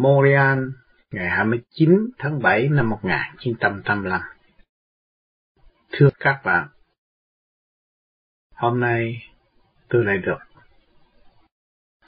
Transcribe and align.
Montreal 0.00 0.58
ngày 1.10 1.28
29 1.28 2.10
tháng 2.18 2.42
7 2.42 2.68
năm 2.68 2.90
1985. 2.90 4.20
Thưa 5.92 6.08
các 6.20 6.40
bạn, 6.44 6.68
hôm 8.54 8.80
nay 8.80 9.28
tôi 9.88 10.04
lại 10.04 10.18
được 10.18 10.38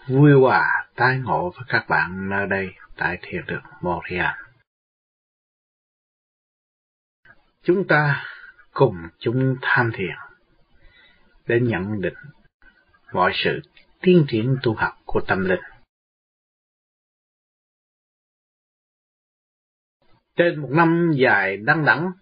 vui 0.08 0.32
hòa 0.32 0.88
tái 0.94 1.18
ngộ 1.18 1.52
với 1.56 1.64
các 1.68 1.86
bạn 1.88 2.28
nơi 2.28 2.46
đây 2.46 2.74
tại 2.96 3.18
thiền 3.22 3.46
đường 3.46 3.62
Montreal. 3.80 4.34
Chúng 7.62 7.86
ta 7.88 8.24
cùng 8.72 8.96
chúng 9.18 9.56
tham 9.62 9.90
thiền 9.94 10.16
để 11.46 11.60
nhận 11.60 12.00
định 12.00 12.18
mọi 13.12 13.32
sự 13.34 13.60
tiến 14.00 14.24
triển 14.28 14.56
tu 14.62 14.74
học 14.74 14.98
của 15.04 15.20
tâm 15.28 15.44
linh. 15.44 15.71
Trên 20.36 20.60
một 20.60 20.68
năm 20.70 21.12
dài 21.14 21.56
đăng 21.56 21.84
đẳng, 21.84 22.12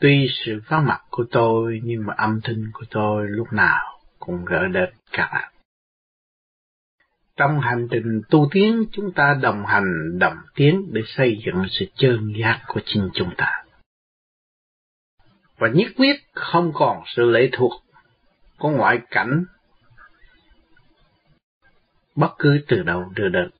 tuy 0.00 0.28
sự 0.44 0.60
vắng 0.68 0.86
mặt 0.86 1.00
của 1.10 1.24
tôi 1.30 1.80
nhưng 1.84 2.06
mà 2.06 2.14
âm 2.16 2.40
thanh 2.44 2.70
của 2.72 2.84
tôi 2.90 3.26
lúc 3.28 3.52
nào 3.52 4.00
cũng 4.18 4.44
gỡ 4.44 4.68
đến 4.72 4.90
các 5.12 5.30
bạn. 5.32 5.52
Trong 7.36 7.60
hành 7.60 7.88
trình 7.90 8.22
tu 8.30 8.48
tiến, 8.52 8.84
chúng 8.92 9.12
ta 9.12 9.38
đồng 9.42 9.66
hành, 9.66 10.18
đồng 10.18 10.36
tiến 10.54 10.88
để 10.92 11.02
xây 11.06 11.38
dựng 11.46 11.64
sự 11.70 11.86
chân 11.94 12.32
giác 12.40 12.62
của 12.66 12.80
chính 12.84 13.10
chúng 13.14 13.30
ta. 13.36 13.64
Và 15.58 15.68
nhất 15.68 15.86
quyết 15.96 16.16
không 16.34 16.72
còn 16.74 17.02
sự 17.06 17.30
lệ 17.30 17.48
thuộc 17.52 17.72
của 18.58 18.70
ngoại 18.70 18.98
cảnh 19.10 19.44
bất 22.16 22.34
cứ 22.38 22.60
từ 22.68 22.82
đâu 22.82 23.12
đưa 23.16 23.28
đến. 23.28 23.50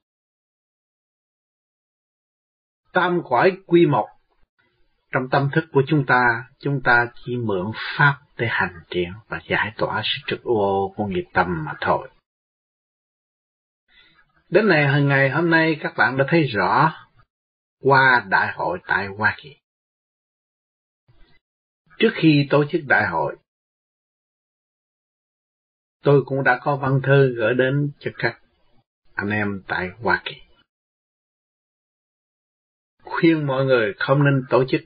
Tam 2.97 3.21
quải 3.23 3.51
quy 3.65 3.85
một 3.85 4.07
trong 5.11 5.29
tâm 5.31 5.49
thức 5.53 5.65
của 5.71 5.83
chúng 5.87 6.05
ta, 6.05 6.43
chúng 6.59 6.81
ta 6.83 7.07
chỉ 7.25 7.35
mượn 7.35 7.71
pháp 7.97 8.17
để 8.37 8.47
hành 8.49 8.83
triển 8.89 9.13
và 9.27 9.39
giải 9.49 9.73
tỏa 9.77 10.01
sự 10.03 10.21
trực 10.27 10.43
ô 10.43 10.93
của 10.95 11.05
nghiệp 11.05 11.25
tâm 11.33 11.65
mà 11.65 11.73
thôi. 11.81 12.09
Đến 14.49 14.67
này 14.67 14.87
hàng 14.87 15.07
ngày 15.07 15.29
hôm 15.29 15.49
nay 15.49 15.77
các 15.79 15.93
bạn 15.97 16.17
đã 16.17 16.25
thấy 16.27 16.43
rõ 16.43 16.93
qua 17.83 18.25
đại 18.29 18.53
hội 18.53 18.79
tại 18.87 19.07
Hoa 19.07 19.35
Kỳ. 19.37 19.55
Trước 21.99 22.11
khi 22.13 22.47
tổ 22.49 22.65
chức 22.71 22.81
đại 22.87 23.07
hội, 23.07 23.35
tôi 26.03 26.23
cũng 26.25 26.43
đã 26.43 26.59
có 26.61 26.75
văn 26.75 26.99
thư 27.03 27.35
gửi 27.35 27.53
đến 27.53 27.91
cho 27.99 28.11
các 28.17 28.39
anh 29.15 29.29
em 29.29 29.63
tại 29.67 29.89
Hoa 30.01 30.21
Kỳ. 30.25 30.46
Khuyên 33.09 33.47
mọi 33.47 33.65
người 33.65 33.93
không 33.99 34.23
nên 34.23 34.43
tổ 34.49 34.63
chức. 34.67 34.81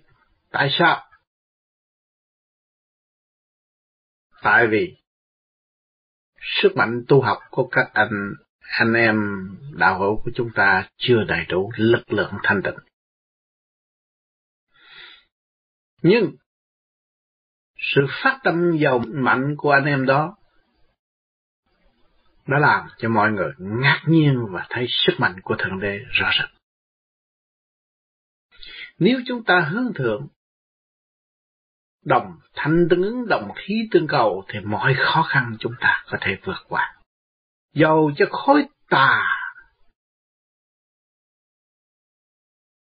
Tại 0.49 0.69
sao? 0.71 1.07
Tại 4.41 4.67
vì 4.67 4.97
sức 6.39 6.75
mạnh 6.75 7.03
tu 7.07 7.21
học 7.21 7.37
của 7.49 7.67
các 7.71 7.89
anh 7.93 8.33
anh 8.61 8.93
em 8.93 9.47
đạo 9.73 9.99
hữu 9.99 10.21
của 10.23 10.31
chúng 10.35 10.49
ta 10.55 10.89
chưa 10.97 11.23
đầy 11.27 11.45
đủ 11.45 11.71
lực 11.75 12.13
lượng 12.13 12.33
thanh 12.43 12.61
tịnh. 12.63 12.77
Nhưng 16.01 16.35
sự 17.77 18.01
phát 18.23 18.39
tâm 18.43 18.77
giàu 18.77 18.99
mạnh 19.07 19.55
của 19.57 19.71
anh 19.71 19.85
em 19.85 20.05
đó 20.05 20.37
đã 22.47 22.59
làm 22.59 22.87
cho 22.97 23.09
mọi 23.09 23.31
người 23.31 23.51
ngạc 23.57 24.01
nhiên 24.07 24.45
và 24.49 24.67
thấy 24.69 24.85
sức 24.89 25.13
mạnh 25.17 25.35
của 25.43 25.55
Thượng 25.59 25.79
Đế 25.79 25.99
rõ 26.11 26.31
rệt. 26.39 26.60
Nếu 29.01 29.19
chúng 29.27 29.43
ta 29.43 29.69
hướng 29.71 29.93
thượng, 29.95 30.27
đồng 32.05 32.39
thanh 32.53 32.87
tương 32.89 33.01
ứng, 33.01 33.27
đồng 33.27 33.51
khí 33.55 33.73
tương 33.91 34.07
cầu, 34.07 34.43
thì 34.47 34.59
mọi 34.59 34.95
khó 34.97 35.23
khăn 35.29 35.55
chúng 35.59 35.73
ta 35.79 36.03
có 36.07 36.17
thể 36.21 36.37
vượt 36.45 36.65
qua. 36.67 37.01
Dầu 37.73 38.11
cho 38.17 38.25
khối 38.29 38.63
tà 38.89 39.21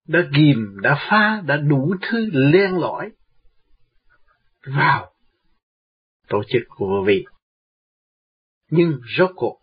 đã 0.07 0.19
ghim, 0.35 0.77
đã 0.81 1.07
phá, 1.09 1.41
đã 1.45 1.57
đủ 1.57 1.95
thứ 2.01 2.29
len 2.33 2.77
lỏi 2.77 3.11
vào 4.65 5.13
tổ 6.27 6.43
chức 6.47 6.61
của 6.67 6.87
vô 6.87 7.03
vi. 7.07 7.25
Nhưng 8.69 8.99
rốt 9.17 9.31
cuộc, 9.35 9.59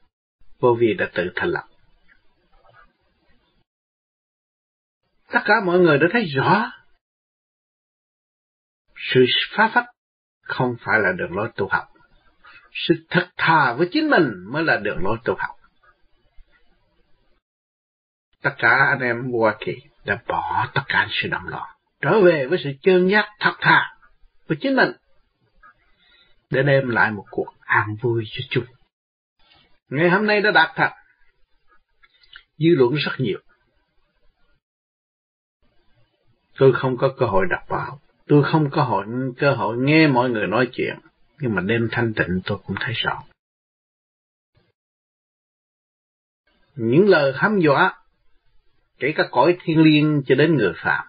vô 0.58 0.76
vi 0.80 0.94
đã 0.94 1.10
tự 1.14 1.22
thành 1.34 1.48
lập. 1.48 1.64
Tất 5.34 5.40
cả 5.44 5.54
mọi 5.64 5.78
người 5.78 5.98
đã 5.98 6.06
thấy 6.12 6.24
rõ 6.24 6.72
sự 8.96 9.24
phá 9.56 9.70
phách 9.74 9.86
không 10.42 10.76
phải 10.80 11.00
là 11.00 11.12
đường 11.12 11.36
lối 11.36 11.50
tu 11.56 11.68
học. 11.68 11.84
Sự 12.72 12.94
thật 13.10 13.28
thà 13.36 13.72
với 13.72 13.88
chính 13.92 14.10
mình 14.10 14.32
mới 14.52 14.64
là 14.64 14.76
đường 14.76 14.98
lối 15.04 15.18
tu 15.24 15.34
học. 15.38 15.50
Tất 18.42 18.50
cả 18.58 18.86
anh 18.90 19.00
em 19.00 19.32
Hoa 19.32 19.56
Kỳ 19.60 19.72
đã 20.04 20.18
bỏ 20.28 20.70
tất 20.74 20.82
cả 20.86 21.08
sự 21.10 21.28
động 21.28 21.48
loạn, 21.48 21.76
trở 22.00 22.20
về 22.20 22.46
với 22.46 22.58
sự 22.64 22.70
chân 22.82 23.10
giác 23.10 23.28
thật 23.40 23.54
thà 23.60 23.96
với 24.46 24.58
chính 24.60 24.76
mình 24.76 24.92
để 26.50 26.62
đem 26.62 26.88
lại 26.88 27.10
một 27.10 27.24
cuộc 27.30 27.54
an 27.60 27.96
vui 28.02 28.24
cho 28.30 28.42
chúng. 28.50 28.64
Ngày 29.88 30.10
hôm 30.10 30.26
nay 30.26 30.40
đã 30.40 30.50
đạt 30.50 30.70
thật. 30.74 30.90
Dư 32.58 32.68
luận 32.76 32.94
rất 32.94 33.12
nhiều. 33.18 33.38
Tôi 36.58 36.72
không 36.74 36.96
có 36.96 37.14
cơ 37.18 37.26
hội 37.26 37.46
đọc 37.50 37.62
báo. 37.68 38.00
Tôi 38.26 38.44
không 38.44 38.70
có 38.70 38.82
hội, 38.82 39.06
cơ 39.38 39.54
hội 39.54 39.76
nghe 39.78 40.06
mọi 40.06 40.30
người 40.30 40.46
nói 40.46 40.68
chuyện. 40.72 40.98
Nhưng 41.40 41.54
mà 41.54 41.62
đêm 41.62 41.88
thanh 41.90 42.14
tịnh 42.14 42.40
tôi 42.44 42.58
cũng 42.66 42.76
thấy 42.80 42.92
rõ. 42.96 43.22
Những 46.74 47.08
lời 47.08 47.32
hăm 47.36 47.60
dọa, 47.60 48.02
kể 48.98 49.12
cả 49.16 49.28
cõi 49.30 49.56
thiên 49.60 49.82
liêng 49.82 50.22
cho 50.26 50.34
đến 50.34 50.56
người 50.56 50.72
phạm, 50.76 51.06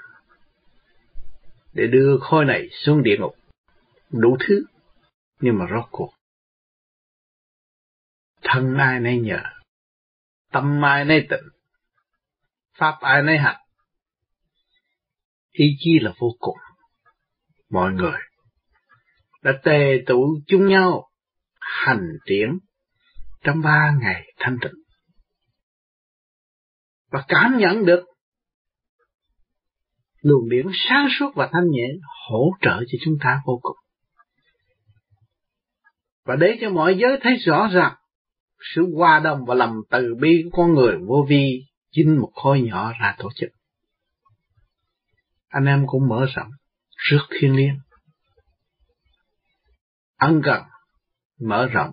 để 1.74 1.88
đưa 1.88 2.18
khôi 2.22 2.46
này 2.46 2.70
xuống 2.72 3.04
địa 3.04 3.18
ngục, 3.20 3.36
đủ 4.12 4.38
thứ, 4.40 4.66
nhưng 5.40 5.58
mà 5.58 5.66
rốt 5.72 5.86
cuộc 5.92 6.14
thân 8.42 8.78
ai 8.78 9.00
nấy 9.00 9.20
nhờ, 9.20 9.40
tâm 10.52 10.86
ai 10.86 11.06
nấy 11.06 11.28
tịnh, 11.30 11.50
pháp 12.78 12.98
ai 13.02 13.22
nấy 13.22 13.38
hạnh, 13.38 13.65
Ý 15.56 15.76
chí 15.80 16.00
là 16.02 16.14
vô 16.20 16.28
cùng. 16.40 16.58
Mọi 17.70 17.92
người 17.92 18.20
đã 19.44 19.52
tề 19.64 20.04
tụ 20.08 20.38
chung 20.48 20.68
nhau, 20.68 21.10
hành 21.60 22.08
triển 22.26 22.60
trong 23.44 23.62
ba 23.62 23.98
ngày 24.02 24.34
thanh 24.38 24.58
tịnh 24.62 24.86
và 27.12 27.24
cảm 27.28 27.58
nhận 27.58 27.86
được 27.86 28.06
luồng 30.22 30.50
điển 30.50 30.66
sáng 30.90 31.08
suốt 31.20 31.32
và 31.36 31.50
thanh 31.52 31.70
nhẹ 31.72 31.88
hỗ 32.30 32.52
trợ 32.62 32.84
cho 32.88 32.98
chúng 33.06 33.18
ta 33.24 33.42
vô 33.46 33.60
cùng. 33.62 33.78
Và 36.26 36.36
để 36.36 36.58
cho 36.62 36.70
mọi 36.70 36.98
giới 36.98 37.20
thấy 37.22 37.36
rõ 37.36 37.68
ràng 37.74 37.96
sự 38.76 38.96
hòa 38.96 39.20
đồng 39.20 39.46
và 39.46 39.56
lòng 39.56 39.76
từ 39.92 40.16
bi 40.22 40.42
của 40.44 40.58
con 40.58 40.74
người 40.74 40.98
vô 41.08 41.26
vi, 41.30 41.66
chính 41.92 42.18
một 42.18 42.32
khối 42.34 42.62
nhỏ 42.62 42.94
ra 43.02 43.16
tổ 43.18 43.30
chức. 43.36 43.50
Anh 45.56 45.66
em 45.66 45.84
cũng 45.88 46.08
mở 46.08 46.26
rộng, 46.36 46.50
rước 46.96 47.28
thiên 47.30 47.56
liêng. 47.56 47.80
Ân 50.18 50.42
cần, 50.44 50.64
mở 51.40 51.66
rộng, 51.66 51.92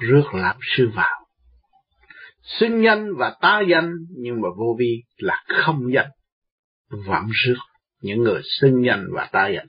rước 0.00 0.24
làm 0.32 0.56
sư 0.76 0.90
vào. 0.94 1.26
Xưng 2.42 2.84
danh 2.84 3.08
và 3.18 3.36
ta 3.40 3.60
danh, 3.70 3.90
nhưng 4.10 4.40
mà 4.40 4.48
vô 4.58 4.76
vi 4.78 5.02
là 5.16 5.44
không 5.64 5.80
danh. 5.94 6.10
Vẫn 6.88 7.22
rước 7.44 7.58
những 8.00 8.22
người 8.22 8.42
xưng 8.60 8.84
danh 8.86 9.06
và 9.12 9.28
ta 9.32 9.48
danh. 9.48 9.66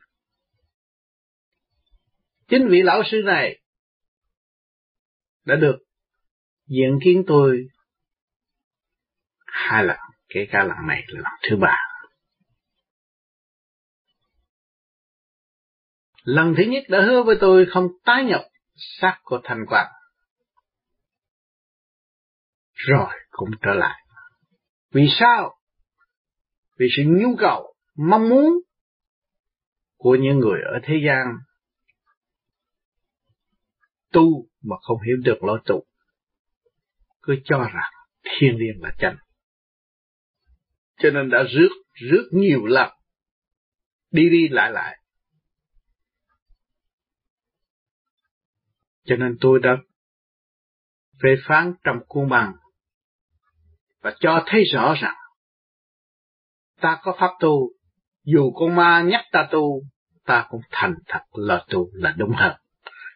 Chính 2.48 2.68
vị 2.70 2.82
lão 2.82 3.04
sư 3.12 3.22
này 3.26 3.62
đã 5.46 5.56
được 5.56 5.78
diện 6.68 7.00
kiến 7.04 7.24
tôi 7.28 7.68
hai 9.46 9.84
lần, 9.84 9.98
kể 10.30 10.48
cả 10.52 10.64
lần 10.64 10.88
này 10.88 11.04
là 11.08 11.22
lần 11.22 11.34
thứ 11.50 11.58
ba. 11.58 11.85
Lần 16.26 16.54
thứ 16.58 16.64
nhất 16.64 16.84
đã 16.90 17.02
hứa 17.02 17.24
với 17.24 17.38
tôi 17.42 17.66
không 17.70 17.88
tái 18.06 18.24
nhập 18.24 18.42
xác 18.76 19.20
của 19.24 19.40
thành 19.44 19.66
quạt. 19.68 19.92
Rồi 22.74 23.10
cũng 23.30 23.50
trở 23.62 23.74
lại. 23.74 24.02
Vì 24.92 25.08
sao? 25.20 25.58
Vì 26.78 26.88
sự 26.98 27.04
nhu 27.06 27.36
cầu, 27.40 27.76
mong 27.96 28.30
muốn 28.30 28.54
của 29.98 30.18
những 30.22 30.40
người 30.40 30.60
ở 30.74 30.80
thế 30.84 30.94
gian 31.08 31.28
tu 34.12 34.48
mà 34.62 34.76
không 34.82 34.98
hiểu 35.02 35.16
được 35.24 35.44
lối 35.44 35.60
tu 35.66 35.84
cứ 37.22 37.36
cho 37.46 37.60
rằng 37.60 37.92
thiên 38.24 38.58
liêng 38.58 38.82
là 38.82 38.96
chân. 39.00 39.16
cho 40.98 41.10
nên 41.10 41.30
đã 41.30 41.44
rước 41.44 41.70
rước 41.94 42.30
nhiều 42.32 42.66
lần 42.66 42.90
đi 44.12 44.30
đi 44.30 44.48
lại 44.48 44.72
lại 44.72 44.98
cho 49.06 49.16
nên 49.16 49.38
tôi 49.42 49.60
đã 49.60 49.78
phê 51.24 51.36
phán 51.48 51.74
trong 51.84 51.98
cuốn 52.08 52.30
bằng 52.30 52.54
và 54.02 54.16
cho 54.20 54.44
thấy 54.46 54.64
rõ 54.64 54.94
rằng 55.02 55.16
ta 56.82 57.00
có 57.04 57.16
pháp 57.20 57.32
tu 57.40 57.70
dù 58.24 58.52
con 58.52 58.76
ma 58.76 59.02
nhắc 59.02 59.22
ta 59.32 59.48
tu 59.52 59.82
ta 60.26 60.46
cũng 60.50 60.62
thành 60.72 60.96
thật 61.08 61.22
là 61.32 61.66
tu 61.70 61.90
là 61.94 62.14
đúng 62.18 62.32
hơn 62.32 62.56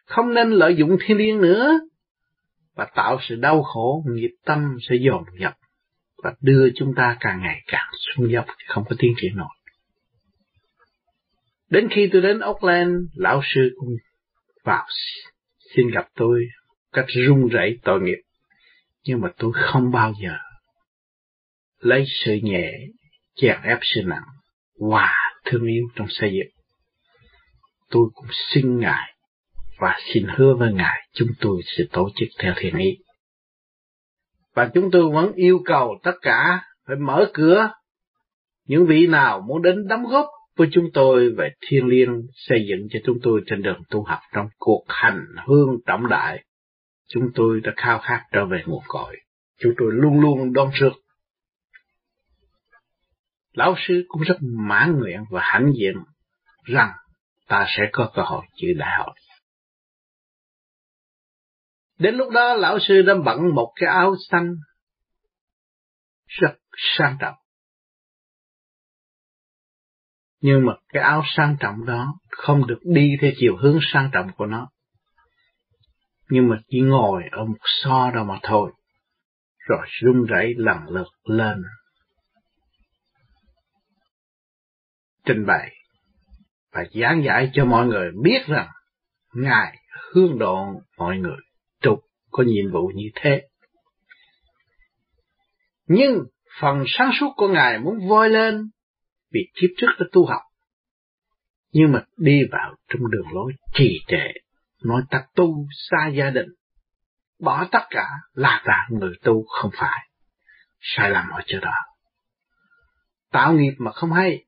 không 0.06 0.34
nên 0.34 0.50
lợi 0.50 0.76
dụng 0.76 0.96
thiên 1.00 1.16
liêng 1.16 1.40
nữa 1.40 1.80
và 2.74 2.86
tạo 2.94 3.18
sự 3.28 3.34
đau 3.34 3.62
khổ 3.62 4.04
nghiệp 4.06 4.30
tâm 4.44 4.76
sẽ 4.88 4.96
dồn 5.00 5.24
dập 5.40 5.52
và 6.22 6.34
đưa 6.40 6.68
chúng 6.76 6.94
ta 6.96 7.16
càng 7.20 7.40
ngày 7.40 7.60
càng 7.66 7.90
xuống 7.92 8.32
dốc 8.32 8.44
không 8.66 8.84
có 8.88 8.96
tiến 8.98 9.12
triển 9.20 9.36
nổi. 9.36 9.48
Đến 11.70 11.88
khi 11.90 12.08
tôi 12.12 12.22
đến 12.22 12.40
Auckland, 12.40 12.92
lão 13.14 13.40
sư 13.54 13.60
cũng 13.76 13.88
vào 14.64 14.86
xin 15.76 15.90
gặp 15.90 16.08
tôi 16.14 16.46
cách 16.92 17.06
run 17.08 17.48
rẩy 17.48 17.78
tội 17.82 18.00
nghiệp. 18.00 18.18
Nhưng 19.04 19.20
mà 19.20 19.28
tôi 19.38 19.52
không 19.54 19.90
bao 19.90 20.12
giờ 20.22 20.36
lấy 21.78 22.04
sự 22.24 22.38
nhẹ 22.42 22.72
chèn 23.36 23.56
ép 23.62 23.78
sự 23.82 24.00
nặng, 24.04 24.24
hòa 24.80 25.14
thương 25.44 25.66
yêu 25.66 25.84
trong 25.94 26.06
xây 26.10 26.30
dựng. 26.32 26.64
Tôi 27.90 28.08
cũng 28.14 28.28
xin 28.52 28.78
Ngài 28.78 29.14
và 29.78 29.98
xin 30.12 30.26
hứa 30.36 30.54
với 30.54 30.72
Ngài 30.72 31.08
chúng 31.14 31.28
tôi 31.40 31.60
sẽ 31.64 31.84
tổ 31.92 32.10
chức 32.16 32.28
theo 32.38 32.54
thiện 32.56 32.76
ý. 32.76 32.96
Và 34.54 34.70
chúng 34.74 34.90
tôi 34.90 35.10
vẫn 35.10 35.32
yêu 35.32 35.62
cầu 35.64 35.98
tất 36.02 36.14
cả 36.22 36.64
phải 36.86 36.96
mở 36.96 37.30
cửa 37.34 37.72
những 38.66 38.86
vị 38.86 39.06
nào 39.06 39.40
muốn 39.40 39.62
đến 39.62 39.88
đóng 39.88 40.04
góp 40.04 40.26
với 40.60 40.68
chúng 40.72 40.84
tôi 40.94 41.30
về 41.36 41.50
thiên 41.60 41.86
liêng 41.86 42.26
xây 42.34 42.66
dựng 42.68 42.88
cho 42.90 42.98
chúng 43.04 43.18
tôi 43.22 43.40
trên 43.46 43.62
đường 43.62 43.82
tu 43.90 44.04
học 44.04 44.18
trong 44.32 44.46
cuộc 44.58 44.84
hành 44.88 45.26
hương 45.46 45.76
trọng 45.86 46.08
đại. 46.08 46.44
Chúng 47.08 47.24
tôi 47.34 47.60
đã 47.60 47.72
khao 47.76 47.98
khát 47.98 48.24
trở 48.32 48.46
về 48.46 48.62
nguồn 48.66 48.82
cội. 48.88 49.16
Chúng 49.58 49.72
tôi 49.78 49.88
luôn 49.92 50.20
luôn 50.20 50.52
đón 50.52 50.70
rước. 50.74 50.92
Lão 53.52 53.74
sư 53.78 54.04
cũng 54.08 54.22
rất 54.22 54.36
mãn 54.40 54.98
nguyện 54.98 55.24
và 55.30 55.40
hãnh 55.44 55.72
diện 55.80 55.94
rằng 56.64 56.92
ta 57.48 57.66
sẽ 57.76 57.88
có 57.92 58.10
cơ 58.14 58.22
hội 58.22 58.46
chữ 58.56 58.68
đại 58.78 58.98
hội 58.98 59.14
Đến 61.98 62.14
lúc 62.14 62.32
đó, 62.32 62.54
lão 62.54 62.78
sư 62.88 63.02
đã 63.02 63.14
bận 63.24 63.54
một 63.54 63.72
cái 63.76 63.88
áo 63.88 64.14
xanh 64.30 64.54
rất 66.26 66.54
sang 66.98 67.16
trọng. 67.20 67.39
Nhưng 70.40 70.66
mà 70.66 70.72
cái 70.88 71.02
áo 71.02 71.22
sang 71.36 71.56
trọng 71.60 71.86
đó 71.86 72.14
không 72.28 72.66
được 72.66 72.78
đi 72.82 73.16
theo 73.20 73.30
chiều 73.36 73.56
hướng 73.56 73.78
sang 73.92 74.10
trọng 74.12 74.30
của 74.36 74.46
nó. 74.46 74.68
Nhưng 76.30 76.48
mà 76.48 76.56
chỉ 76.68 76.80
ngồi 76.80 77.22
ở 77.32 77.44
một 77.44 77.58
so 77.82 78.10
đâu 78.14 78.24
mà 78.24 78.38
thôi. 78.42 78.72
Rồi 79.58 79.86
run 80.00 80.24
rẩy 80.24 80.54
lần 80.56 80.78
lượt 80.88 81.08
lên. 81.24 81.62
Trình 85.24 85.46
bày 85.46 85.76
và 86.72 86.84
giảng 87.00 87.22
giải 87.24 87.50
cho 87.52 87.64
mọi 87.64 87.86
người 87.86 88.10
biết 88.22 88.46
rằng 88.46 88.68
Ngài 89.34 89.78
hướng 90.12 90.38
độ 90.38 90.66
mọi 90.98 91.18
người 91.18 91.38
trục 91.82 91.98
có 92.30 92.42
nhiệm 92.42 92.72
vụ 92.72 92.90
như 92.94 93.06
thế. 93.14 93.42
Nhưng 95.86 96.24
phần 96.60 96.84
sáng 96.86 97.10
suốt 97.20 97.32
của 97.36 97.48
Ngài 97.48 97.78
muốn 97.78 98.08
voi 98.08 98.30
lên 98.30 98.70
vì 99.32 99.40
kiếp 99.54 99.70
trước 99.76 99.86
đã 99.98 100.06
tu 100.12 100.26
học. 100.26 100.42
Nhưng 101.72 101.92
mà 101.92 102.04
đi 102.16 102.40
vào 102.52 102.76
trong 102.88 103.10
đường 103.10 103.26
lối 103.32 103.52
trì 103.74 103.98
trệ, 104.06 104.32
nói 104.84 105.02
ta 105.10 105.24
tu 105.34 105.66
xa 105.90 106.08
gia 106.08 106.30
đình, 106.30 106.48
bỏ 107.40 107.68
tất 107.72 107.86
cả 107.90 108.08
là 108.32 108.62
ta 108.64 108.88
người 108.90 109.14
tu 109.22 109.44
không 109.46 109.70
phải. 109.74 110.08
Sai 110.80 111.10
lầm 111.10 111.28
ở 111.28 111.40
chỗ 111.46 111.58
đó. 111.60 111.74
Tạo 113.30 113.52
nghiệp 113.52 113.74
mà 113.78 113.92
không 113.92 114.12
hay. 114.12 114.44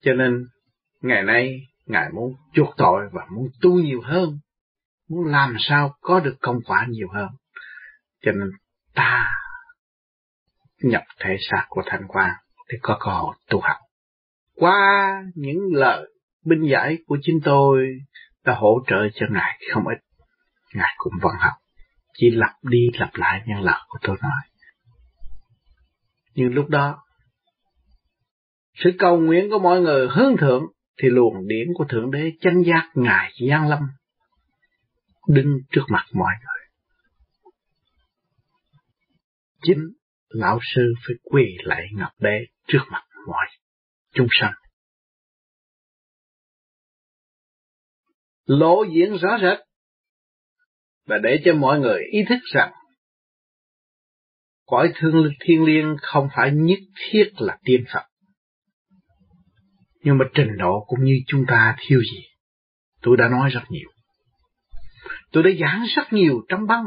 Cho 0.00 0.12
nên, 0.12 0.46
ngày 1.00 1.22
nay, 1.22 1.60
Ngài 1.86 2.10
muốn 2.12 2.34
chuộc 2.52 2.74
tội 2.76 3.08
và 3.12 3.26
muốn 3.30 3.48
tu 3.60 3.80
nhiều 3.80 4.00
hơn, 4.04 4.38
muốn 5.08 5.26
làm 5.26 5.56
sao 5.58 5.94
có 6.00 6.20
được 6.20 6.36
công 6.40 6.56
quả 6.64 6.86
nhiều 6.88 7.08
hơn. 7.14 7.28
Cho 8.22 8.32
nên 8.32 8.50
ta 8.94 9.30
nhập 10.82 11.02
thể 11.20 11.36
xác 11.50 11.64
của 11.68 11.82
thanh 11.86 12.02
quan 12.08 12.30
để 12.68 12.78
có 12.82 12.98
cơ 13.00 13.10
hội 13.10 13.34
tu 13.50 13.60
học. 13.60 13.76
Qua 14.56 15.22
những 15.34 15.58
lời 15.72 16.06
binh 16.44 16.62
giải 16.70 16.98
của 17.06 17.18
chính 17.22 17.40
tôi 17.44 17.86
đã 18.44 18.54
hỗ 18.54 18.82
trợ 18.86 18.96
cho 19.14 19.26
Ngài 19.30 19.60
không 19.72 19.84
ít. 19.86 19.98
Ngài 20.74 20.94
cũng 20.96 21.12
vẫn 21.22 21.32
học, 21.38 21.54
chỉ 22.14 22.30
lặp 22.30 22.52
đi 22.62 22.90
lặp 22.98 23.10
lại 23.14 23.42
những 23.46 23.60
lời 23.60 23.80
của 23.88 23.98
tôi 24.02 24.16
nói. 24.22 24.42
Nhưng 26.34 26.54
lúc 26.54 26.68
đó, 26.68 26.98
sự 28.74 28.90
cầu 28.98 29.20
nguyện 29.20 29.50
của 29.50 29.58
mọi 29.58 29.80
người 29.80 30.08
hướng 30.10 30.36
thượng 30.36 30.62
thì 31.02 31.08
luồng 31.08 31.46
điển 31.46 31.68
của 31.74 31.84
Thượng 31.88 32.10
Đế 32.10 32.32
chân 32.40 32.62
giác 32.62 32.90
Ngài 32.94 33.32
Giang 33.50 33.68
Lâm 33.68 33.80
đứng 35.28 35.58
trước 35.70 35.84
mặt 35.88 36.04
mọi 36.12 36.32
người. 36.40 36.62
Chính 39.62 39.92
lão 40.32 40.58
sư 40.74 40.82
phải 41.06 41.16
quỳ 41.22 41.56
lại 41.64 41.86
ngọc 41.92 42.12
đế 42.18 42.38
trước 42.68 42.82
mặt 42.90 43.02
mọi 43.26 43.46
chúng 44.14 44.28
sanh. 44.40 44.54
Lộ 48.46 48.84
diện 48.94 49.16
rõ 49.16 49.38
rệt 49.42 49.58
và 51.06 51.18
để 51.18 51.42
cho 51.44 51.54
mọi 51.54 51.80
người 51.80 52.02
ý 52.12 52.18
thức 52.28 52.38
rằng 52.52 52.72
cõi 54.66 54.92
thương 54.96 55.28
thiên 55.40 55.64
liêng 55.64 55.96
không 56.02 56.28
phải 56.36 56.50
nhất 56.54 56.78
thiết 56.96 57.30
là 57.38 57.58
tiên 57.64 57.84
Phật. 57.92 58.02
Nhưng 60.00 60.18
mà 60.18 60.24
trình 60.34 60.56
độ 60.58 60.84
cũng 60.86 61.04
như 61.04 61.14
chúng 61.26 61.44
ta 61.48 61.76
thiếu 61.78 62.00
gì. 62.00 62.24
Tôi 63.02 63.16
đã 63.16 63.28
nói 63.28 63.50
rất 63.50 63.62
nhiều. 63.68 63.90
Tôi 65.32 65.42
đã 65.42 65.50
giảng 65.60 65.84
rất 65.96 66.12
nhiều 66.12 66.40
trong 66.48 66.66
băng 66.66 66.84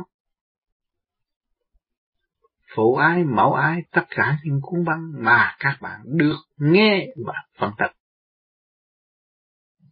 phụ 2.75 2.95
ái, 2.95 3.23
mẫu 3.23 3.53
ái, 3.53 3.81
tất 3.91 4.05
cả 4.09 4.37
những 4.44 4.59
cuốn 4.61 4.85
băng 4.85 5.11
mà 5.23 5.55
các 5.59 5.77
bạn 5.81 6.01
được 6.05 6.37
nghe 6.57 7.07
và 7.25 7.33
phân 7.57 7.71
tích. 7.77 7.91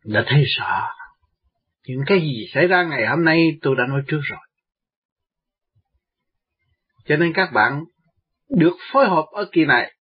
Đã 0.05 0.23
thấy 0.27 0.43
rõ 0.57 0.87
những 1.87 2.03
cái 2.05 2.19
gì 2.19 2.45
xảy 2.53 2.67
ra 2.67 2.83
ngày 2.83 3.07
hôm 3.07 3.23
nay 3.23 3.57
tôi 3.61 3.75
đã 3.75 3.83
nói 3.89 4.01
trước 4.07 4.19
rồi. 4.23 4.39
Cho 7.05 7.15
nên 7.17 7.33
các 7.33 7.49
bạn 7.53 7.83
được 8.49 8.77
phối 8.91 9.09
hợp 9.09 9.25
ở 9.31 9.49
kỳ 9.51 9.65
này 9.65 9.93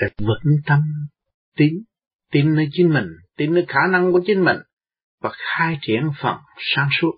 để 0.00 0.06
vững 0.18 0.56
tâm, 0.66 0.80
tín 1.56 1.72
tin 2.32 2.54
nơi 2.54 2.68
chính 2.72 2.90
mình, 2.94 3.08
tin 3.36 3.54
nơi 3.54 3.64
khả 3.68 3.80
năng 3.90 4.12
của 4.12 4.20
chính 4.26 4.44
mình 4.44 4.56
và 5.20 5.30
khai 5.34 5.78
triển 5.82 6.10
phần 6.22 6.36
sáng 6.58 6.88
suốt 7.00 7.12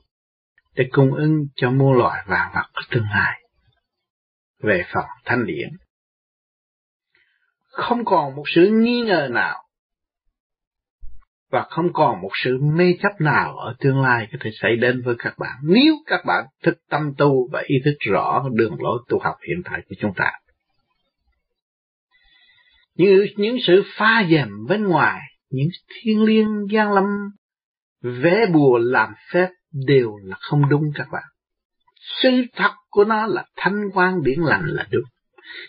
để 0.75 0.89
cung 0.93 1.15
ứng 1.15 1.47
cho 1.57 1.71
muôn 1.71 1.93
loại 1.99 2.25
vàng 2.27 2.53
vật 2.55 2.83
tương 2.91 3.05
lai 3.05 3.46
về 4.67 4.83
phần 4.95 5.05
thanh 5.25 5.47
điển. 5.47 5.69
Không 7.71 8.05
còn 8.05 8.37
một 8.37 8.45
sự 8.55 8.69
nghi 8.73 9.01
ngờ 9.01 9.29
nào 9.33 9.63
và 11.51 11.67
không 11.71 11.93
còn 11.93 12.21
một 12.21 12.31
sự 12.45 12.59
mê 12.63 12.95
chấp 13.03 13.21
nào 13.21 13.57
ở 13.57 13.75
tương 13.79 14.03
lai 14.03 14.29
có 14.33 14.39
thể 14.41 14.51
xảy 14.61 14.77
đến 14.77 15.03
với 15.05 15.15
các 15.19 15.35
bạn 15.39 15.57
nếu 15.63 15.95
các 16.07 16.25
bạn 16.27 16.45
thức 16.63 16.79
tâm 16.91 17.13
tu 17.19 17.49
và 17.53 17.63
ý 17.67 17.75
thức 17.85 17.95
rõ 18.01 18.45
đường 18.53 18.83
lối 18.83 18.99
tu 19.09 19.19
học 19.19 19.35
hiện 19.49 19.63
tại 19.65 19.81
của 19.89 19.95
chúng 19.99 20.13
ta. 20.17 20.33
Như 22.95 23.27
những 23.37 23.57
sự 23.67 23.83
pha 23.97 24.27
dèm 24.31 24.49
bên 24.69 24.85
ngoài, 24.85 25.21
những 25.51 25.69
thiên 25.89 26.25
liêng 26.25 26.67
gian 26.71 26.93
lâm, 26.93 27.05
vẽ 28.03 28.47
bùa 28.53 28.79
làm 28.79 29.15
phép 29.33 29.49
đều 29.87 30.17
là 30.23 30.37
không 30.41 30.69
đúng 30.69 30.83
các 30.95 31.09
bạn. 31.13 31.25
Sự 32.23 32.31
thật 32.57 32.73
của 32.91 33.05
nó 33.05 33.27
là 33.27 33.45
thanh 33.57 33.91
quan 33.95 34.23
điển 34.23 34.41
lành 34.41 34.65
là 34.67 34.87
đúng. 34.91 35.05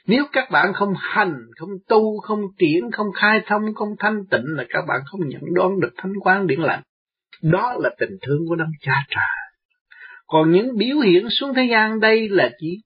Nếu 0.07 0.25
các 0.31 0.51
bạn 0.51 0.73
không 0.73 0.93
hành, 0.97 1.35
không 1.57 1.69
tu, 1.87 2.19
không 2.19 2.41
triển, 2.57 2.91
không 2.91 3.07
khai 3.11 3.41
thông, 3.45 3.73
không 3.75 3.89
thanh 3.99 4.25
tịnh 4.31 4.45
là 4.45 4.63
các 4.69 4.81
bạn 4.87 5.01
không 5.05 5.21
nhận 5.27 5.41
đoán 5.53 5.79
được 5.79 5.93
thanh 5.97 6.13
quan 6.21 6.47
điển 6.47 6.59
lành. 6.59 6.81
Đó 7.41 7.75
là 7.79 7.89
tình 7.99 8.17
thương 8.21 8.39
của 8.47 8.55
đấng 8.55 8.71
cha 8.81 9.05
trời. 9.09 9.23
Còn 10.27 10.51
những 10.51 10.77
biểu 10.77 10.99
hiện 10.99 11.29
xuống 11.29 11.53
thế 11.53 11.67
gian 11.71 11.99
đây 11.99 12.29
là 12.29 12.49
chỉ 12.59 12.81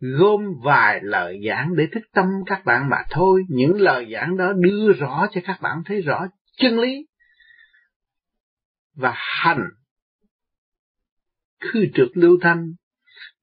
gom 0.00 0.40
vài 0.64 1.00
lời 1.02 1.40
giảng 1.48 1.76
để 1.76 1.86
thức 1.92 2.02
tâm 2.14 2.26
các 2.46 2.64
bạn 2.64 2.88
mà 2.88 2.96
thôi. 3.10 3.42
Những 3.48 3.80
lời 3.80 4.06
giảng 4.12 4.36
đó 4.36 4.52
đưa 4.52 4.92
rõ 4.92 5.26
cho 5.32 5.40
các 5.44 5.60
bạn 5.60 5.82
thấy 5.86 6.00
rõ 6.00 6.26
chân 6.58 6.80
lý. 6.80 7.06
Và 8.94 9.12
hành 9.14 9.64
khư 11.72 11.86
trượt 11.94 12.08
lưu 12.14 12.38
thanh 12.42 12.72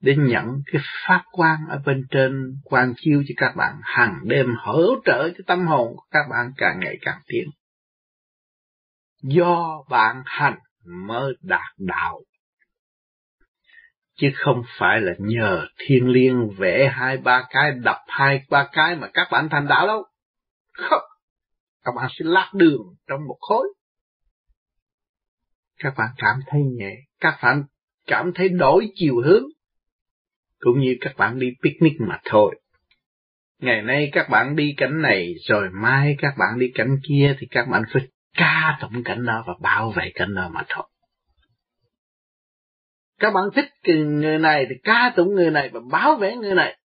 để 0.02 0.16
nhận 0.18 0.46
cái 0.72 0.82
phát 1.08 1.24
quang 1.32 1.60
ở 1.70 1.82
bên 1.86 2.06
trên 2.12 2.56
quang 2.64 2.94
chiếu 2.98 3.24
cho 3.28 3.34
các 3.38 3.56
bạn 3.56 3.80
hàng 3.84 4.20
đêm 4.24 4.48
hỗ 4.58 4.82
trợ 5.06 5.30
cho 5.38 5.44
tâm 5.48 5.68
hồn 5.68 5.96
của 5.96 6.06
các 6.12 6.24
bạn 6.30 6.52
càng 6.58 6.80
ngày 6.80 6.98
càng 7.02 7.22
tiến. 7.28 7.50
Do 9.24 9.84
bạn 9.90 10.24
hành 10.26 10.60
mới 10.86 11.34
đạt 11.42 11.74
đạo. 11.78 12.22
Chứ 14.16 14.32
không 14.36 14.64
phải 14.80 15.02
là 15.02 15.14
nhờ 15.18 15.68
thiên 15.78 16.10
liêng 16.10 16.50
vẽ 16.58 16.92
hai 16.94 17.18
ba 17.18 17.44
cái, 17.50 17.72
đập 17.72 17.98
hai 18.08 18.46
ba 18.50 18.70
cái 18.72 18.96
mà 18.96 19.08
các 19.14 19.28
bạn 19.32 19.50
thành 19.52 19.68
đạo 19.68 19.88
đâu. 19.88 20.04
Không. 20.74 21.04
Các 21.84 21.92
bạn 21.96 22.10
sẽ 22.10 22.26
lát 22.26 22.52
đường 22.54 22.96
trong 23.08 23.28
một 23.28 23.38
khối. 23.40 23.68
Các 25.80 25.94
bạn 25.98 26.10
cảm 26.18 26.40
thấy 26.48 26.62
nhẹ, 26.78 26.96
các 27.20 27.40
bạn 27.44 27.64
cảm 28.12 28.32
thấy 28.36 28.50
đổi 28.50 28.88
chiều 28.96 29.22
hướng, 29.22 29.44
cũng 30.60 30.80
như 30.80 30.96
các 31.02 31.18
bạn 31.18 31.40
đi 31.40 31.48
picnic 31.64 31.94
mà 32.00 32.20
thôi. 32.26 32.62
Ngày 33.60 33.82
nay 33.82 34.10
các 34.12 34.30
bạn 34.30 34.56
đi 34.56 34.74
cảnh 34.78 35.02
này, 35.02 35.34
rồi 35.48 35.70
mai 35.74 36.16
các 36.18 36.34
bạn 36.38 36.60
đi 36.60 36.72
cảnh 36.76 36.98
kia 37.08 37.36
thì 37.40 37.48
các 37.52 37.68
bạn 37.72 37.84
phải 37.94 38.08
ca 38.38 38.78
tụng 38.82 39.04
cảnh 39.04 39.26
đó 39.26 39.44
và 39.48 39.54
bảo 39.62 39.92
vệ 39.92 40.12
cảnh 40.16 40.36
đó 40.36 40.50
mà 40.54 40.64
thôi. 40.70 40.90
Các 43.20 43.34
bạn 43.34 43.44
thích 43.56 43.96
người 44.06 44.38
này 44.38 44.66
thì 44.70 44.76
ca 44.84 45.14
tụng 45.16 45.36
người 45.36 45.52
này 45.52 45.70
và 45.70 45.80
bảo 45.92 46.16
vệ 46.16 46.36
người 46.36 46.56
này. 46.56 46.78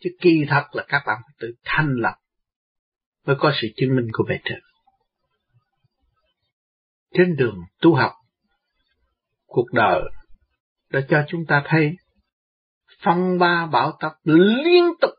Chứ 0.00 0.10
kỳ 0.20 0.44
thật 0.48 0.64
là 0.72 0.84
các 0.88 1.02
bạn 1.06 1.16
phải 1.26 1.34
tự 1.40 1.54
thanh 1.64 1.94
lập 1.96 2.14
mới 3.26 3.36
có 3.38 3.52
sự 3.62 3.68
chứng 3.76 3.96
minh 3.96 4.08
của 4.12 4.24
bề 4.28 4.38
trên. 4.44 4.58
Trên 7.14 7.36
đường 7.36 7.58
tu 7.80 7.94
học, 7.94 8.12
cuộc 9.52 9.66
đời 9.72 10.02
đã 10.90 11.00
cho 11.08 11.24
chúng 11.28 11.40
ta 11.48 11.62
thấy 11.66 11.96
phong 13.02 13.38
ba 13.38 13.66
bão 13.72 13.96
táp 14.00 14.12
liên 14.24 14.84
tục 15.00 15.10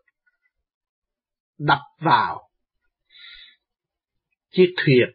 đập 1.58 1.80
vào 2.00 2.50
chiếc 4.52 4.74
thuyền 4.78 5.08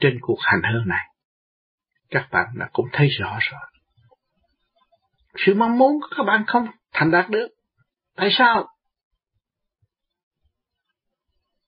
trên 0.00 0.18
cuộc 0.20 0.38
hành 0.40 0.60
hương 0.72 0.88
này. 0.88 1.06
Các 2.10 2.28
bạn 2.32 2.46
đã 2.58 2.68
cũng 2.72 2.86
thấy 2.92 3.08
rõ 3.08 3.38
rồi. 3.40 3.60
Sự 5.46 5.54
mong 5.54 5.78
muốn 5.78 5.92
của 6.00 6.08
các 6.16 6.22
bạn 6.22 6.44
không 6.46 6.66
thành 6.92 7.10
đạt 7.10 7.30
được. 7.30 7.48
Tại 8.16 8.28
sao? 8.32 8.68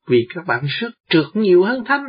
Vì 0.06 0.26
các 0.34 0.44
bạn 0.46 0.66
sức 0.80 0.90
trượt 1.08 1.26
nhiều 1.34 1.64
hơn 1.64 1.84
thanh. 1.86 2.04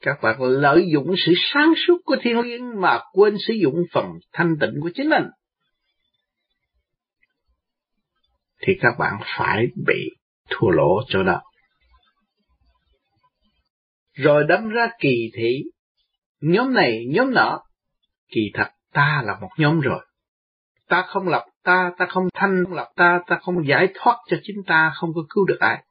Các 0.00 0.18
bạn 0.22 0.42
lợi 0.42 0.88
dụng 0.92 1.14
sự 1.26 1.32
sáng 1.52 1.72
suốt 1.86 1.98
của 2.04 2.16
thiên 2.22 2.40
liêng 2.40 2.80
mà 2.80 3.00
quên 3.12 3.36
sử 3.46 3.54
dụng 3.54 3.74
phần 3.92 4.06
thanh 4.32 4.56
tịnh 4.60 4.80
của 4.82 4.90
chính 4.94 5.08
mình. 5.08 5.24
Thì 8.66 8.72
các 8.80 8.94
bạn 8.98 9.18
phải 9.38 9.66
bị 9.86 10.10
thua 10.50 10.70
lỗ 10.70 11.02
chỗ 11.08 11.22
đó. 11.22 11.42
Rồi 14.12 14.44
đâm 14.48 14.68
ra 14.68 14.88
kỳ 15.00 15.30
thị, 15.34 15.62
nhóm 16.40 16.74
này, 16.74 17.04
nhóm 17.08 17.34
nọ. 17.34 17.60
Kỳ 18.28 18.40
thật 18.54 18.68
ta 18.92 19.22
là 19.24 19.38
một 19.40 19.50
nhóm 19.58 19.80
rồi. 19.80 20.06
Ta 20.88 21.04
không 21.08 21.28
lập 21.28 21.46
ta, 21.62 21.92
ta 21.98 22.06
không 22.06 22.28
thanh 22.34 22.64
lập 22.70 22.92
ta, 22.96 23.20
ta 23.26 23.38
không 23.42 23.68
giải 23.68 23.88
thoát 23.94 24.16
cho 24.26 24.36
chính 24.42 24.56
ta, 24.66 24.92
không 24.94 25.10
có 25.14 25.20
cứu 25.28 25.44
được 25.44 25.60
ai. 25.60 25.84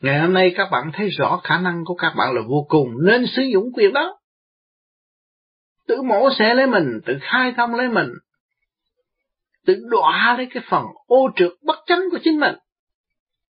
Ngày 0.00 0.20
hôm 0.20 0.32
nay 0.32 0.52
các 0.56 0.68
bạn 0.70 0.90
thấy 0.94 1.08
rõ 1.08 1.40
khả 1.44 1.58
năng 1.58 1.84
của 1.84 1.94
các 1.94 2.14
bạn 2.16 2.34
là 2.34 2.42
vô 2.48 2.66
cùng 2.68 2.88
nên 3.06 3.26
sử 3.26 3.42
dụng 3.42 3.64
quyền 3.74 3.92
đó. 3.92 4.18
Tự 5.86 6.02
mổ 6.02 6.28
xẻ 6.38 6.54
lấy 6.54 6.66
mình, 6.66 7.00
tự 7.06 7.18
khai 7.20 7.52
thông 7.56 7.74
lấy 7.74 7.88
mình, 7.88 8.08
tự 9.66 9.74
đọa 9.90 10.34
lấy 10.36 10.48
cái 10.54 10.62
phần 10.70 10.84
ô 11.06 11.30
trượt 11.36 11.52
bất 11.62 11.76
chánh 11.86 12.00
của 12.10 12.18
chính 12.24 12.40
mình 12.40 12.54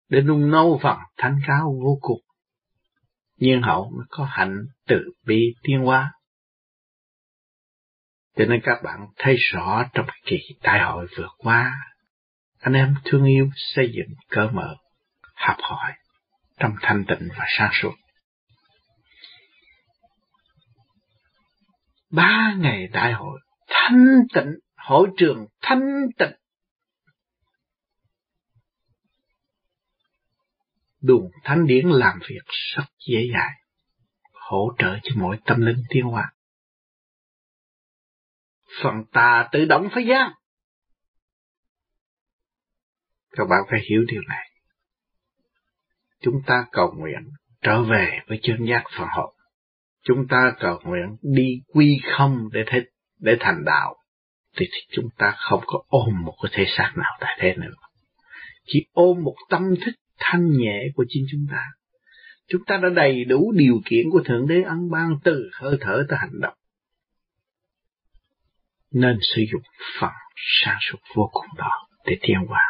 để 0.09 0.21
nung 0.21 0.51
nấu 0.51 0.79
phần 0.83 0.97
thánh 1.17 1.39
cao 1.47 1.75
vô 1.83 1.97
cùng. 2.01 2.21
Nhiên 3.37 3.61
hậu 3.61 3.91
mới 3.97 4.05
có 4.09 4.27
hạnh 4.29 4.57
tự 4.87 4.99
bi 5.25 5.55
tiên 5.63 5.79
hóa. 5.79 6.13
Cho 8.37 8.45
nên 8.45 8.59
các 8.63 8.83
bạn 8.83 9.07
thấy 9.17 9.35
rõ 9.51 9.83
trong 9.93 10.05
kỳ 10.25 10.37
đại 10.61 10.83
hội 10.83 11.07
vừa 11.17 11.27
qua, 11.37 11.73
anh 12.59 12.73
em 12.73 12.95
thương 13.05 13.25
yêu 13.25 13.49
xây 13.55 13.91
dựng 13.95 14.15
cơ 14.29 14.47
mở, 14.53 14.75
học 15.35 15.57
hỏi 15.59 15.91
trong 16.59 16.75
thanh 16.81 17.03
tịnh 17.07 17.29
và 17.37 17.45
sáng 17.57 17.71
suốt. 17.73 17.93
Ba 22.09 22.55
ngày 22.57 22.87
đại 22.87 23.13
hội 23.13 23.39
thanh 23.67 24.05
tịnh, 24.33 24.53
hội 24.75 25.09
trường 25.17 25.45
thanh 25.61 25.81
tịnh. 26.17 26.33
Đường 31.01 31.29
thánh 31.43 31.65
điển 31.67 31.89
làm 31.89 32.19
việc 32.29 32.43
rất 32.75 32.85
dễ 33.07 33.19
dàng, 33.33 33.53
hỗ 34.33 34.71
trợ 34.77 34.97
cho 35.03 35.11
mỗi 35.15 35.37
tâm 35.45 35.61
linh 35.61 35.83
tiến 35.89 36.03
hóa. 36.03 36.33
Phần 38.83 38.93
tà 39.11 39.49
tự 39.51 39.65
động 39.65 39.87
phải 39.93 40.05
gian. 40.05 40.31
Các 43.31 43.43
bạn 43.49 43.59
phải 43.69 43.79
hiểu 43.89 44.03
điều 44.07 44.21
này 44.27 44.52
chúng 46.23 46.41
ta 46.45 46.65
cầu 46.71 46.93
nguyện 46.97 47.29
trở 47.61 47.83
về 47.83 48.19
với 48.27 48.39
chân 48.43 48.65
giác 48.69 48.83
phần 48.97 49.07
hồn. 49.11 49.33
Chúng 50.03 50.27
ta 50.29 50.53
cầu 50.59 50.79
nguyện 50.83 51.17
đi 51.21 51.61
quy 51.73 51.99
không 52.11 52.49
để 52.51 52.63
thế, 52.67 52.79
để 53.19 53.37
thành 53.39 53.65
đạo, 53.65 53.95
thì, 54.57 54.65
thì 54.71 54.79
chúng 54.91 55.09
ta 55.17 55.33
không 55.37 55.61
có 55.65 55.83
ôm 55.87 56.21
một 56.25 56.35
cái 56.43 56.51
thể 56.55 56.65
xác 56.77 56.91
nào 56.95 57.11
tại 57.19 57.37
thế 57.39 57.55
nữa. 57.57 57.75
Chỉ 58.65 58.85
ôm 58.91 59.23
một 59.23 59.35
tâm 59.49 59.61
thức 59.85 59.91
thanh 60.19 60.51
nhẹ 60.51 60.83
của 60.95 61.05
chính 61.09 61.25
chúng 61.31 61.45
ta. 61.51 61.63
Chúng 62.47 62.61
ta 62.65 62.77
đã 62.77 62.89
đầy 62.89 63.25
đủ 63.25 63.51
điều 63.55 63.81
kiện 63.85 64.09
của 64.11 64.21
Thượng 64.25 64.47
Đế 64.47 64.61
ân 64.61 64.91
ban 64.91 65.19
từ 65.23 65.49
hơi 65.53 65.77
thở 65.81 66.05
tới 66.09 66.19
hành 66.21 66.39
động. 66.41 66.57
Nên 68.91 69.17
sử 69.35 69.41
dụng 69.51 69.61
phần 69.99 70.11
sáng 70.63 70.77
suốt 70.81 70.97
vô 71.15 71.29
cùng 71.33 71.45
đó 71.57 71.87
để 72.05 72.17
tiến 72.21 72.37
hóa. 72.47 72.61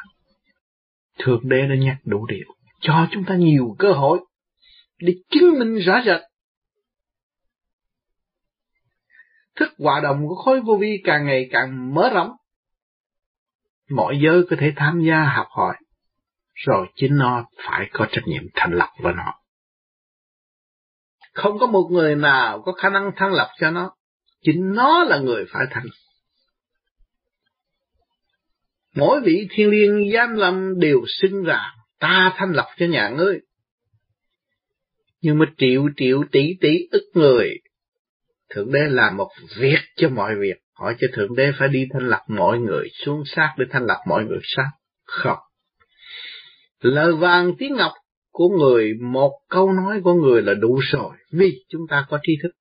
Thượng 1.20 1.50
Đế 1.50 1.68
đã 1.68 1.76
nhắc 1.76 1.98
đủ 2.06 2.26
điều 2.26 2.46
cho 2.84 3.08
chúng 3.12 3.24
ta 3.28 3.36
nhiều 3.36 3.76
cơ 3.80 3.92
hội 3.92 4.20
để 5.00 5.14
chứng 5.30 5.60
minh 5.60 5.76
rõ 5.76 6.02
rệt. 6.06 6.22
Thức 9.56 9.70
hòa 9.80 10.00
đồng 10.00 10.28
của 10.28 10.36
khối 10.36 10.62
vô 10.62 10.78
vi 10.82 11.02
càng 11.04 11.26
ngày 11.26 11.50
càng 11.52 11.94
mở 11.94 12.10
rộng. 12.14 12.32
Mọi 13.90 14.20
giới 14.24 14.44
có 14.50 14.56
thể 14.60 14.74
tham 14.76 15.02
gia 15.08 15.24
học 15.24 15.48
hỏi, 15.50 15.76
rồi 16.54 16.88
chính 16.96 17.18
nó 17.18 17.46
phải 17.68 17.90
có 17.94 18.08
trách 18.12 18.24
nhiệm 18.26 18.44
thành 18.54 18.72
lập 18.72 18.90
với 19.04 19.14
nó. 19.14 19.34
Không 21.34 21.60
có 21.60 21.68
một 21.68 21.90
người 21.92 22.16
nào 22.16 22.62
có 22.62 22.72
khả 22.72 22.90
năng 22.90 23.12
thành 23.16 23.32
lập 23.32 23.50
cho 23.60 23.72
nó, 23.72 23.96
chính 24.42 24.74
nó 24.76 25.04
là 25.04 25.20
người 25.20 25.46
phải 25.54 25.66
thành. 25.72 25.86
Mỗi 28.96 29.22
vị 29.22 29.48
thiên 29.52 29.70
liêng 29.70 30.14
giam 30.14 30.34
lâm 30.34 30.80
đều 30.80 31.02
xưng 31.08 31.44
rằng 31.44 31.72
ta 32.04 32.34
thanh 32.38 32.52
lọc 32.52 32.66
cho 32.78 32.86
nhà 32.86 33.10
ngươi. 33.10 33.40
Nhưng 35.22 35.40
mà 35.40 35.46
triệu 35.58 35.90
triệu 35.98 36.24
tỷ 36.32 36.54
tỷ 36.62 36.88
ức 36.92 37.12
người, 37.14 37.60
Thượng 38.50 38.72
Đế 38.72 38.80
làm 38.90 39.18
một 39.18 39.30
việc 39.58 39.80
cho 39.96 40.10
mọi 40.10 40.36
việc, 40.36 40.58
hỏi 40.74 40.96
cho 41.00 41.08
Thượng 41.14 41.36
Đế 41.36 41.52
phải 41.60 41.68
đi 41.68 41.88
thanh 41.94 42.08
lọc 42.08 42.20
mọi 42.28 42.60
người 42.60 42.90
xuống 43.06 43.24
sát 43.26 43.56
để 43.58 43.66
thanh 43.72 43.86
lọc 43.86 43.98
mọi 44.08 44.26
người 44.26 44.40
sát. 44.44 44.70
Không. 45.04 45.38
Lời 46.80 47.14
vàng 47.14 47.54
tiếng 47.58 47.76
ngọc 47.76 47.92
của 48.32 48.50
người, 48.50 48.94
một 49.02 49.32
câu 49.50 49.72
nói 49.72 50.02
của 50.04 50.14
người 50.14 50.42
là 50.42 50.54
đủ 50.54 50.80
rồi, 50.92 51.16
vì 51.32 51.66
chúng 51.70 51.82
ta 51.90 52.06
có 52.10 52.20
tri 52.24 52.34
thức. 52.44 52.52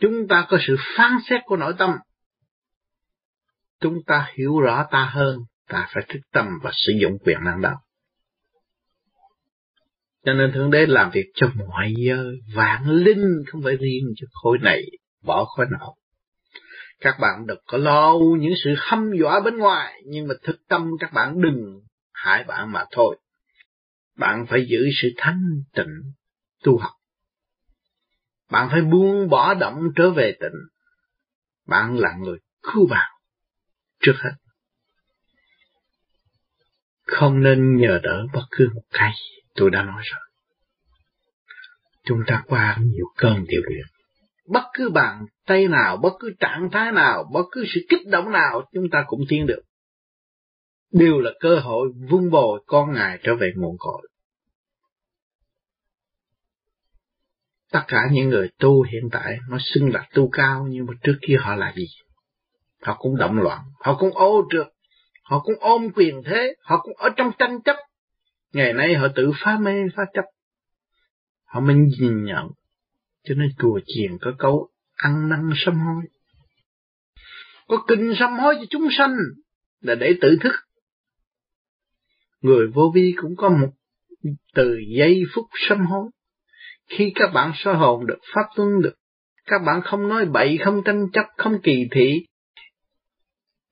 Chúng 0.00 0.28
ta 0.28 0.46
có 0.48 0.58
sự 0.66 0.76
phán 0.96 1.12
xét 1.28 1.40
của 1.44 1.56
nội 1.56 1.74
tâm. 1.78 1.90
Chúng 3.80 4.02
ta 4.06 4.32
hiểu 4.34 4.60
rõ 4.60 4.86
ta 4.90 5.04
hơn, 5.04 5.38
ta 5.68 5.88
phải 5.94 6.04
thức 6.08 6.20
tâm 6.32 6.46
và 6.62 6.70
sử 6.74 6.92
dụng 7.00 7.18
quyền 7.24 7.38
năng 7.44 7.60
đó. 7.60 7.74
Cho 10.24 10.32
nên 10.32 10.52
Thượng 10.52 10.70
Đế 10.70 10.86
làm 10.86 11.10
việc 11.10 11.26
cho 11.34 11.50
mọi 11.56 11.94
giới, 11.96 12.40
vạn 12.54 12.90
linh 12.90 13.42
không 13.46 13.62
phải 13.62 13.76
riêng 13.76 14.04
cho 14.16 14.26
khối 14.32 14.58
này, 14.62 14.82
bỏ 15.22 15.44
khối 15.44 15.66
nào. 15.70 15.96
Các 17.00 17.16
bạn 17.20 17.46
đừng 17.46 17.60
có 17.66 17.78
lo 17.78 18.14
những 18.38 18.52
sự 18.64 18.74
hâm 18.78 19.10
dọa 19.20 19.40
bên 19.40 19.58
ngoài, 19.58 20.02
nhưng 20.06 20.28
mà 20.28 20.34
thực 20.42 20.56
tâm 20.68 20.90
các 21.00 21.12
bạn 21.12 21.40
đừng 21.40 21.80
hại 22.12 22.44
bạn 22.44 22.72
mà 22.72 22.84
thôi. 22.90 23.18
Bạn 24.16 24.46
phải 24.48 24.66
giữ 24.68 24.88
sự 25.02 25.08
thanh 25.16 25.62
tịnh, 25.74 26.12
tu 26.62 26.78
học. 26.78 26.92
Bạn 28.50 28.68
phải 28.70 28.80
buông 28.82 29.28
bỏ 29.28 29.54
động 29.54 29.82
trở 29.96 30.10
về 30.10 30.36
tịnh. 30.40 30.58
Bạn 31.66 31.98
là 31.98 32.16
người 32.18 32.38
cứu 32.62 32.86
bạn 32.90 33.10
trước 34.00 34.14
hết 34.16 34.32
không 37.24 37.42
nên 37.42 37.76
nhờ 37.76 38.00
đỡ 38.02 38.26
bất 38.32 38.44
cứ 38.50 38.68
một 38.74 38.82
cái, 38.90 39.12
tôi 39.54 39.70
đã 39.70 39.82
nói 39.82 40.02
rồi. 40.04 40.20
Chúng 42.04 42.20
ta 42.26 42.42
qua 42.46 42.78
nhiều 42.80 43.06
cơn 43.16 43.44
tiểu 43.48 43.60
luyện, 43.64 43.86
bất 44.48 44.64
cứ 44.74 44.90
bàn 44.90 45.26
tay 45.46 45.68
nào, 45.68 45.96
bất 45.96 46.12
cứ 46.20 46.32
trạng 46.40 46.68
thái 46.72 46.92
nào, 46.92 47.30
bất 47.32 47.42
cứ 47.52 47.64
sự 47.74 47.80
kích 47.88 48.08
động 48.08 48.32
nào 48.32 48.68
chúng 48.72 48.90
ta 48.92 49.04
cũng 49.06 49.20
tiến 49.28 49.46
được. 49.46 49.62
Đều 50.92 51.20
là 51.20 51.30
cơ 51.40 51.58
hội 51.58 51.88
vun 52.10 52.30
bồi 52.30 52.60
con 52.66 52.92
ngài 52.92 53.18
trở 53.22 53.34
về 53.34 53.52
nguồn 53.56 53.76
cội. 53.78 54.08
Tất 57.72 57.82
cả 57.88 58.02
những 58.12 58.28
người 58.28 58.50
tu 58.58 58.82
hiện 58.82 59.08
tại 59.12 59.38
nó 59.48 59.58
xưng 59.60 59.92
là 59.92 60.08
tu 60.14 60.28
cao 60.32 60.66
nhưng 60.70 60.86
mà 60.86 60.92
trước 61.02 61.18
kia 61.22 61.36
họ 61.40 61.54
là 61.54 61.72
gì? 61.76 61.86
Họ 62.82 62.96
cũng 62.98 63.16
động 63.16 63.38
loạn, 63.38 63.60
họ 63.80 63.96
cũng 63.98 64.10
ô 64.14 64.48
trượt, 64.50 64.73
họ 65.24 65.40
cũng 65.40 65.54
ôm 65.60 65.88
quyền 65.94 66.22
thế, 66.24 66.54
họ 66.60 66.80
cũng 66.82 66.96
ở 66.96 67.08
trong 67.16 67.30
tranh 67.38 67.62
chấp. 67.64 67.76
Ngày 68.52 68.72
nay 68.72 68.94
họ 68.94 69.08
tự 69.16 69.32
phá 69.44 69.58
mê, 69.60 69.82
phá 69.96 70.02
chấp. 70.14 70.24
Họ 71.44 71.60
mới 71.60 71.76
nhìn 71.76 72.24
nhận. 72.24 72.50
Cho 73.24 73.34
nên 73.34 73.48
chùa 73.58 73.80
chiền 73.86 74.18
có 74.20 74.32
câu 74.38 74.68
ăn 74.96 75.28
năn 75.28 75.50
sám 75.56 75.74
hối. 75.74 76.04
Có 77.68 77.84
kinh 77.88 78.12
sám 78.18 78.38
hối 78.38 78.54
cho 78.58 78.64
chúng 78.70 78.88
sanh 78.98 79.16
là 79.80 79.94
để 79.94 80.14
tự 80.20 80.36
thức. 80.40 80.52
Người 82.40 82.66
vô 82.74 82.92
vi 82.94 83.14
cũng 83.16 83.36
có 83.36 83.48
một 83.48 83.70
từ 84.54 84.78
giây 84.98 85.22
phút 85.34 85.46
sám 85.68 85.86
hối. 85.86 86.10
Khi 86.86 87.12
các 87.14 87.30
bạn 87.34 87.52
soi 87.54 87.74
hồn 87.74 88.06
được 88.06 88.18
phát 88.34 88.46
tuân 88.56 88.68
được, 88.82 88.94
các 89.44 89.58
bạn 89.66 89.80
không 89.84 90.08
nói 90.08 90.24
bậy, 90.24 90.58
không 90.64 90.82
tranh 90.84 91.06
chấp, 91.12 91.26
không 91.36 91.60
kỳ 91.62 91.88
thị. 91.90 92.26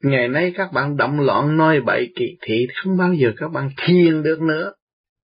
Ngày 0.02 0.28
nay 0.28 0.52
các 0.56 0.72
bạn 0.72 0.96
động 0.96 1.20
loạn 1.20 1.56
nói 1.56 1.80
bậy 1.80 2.12
kỳ 2.16 2.36
thị, 2.42 2.66
không 2.82 2.96
bao 2.96 3.14
giờ 3.14 3.32
các 3.36 3.48
bạn 3.48 3.70
thiền 3.76 4.22
được 4.22 4.40
nữa. 4.40 4.72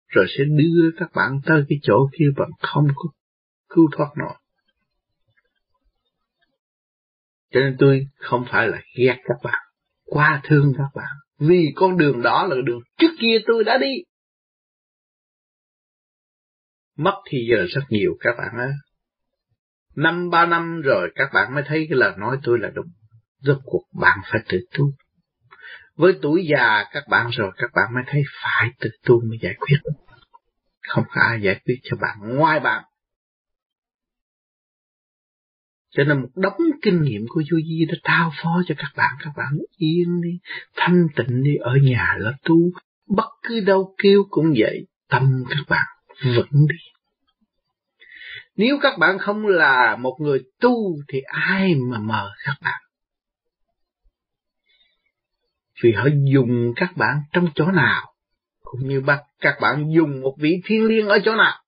Rồi 0.08 0.25
sẽ 0.38 0.44
đưa 0.44 0.91
các 0.98 1.10
bạn 1.15 1.39
tới 1.46 1.63
cái 1.70 1.79
chỗ 1.82 2.10
kia 2.17 2.25
bạn 2.38 2.50
không 2.60 2.88
có 2.96 3.10
cứu 3.70 3.89
thoát 3.98 4.10
nổi. 4.17 4.34
Cho 7.51 7.60
nên 7.60 7.75
tôi 7.79 8.08
không 8.17 8.46
phải 8.51 8.67
là 8.67 8.82
ghét 8.98 9.17
các 9.24 9.38
bạn, 9.44 9.62
qua 10.05 10.41
thương 10.44 10.74
các 10.77 10.89
bạn. 10.96 11.15
Vì 11.39 11.72
con 11.75 11.98
đường 11.98 12.22
đó 12.22 12.48
là 12.48 12.55
đường 12.65 12.79
trước 12.98 13.12
kia 13.20 13.38
tôi 13.48 13.63
đã 13.63 13.77
đi. 13.77 13.94
Mất 16.98 17.22
thì 17.29 17.48
giờ 17.51 17.65
rất 17.70 17.82
nhiều 17.89 18.17
các 18.20 18.36
bạn 18.38 18.58
á. 18.58 18.70
Năm 19.96 20.29
ba 20.29 20.46
năm 20.46 20.82
rồi 20.82 21.12
các 21.15 21.29
bạn 21.34 21.53
mới 21.53 21.63
thấy 21.67 21.86
cái 21.89 21.98
lời 21.98 22.13
nói 22.17 22.38
tôi 22.44 22.60
là 22.60 22.70
đúng. 22.70 22.88
Rốt 23.46 23.58
cuộc 23.66 23.84
bạn 24.02 24.20
phải 24.32 24.42
tự 24.50 24.60
tu. 24.78 24.92
Với 25.96 26.14
tuổi 26.22 26.48
già 26.50 26.84
các 26.92 27.04
bạn 27.10 27.30
rồi 27.30 27.52
các 27.58 27.72
bạn 27.75 27.94
mới 27.94 28.04
thấy 28.08 28.24
phải 28.44 28.70
tự 28.80 28.90
tu 29.06 29.22
mới 29.22 29.38
giải 29.42 29.54
quyết. 29.60 29.78
Không 30.88 31.04
có 31.10 31.22
ai 31.22 31.42
giải 31.42 31.62
quyết 31.66 31.75
cho 31.84 31.98
bạn 32.02 32.36
ngoài 32.38 32.60
bạn. 32.60 32.84
Cho 35.90 36.04
nên 36.04 36.22
một 36.22 36.30
đống 36.36 36.58
kinh 36.82 37.02
nghiệm 37.02 37.25
của 37.28 37.44
Du 37.50 37.58
Di 37.58 37.86
đã 37.86 37.96
trao 38.04 38.32
phó 38.42 38.62
cho 38.68 38.75
các 38.78 38.92
bạn. 38.96 39.16
Các 39.24 39.32
bạn 39.38 39.58
yên 39.78 40.22
đi, 40.22 40.40
thanh 40.75 41.08
tịnh 41.16 41.44
đi, 41.44 41.56
ở 41.56 41.75
nhà 41.82 42.16
là 42.18 42.32
tu. 42.44 42.56
Bất 43.08 43.30
cứ 43.44 43.60
đâu 43.60 43.96
kêu 44.04 44.24
cũng 44.30 44.54
vậy, 44.58 44.88
tâm 45.10 45.44
các 45.50 45.66
bạn 45.70 45.86
vững 46.36 46.68
đi. 46.70 46.78
Nếu 48.56 48.78
các 48.82 48.98
bạn 49.00 49.18
không 49.20 49.48
là 49.48 49.96
một 49.96 50.18
người 50.20 50.40
tu 50.62 50.96
thì 51.08 51.20
ai 51.22 51.75
mà 51.75 52.00
mờ 52.00 52.32
các 52.46 52.56
bạn? 52.62 52.85
Vì 55.86 55.92
họ 55.92 56.08
dùng 56.32 56.74
các 56.75 56.92
bạn 56.96 57.22
trong 57.34 57.48
chỗ 57.56 57.72
nào, 57.72 58.13
cũng 58.63 58.88
như 58.88 59.01
bắt 59.01 59.20
các 59.39 59.58
bạn 59.62 59.94
dùng 59.96 60.22
một 60.22 60.36
vị 60.39 60.62
thiên 60.65 60.86
liêng 60.86 61.08
ở 61.08 61.20
chỗ 61.25 61.36
nào. 61.36 61.63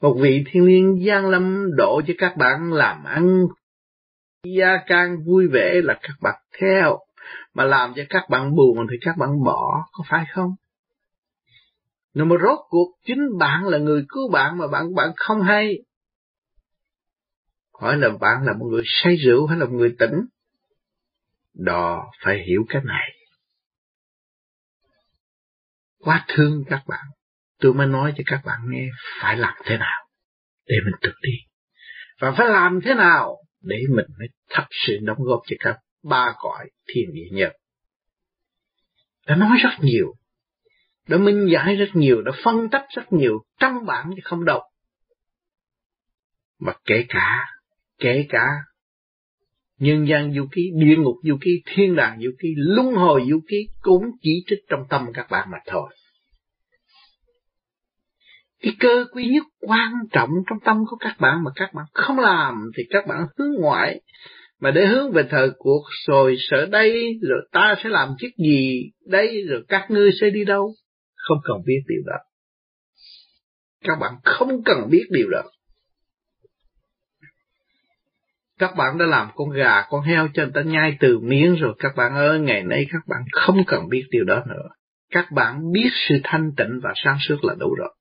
Một 0.00 0.16
vị 0.20 0.44
thiên 0.50 0.64
liêng 0.64 1.04
gian 1.04 1.26
lâm 1.26 1.76
độ 1.76 2.02
cho 2.06 2.14
các 2.18 2.36
bạn 2.36 2.72
làm 2.72 3.04
ăn, 3.04 3.46
gia 4.44 4.76
can 4.86 5.24
vui 5.24 5.48
vẻ 5.48 5.80
là 5.84 5.98
các 6.02 6.14
bạn 6.20 6.34
theo, 6.60 6.98
mà 7.54 7.64
làm 7.64 7.92
cho 7.96 8.02
các 8.08 8.22
bạn 8.30 8.54
buồn 8.56 8.86
thì 8.90 8.96
các 9.00 9.16
bạn 9.16 9.44
bỏ, 9.44 9.88
có 9.92 10.04
phải 10.08 10.24
không? 10.34 10.54
Nhưng 12.14 12.28
mà 12.28 12.36
rốt 12.42 12.58
cuộc 12.68 12.92
chính 13.06 13.38
bạn 13.38 13.68
là 13.68 13.78
người 13.78 14.04
cứu 14.08 14.30
bạn 14.30 14.58
mà 14.58 14.66
bạn 14.66 14.94
bạn 14.94 15.12
không 15.16 15.42
hay. 15.42 15.78
Hỏi 17.80 17.96
là 17.96 18.08
bạn 18.20 18.42
là 18.44 18.52
một 18.52 18.66
người 18.70 18.82
say 18.84 19.16
rượu 19.16 19.46
hay 19.46 19.58
là 19.58 19.64
một 19.64 19.72
người 19.72 19.96
tỉnh? 19.98 20.20
Đò 21.54 22.10
phải 22.24 22.44
hiểu 22.46 22.64
cái 22.68 22.82
này. 22.84 23.10
Quá 25.98 26.24
thương 26.28 26.64
các 26.68 26.82
bạn. 26.86 27.04
Tôi 27.58 27.74
mới 27.74 27.86
nói 27.86 28.12
cho 28.16 28.22
các 28.26 28.40
bạn 28.44 28.60
nghe 28.68 28.88
phải 29.20 29.36
làm 29.36 29.54
thế 29.64 29.76
nào 29.78 30.08
để 30.66 30.76
mình 30.84 30.94
tự 31.00 31.12
đi. 31.22 31.32
Và 32.20 32.34
phải 32.38 32.48
làm 32.48 32.80
thế 32.84 32.94
nào 32.94 33.36
để 33.60 33.76
mình 33.96 34.06
mới 34.18 34.28
thật 34.50 34.66
sự 34.86 34.98
đóng 35.02 35.18
góp 35.20 35.40
cho 35.46 35.56
các 35.60 35.76
ba 36.02 36.34
cõi 36.38 36.70
thiên 36.86 37.04
địa 37.12 37.28
nhật. 37.32 37.52
Đã 39.26 39.36
nói 39.36 39.58
rất 39.62 39.76
nhiều 39.80 40.14
đã 41.08 41.16
minh 41.16 41.48
giải 41.52 41.76
rất 41.76 41.88
nhiều, 41.94 42.22
đã 42.22 42.32
phân 42.44 42.68
tích 42.70 42.82
rất 42.96 43.12
nhiều 43.12 43.44
căn 43.58 43.86
bản 43.86 44.10
chứ 44.16 44.20
không 44.24 44.44
đâu. 44.44 44.62
Mà 46.58 46.72
kể 46.84 47.04
cả, 47.08 47.46
kể 47.98 48.26
cả 48.28 48.46
nhân 49.78 50.08
gian 50.08 50.34
du 50.34 50.46
ký, 50.52 50.70
địa 50.74 50.96
ngục 50.96 51.16
du 51.22 51.36
ký, 51.40 51.62
thiên 51.74 51.96
đàng 51.96 52.18
du 52.22 52.30
ký, 52.38 52.48
luân 52.56 52.94
hồi 52.94 53.22
du 53.30 53.40
ký 53.48 53.68
cũng 53.80 54.02
chỉ 54.22 54.44
trích 54.46 54.58
trong 54.68 54.80
tâm 54.90 55.06
các 55.14 55.26
bạn 55.30 55.48
mà 55.52 55.58
thôi. 55.66 55.88
Cái 58.62 58.72
cơ 58.80 59.04
quý 59.12 59.26
nhất 59.26 59.44
quan 59.60 59.92
trọng 60.12 60.30
trong 60.50 60.58
tâm 60.64 60.76
của 60.90 60.96
các 60.96 61.16
bạn 61.20 61.44
mà 61.44 61.50
các 61.54 61.74
bạn 61.74 61.86
không 61.92 62.18
làm 62.18 62.70
thì 62.76 62.82
các 62.90 63.06
bạn 63.06 63.26
hướng 63.38 63.54
ngoại. 63.60 64.00
Mà 64.60 64.70
để 64.70 64.86
hướng 64.86 65.12
về 65.12 65.22
thời 65.30 65.50
cuộc 65.58 65.82
rồi 66.06 66.36
sợ 66.38 66.66
đây, 66.66 67.18
rồi 67.22 67.48
ta 67.52 67.74
sẽ 67.82 67.88
làm 67.88 68.08
chiếc 68.18 68.30
gì 68.38 68.90
đây, 69.06 69.42
rồi 69.48 69.64
các 69.68 69.86
ngươi 69.90 70.10
sẽ 70.20 70.30
đi 70.30 70.44
đâu 70.44 70.74
không 71.14 71.38
cần 71.44 71.56
biết 71.66 71.80
điều 71.88 72.02
đó. 72.06 72.16
Các 73.84 73.98
bạn 74.00 74.14
không 74.24 74.64
cần 74.64 74.88
biết 74.90 75.04
điều 75.10 75.30
đó. 75.30 75.42
Các 78.58 78.76
bạn 78.76 78.98
đã 78.98 79.06
làm 79.06 79.28
con 79.34 79.50
gà, 79.50 79.86
con 79.88 80.02
heo 80.02 80.28
cho 80.34 80.42
người 80.42 80.52
ta 80.54 80.62
nhai 80.62 80.96
từ 81.00 81.18
miếng 81.18 81.56
rồi. 81.56 81.74
Các 81.78 81.96
bạn 81.96 82.14
ơi, 82.14 82.40
ngày 82.40 82.62
nay 82.62 82.86
các 82.92 83.02
bạn 83.06 83.20
không 83.32 83.64
cần 83.66 83.88
biết 83.88 84.04
điều 84.10 84.24
đó 84.24 84.42
nữa. 84.48 84.68
Các 85.10 85.30
bạn 85.32 85.72
biết 85.72 85.88
sự 86.08 86.14
thanh 86.24 86.50
tịnh 86.56 86.80
và 86.82 86.92
sáng 87.04 87.16
suốt 87.20 87.44
là 87.44 87.54
đủ 87.58 87.74
rồi. 87.74 87.94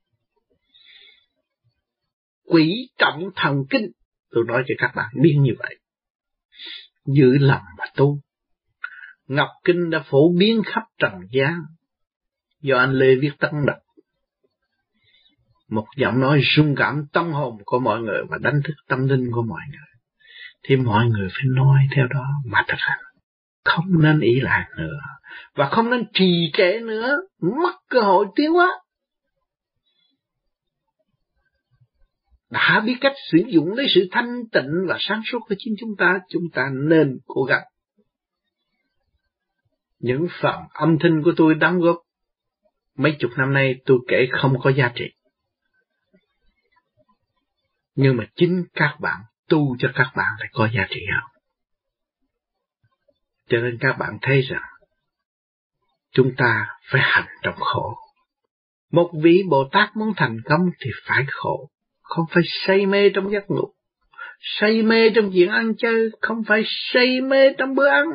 Quỷ 2.50 2.90
trọng 2.98 3.30
thần 3.36 3.56
kinh, 3.70 3.92
tôi 4.32 4.44
nói 4.48 4.64
cho 4.68 4.76
các 4.78 4.92
bạn 4.96 5.10
biết 5.22 5.38
như 5.40 5.52
vậy. 5.60 5.80
Giữ 7.06 7.38
lòng 7.40 7.64
mà 7.78 7.86
tu. 7.96 8.20
Ngọc 9.28 9.50
Kinh 9.64 9.90
đã 9.90 10.04
phổ 10.10 10.34
biến 10.38 10.62
khắp 10.66 10.84
trần 10.98 11.14
gian, 11.32 11.62
do 12.62 12.78
anh 12.78 12.92
Lê 12.92 13.16
Viết 13.16 13.32
tân 13.40 13.52
đọc. 13.68 13.78
Một 15.70 15.86
giọng 15.98 16.20
nói 16.20 16.42
rung 16.56 16.76
cảm 16.76 17.06
tâm 17.14 17.32
hồn 17.32 17.58
của 17.66 17.80
mọi 17.80 18.02
người 18.02 18.22
và 18.30 18.38
đánh 18.42 18.62
thức 18.64 18.74
tâm 18.88 19.08
linh 19.08 19.32
của 19.32 19.42
mọi 19.42 19.62
người. 19.72 19.93
Thì 20.64 20.76
mọi 20.76 21.06
người 21.06 21.28
phải 21.30 21.44
nói 21.46 21.80
theo 21.96 22.08
đó 22.08 22.26
mà 22.46 22.64
thực 22.68 22.78
hành. 22.78 23.00
Không 23.66 24.02
nên 24.02 24.20
ý 24.20 24.40
lại 24.40 24.70
nữa. 24.78 25.00
Và 25.56 25.70
không 25.70 25.90
nên 25.90 26.06
trì 26.14 26.52
trệ 26.54 26.80
nữa. 26.80 27.18
Mất 27.42 27.76
cơ 27.90 28.02
hội 28.02 28.26
tiến 28.36 28.52
hóa. 28.52 28.68
Đã 32.50 32.84
biết 32.86 32.96
cách 33.02 33.14
sử 33.32 33.38
dụng 33.48 33.74
lấy 33.74 33.86
sự 33.96 34.08
thanh 34.12 34.50
tịnh 34.52 34.86
và 34.88 34.98
sáng 35.00 35.22
suốt 35.32 35.40
của 35.40 35.56
chính 35.58 35.74
chúng 35.80 35.96
ta, 35.98 36.20
chúng 36.30 36.44
ta 36.54 36.70
nên 36.90 37.18
cố 37.26 37.44
gắng. 37.44 37.64
Những 40.00 40.28
phần 40.42 40.56
âm 40.74 40.98
thanh 41.00 41.24
của 41.24 41.32
tôi 41.38 41.56
đóng 41.56 41.80
góp 41.80 41.98
mấy 42.98 43.16
chục 43.20 43.32
năm 43.38 43.54
nay 43.54 43.76
tôi 43.86 43.98
kể 44.08 44.28
không 44.32 44.60
có 44.60 44.72
giá 44.72 44.92
trị. 44.96 45.06
Nhưng 47.96 48.18
mà 48.18 48.26
chính 48.36 48.64
các 48.74 48.98
bạn 49.02 49.22
tu 49.50 49.76
cho 49.80 49.90
các 49.96 50.12
bạn 50.16 50.32
lại 50.40 50.50
có 50.52 50.70
giá 50.76 50.88
trị 50.90 51.02
hơn. 51.12 51.24
Cho 53.50 53.58
nên 53.58 53.78
các 53.80 53.98
bạn 53.98 54.18
thấy 54.22 54.42
rằng 54.42 54.62
chúng 56.12 56.32
ta 56.38 56.68
phải 56.92 57.02
hành 57.04 57.28
trong 57.42 57.56
khổ. 57.60 57.96
Một 58.92 59.12
vị 59.24 59.44
Bồ 59.50 59.70
Tát 59.72 59.96
muốn 59.96 60.14
thành 60.18 60.38
công 60.46 60.62
thì 60.80 60.90
phải 61.06 61.26
khổ, 61.32 61.70
không 62.02 62.26
phải 62.32 62.44
say 62.66 62.86
mê 62.86 63.10
trong 63.10 63.32
giấc 63.32 63.44
ngủ, 63.48 63.74
say 64.60 64.82
mê 64.82 65.10
trong 65.16 65.32
chuyện 65.34 65.50
ăn 65.50 65.74
chơi, 65.78 66.10
không 66.22 66.44
phải 66.48 66.64
say 66.66 67.22
mê 67.22 67.54
trong 67.58 67.76
bữa 67.76 67.88
ăn, 67.88 68.06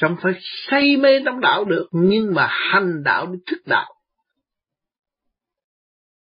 không 0.00 0.16
phải 0.22 0.32
say 0.70 0.96
mê 0.96 1.20
trong 1.24 1.40
đạo 1.40 1.64
được, 1.64 1.88
nhưng 1.92 2.34
mà 2.34 2.46
hành 2.50 3.02
đạo 3.04 3.26
để 3.26 3.38
thức 3.46 3.66
đạo 3.66 3.94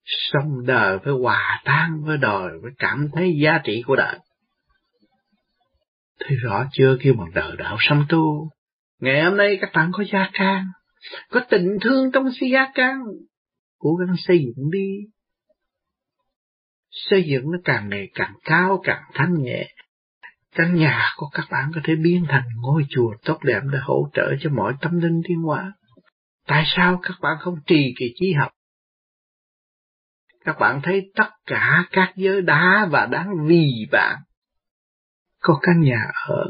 sống 0.07 0.65
đời 0.65 0.97
với 1.03 1.13
hòa 1.21 1.61
tan 1.65 2.03
với 2.05 2.17
đời 2.17 2.49
với 2.61 2.71
cảm 2.77 3.09
thấy 3.13 3.31
giá 3.43 3.59
trị 3.63 3.83
của 3.85 3.95
đời 3.95 4.19
thấy 6.19 6.37
rõ 6.37 6.65
chưa 6.71 6.97
kêu 7.01 7.13
bằng 7.13 7.31
đời 7.33 7.55
đạo 7.57 7.77
sống 7.79 8.05
tu 8.09 8.49
ngày 9.01 9.23
hôm 9.23 9.37
nay 9.37 9.57
các 9.61 9.69
bạn 9.73 9.91
có 9.93 10.03
gia 10.13 10.29
can 10.33 10.65
có 11.29 11.41
tình 11.49 11.67
thương 11.81 12.11
trong 12.11 12.31
si 12.39 12.49
gia 12.49 12.71
can 12.73 12.99
cố 13.79 13.95
gắng 13.95 14.15
xây 14.27 14.39
dựng 14.39 14.71
đi 14.71 14.87
xây 16.97 17.23
dựng 17.23 17.51
nó 17.51 17.57
càng 17.63 17.89
ngày 17.89 18.07
càng 18.13 18.33
cao, 18.43 18.81
càng 18.83 19.03
thanh 19.13 19.33
nhẹ. 19.41 19.67
Căn 20.55 20.75
nhà 20.75 21.09
của 21.15 21.29
các 21.33 21.45
bạn 21.51 21.71
có 21.75 21.81
thể 21.83 21.95
biến 21.95 22.25
thành 22.29 22.43
ngôi 22.61 22.83
chùa 22.89 23.13
tốt 23.25 23.39
đẹp 23.43 23.59
để 23.71 23.79
hỗ 23.81 24.09
trợ 24.13 24.35
cho 24.39 24.49
mọi 24.49 24.73
tâm 24.81 24.99
linh 24.99 25.21
thiên 25.27 25.37
hóa. 25.37 25.73
Tại 26.47 26.63
sao 26.65 26.99
các 27.03 27.17
bạn 27.21 27.37
không 27.39 27.55
trì 27.67 27.93
kỳ 27.99 28.13
trí 28.19 28.33
học? 28.33 28.51
Các 30.45 30.59
bạn 30.59 30.79
thấy 30.83 31.11
tất 31.15 31.29
cả 31.45 31.83
các 31.91 32.13
giới 32.15 32.41
đá 32.41 32.87
và 32.91 33.05
đáng 33.05 33.29
vì 33.47 33.87
bạn. 33.91 34.17
Có 35.47 35.59
căn 35.61 35.81
nhà 35.81 36.11
ở, 36.27 36.45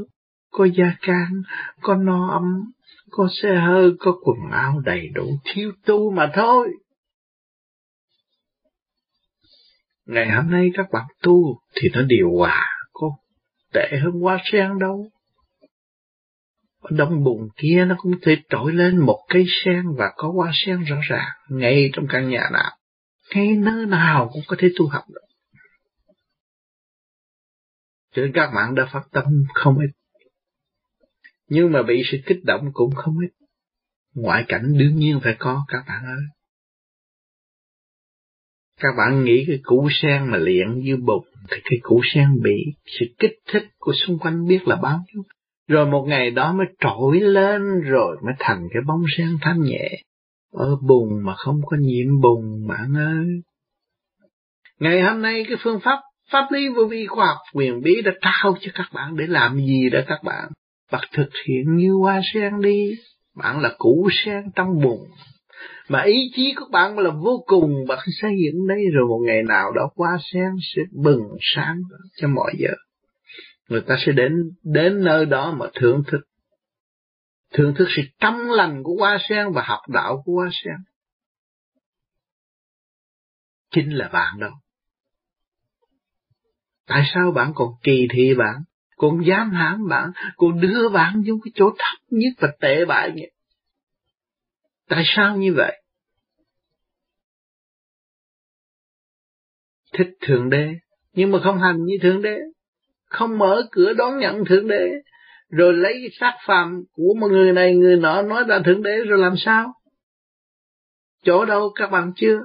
có 0.52 0.66
gia 0.66 0.96
can, 1.02 1.42
có 1.82 1.96
no 1.96 2.30
ấm, 2.32 2.72
có 3.10 3.28
xe 3.42 3.56
hơi, 3.56 3.92
có 4.00 4.12
quần 4.24 4.52
áo 4.52 4.82
đầy 4.86 5.10
đủ, 5.14 5.40
thiếu 5.44 5.72
tu 5.86 6.12
mà 6.12 6.32
thôi. 6.34 6.70
Ngày 10.06 10.32
hôm 10.32 10.52
nay 10.52 10.72
các 10.74 10.86
bạn 10.92 11.06
tu 11.22 11.60
thì 11.76 11.90
nó 11.94 12.02
điều 12.02 12.32
hòa, 12.38 12.66
có 12.94 13.08
tệ 13.74 14.00
hơn 14.04 14.14
hoa 14.22 14.38
sen 14.52 14.80
đâu. 14.80 15.10
Ở 16.82 16.90
đông 16.98 17.24
bùn 17.24 17.50
kia 17.58 17.86
nó 17.88 17.96
cũng 17.98 18.12
thể 18.22 18.38
trỗi 18.50 18.74
lên 18.74 18.98
một 18.98 19.26
cây 19.30 19.46
sen 19.64 19.84
và 19.98 20.12
có 20.16 20.32
hoa 20.32 20.52
sen 20.54 20.84
rõ 20.84 20.98
ràng 21.10 21.30
ngay 21.50 21.90
trong 21.94 22.08
căn 22.10 22.30
nhà 22.30 22.50
nào. 22.54 22.72
Ngay 23.36 23.56
nơi 23.56 23.86
nào 23.86 24.30
cũng 24.34 24.44
có 24.48 24.56
thể 24.60 24.68
tu 24.78 24.88
học 24.88 25.04
được. 25.10 25.27
Cho 28.18 28.24
nên 28.24 28.32
các 28.34 28.52
bạn 28.56 28.76
đã 28.76 28.90
phát 28.94 29.04
tâm 29.12 29.24
không 29.54 29.78
ít. 29.78 29.90
Nhưng 31.50 31.72
mà 31.72 31.84
bị 31.84 32.04
sự 32.12 32.18
kích 32.26 32.44
động 32.44 32.70
cũng 32.74 32.96
không 32.96 33.16
ít. 33.20 33.46
Ngoại 34.16 34.46
cảnh 34.48 34.78
đương 34.78 34.96
nhiên 34.96 35.20
phải 35.24 35.36
có 35.40 35.66
các 35.68 35.84
bạn 35.88 36.06
ơi. 36.06 36.24
Các 38.80 38.90
bạn 38.98 39.24
nghĩ 39.24 39.44
cái 39.48 39.60
củ 39.64 39.90
sen 39.92 40.32
mà 40.32 40.38
luyện 40.38 40.80
như 40.80 40.98
bụng 40.98 41.28
thì 41.52 41.58
cái 41.64 41.80
củ 41.82 42.02
sen 42.14 42.28
bị 42.44 42.56
sự 42.86 43.06
kích 43.20 43.34
thích 43.48 43.64
của 43.78 43.94
xung 44.06 44.20
quanh 44.20 44.48
biết 44.48 44.68
là 44.68 44.76
bao 44.76 45.00
nhiêu. 45.08 45.24
Rồi 45.68 45.86
một 45.86 46.06
ngày 46.08 46.32
đó 46.32 46.54
mới 46.54 46.68
trỗi 46.80 47.20
lên 47.20 47.62
rồi 47.82 48.18
mới 48.26 48.34
thành 48.40 48.68
cái 48.74 48.82
bóng 48.88 49.04
sen 49.18 49.38
thanh 49.42 49.62
nhẹ. 49.62 49.90
Ở 50.52 50.76
bùn 50.76 51.24
mà 51.24 51.36
không 51.36 51.62
có 51.66 51.78
nhiễm 51.80 52.22
bùn 52.22 52.68
bạn 52.68 52.94
ơi. 52.94 53.28
Ngày 54.80 55.02
hôm 55.02 55.22
nay 55.22 55.46
cái 55.48 55.58
phương 55.64 55.80
pháp 55.84 56.00
pháp 56.32 56.48
lý 56.52 56.70
vô 56.70 56.86
vi 56.86 57.08
khoa 57.08 57.26
học 57.26 57.38
quyền 57.54 57.82
bí 57.82 58.02
đã 58.02 58.12
trao 58.22 58.58
cho 58.62 58.72
các 58.74 58.90
bạn 58.94 59.16
để 59.18 59.28
làm 59.28 59.58
gì 59.58 59.90
đó 59.90 60.00
các 60.08 60.24
bạn. 60.24 60.50
Bạn 60.92 61.04
thực 61.14 61.30
hiện 61.48 61.76
như 61.76 61.94
hoa 61.94 62.22
sen 62.34 62.62
đi. 62.62 62.92
Bạn 63.36 63.62
là 63.62 63.76
củ 63.78 64.10
sen 64.26 64.44
trong 64.56 64.82
bùn. 64.84 65.00
Mà 65.90 66.02
ý 66.02 66.32
chí 66.36 66.54
của 66.56 66.66
bạn 66.72 67.00
là 67.00 67.12
vô 67.12 67.44
cùng. 67.48 67.86
Bạn 67.88 68.00
sẽ 68.22 68.28
hiện 68.30 68.68
đây 68.68 68.84
rồi 68.94 69.08
một 69.08 69.20
ngày 69.26 69.44
nào 69.44 69.72
đó 69.72 69.90
hoa 69.96 70.18
sen 70.34 70.52
sẽ 70.76 70.82
bừng 71.04 71.24
sáng 71.56 71.78
cho 72.16 72.28
mọi 72.28 72.54
giờ. 72.58 72.74
Người 73.70 73.82
ta 73.82 73.98
sẽ 74.06 74.12
đến 74.12 74.32
đến 74.64 75.04
nơi 75.04 75.26
đó 75.26 75.56
mà 75.58 75.66
thưởng 75.76 76.04
thức. 76.08 76.22
Thưởng 77.54 77.74
thức 77.78 77.88
sự 77.96 78.02
trong 78.20 78.52
lành 78.52 78.84
của 78.84 78.96
hoa 79.00 79.18
sen 79.30 79.52
và 79.54 79.62
học 79.66 79.80
đạo 79.90 80.22
của 80.26 80.34
hoa 80.34 80.50
sen 80.52 80.76
chính 83.72 83.98
là 83.98 84.10
bạn 84.14 84.40
đâu 84.40 84.52
tại 86.88 87.04
sao 87.14 87.32
bạn 87.32 87.52
còn 87.56 87.68
kỳ 87.84 88.08
thị 88.14 88.34
bạn? 88.38 88.56
Còn 88.98 89.26
dám 89.26 89.52
hãm 89.52 89.88
bạn? 89.90 90.12
Còn 90.38 90.62
đưa 90.62 90.90
bạn 90.90 91.24
vô 91.28 91.36
cái 91.44 91.52
chỗ 91.56 91.70
thấp 91.70 91.98
nhất 92.10 92.34
và 92.40 92.48
tệ 92.60 92.86
bại 92.86 93.12
nhất? 93.16 93.30
Tại 94.90 95.04
sao 95.06 95.38
như 95.38 95.54
vậy? 95.54 95.82
Thích 99.94 100.10
Thượng 100.22 100.50
Đế, 100.50 100.74
nhưng 101.14 101.32
mà 101.32 101.40
không 101.44 101.60
hành 101.60 101.84
như 101.84 101.98
Thượng 102.02 102.22
Đế, 102.22 102.38
không 103.06 103.38
mở 103.38 103.68
cửa 103.72 103.94
đón 103.94 104.20
nhận 104.20 104.46
Thượng 104.46 104.68
Đế, 104.68 104.90
rồi 105.50 105.74
lấy 105.74 106.10
xác 106.20 106.38
phàm 106.48 106.84
của 106.92 107.14
một 107.20 107.28
người 107.28 107.54
này 107.54 107.76
người 107.76 107.98
nọ 107.98 108.22
nói 108.22 108.44
ra 108.48 108.60
Thượng 108.66 108.84
Đế 108.84 108.98
rồi 109.08 109.20
làm 109.20 109.34
sao? 109.38 109.74
Chỗ 111.24 111.46
đâu 111.46 111.72
các 111.76 111.92
bạn 111.92 112.12
chưa? 112.16 112.40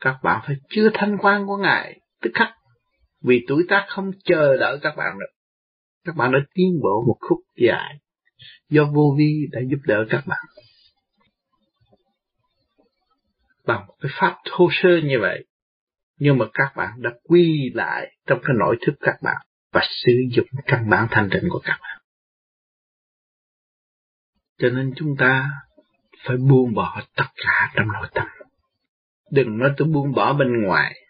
Các 0.00 0.16
bạn 0.22 0.40
phải 0.46 0.56
chưa 0.68 0.90
thanh 0.94 1.18
quan 1.18 1.46
của 1.46 1.56
Ngài, 1.56 2.00
tức 2.22 2.30
khắc, 2.34 2.48
vì 3.22 3.44
tuổi 3.48 3.64
tác 3.68 3.86
không 3.88 4.10
chờ 4.24 4.56
đợi 4.56 4.78
các 4.82 4.94
bạn 4.96 5.18
được. 5.18 5.32
Các 6.04 6.16
bạn 6.16 6.32
đã 6.32 6.38
tiến 6.54 6.80
bộ 6.82 7.04
một 7.06 7.16
khúc 7.20 7.38
dài 7.56 7.98
do 8.68 8.84
vô 8.84 9.14
vi 9.18 9.46
đã 9.52 9.60
giúp 9.70 9.78
đỡ 9.86 10.04
các 10.10 10.24
bạn. 10.26 10.44
Bằng 13.66 13.86
một 13.86 13.94
cái 14.00 14.12
pháp 14.20 14.36
thô 14.50 14.68
sơ 14.72 14.88
như 15.04 15.18
vậy, 15.20 15.44
nhưng 16.18 16.38
mà 16.38 16.44
các 16.54 16.72
bạn 16.76 16.90
đã 16.96 17.10
quy 17.24 17.70
lại 17.74 18.16
trong 18.26 18.40
cái 18.44 18.56
nội 18.58 18.76
thức 18.86 18.92
các 19.00 19.14
bạn 19.22 19.46
và 19.72 19.80
sử 20.04 20.12
dụng 20.32 20.46
căn 20.66 20.90
bản 20.90 21.08
thanh 21.10 21.28
tịnh 21.32 21.50
của 21.50 21.60
các 21.64 21.78
bạn. 21.82 21.98
Cho 24.58 24.68
nên 24.68 24.92
chúng 24.96 25.16
ta 25.18 25.50
phải 26.26 26.36
buông 26.36 26.74
bỏ 26.74 27.02
tất 27.16 27.26
cả 27.36 27.72
trong 27.74 27.86
nội 27.92 28.08
tâm. 28.14 28.26
Đừng 29.30 29.58
nói 29.58 29.70
tôi 29.76 29.88
buông 29.88 30.12
bỏ 30.12 30.32
bên 30.32 30.62
ngoài. 30.62 31.01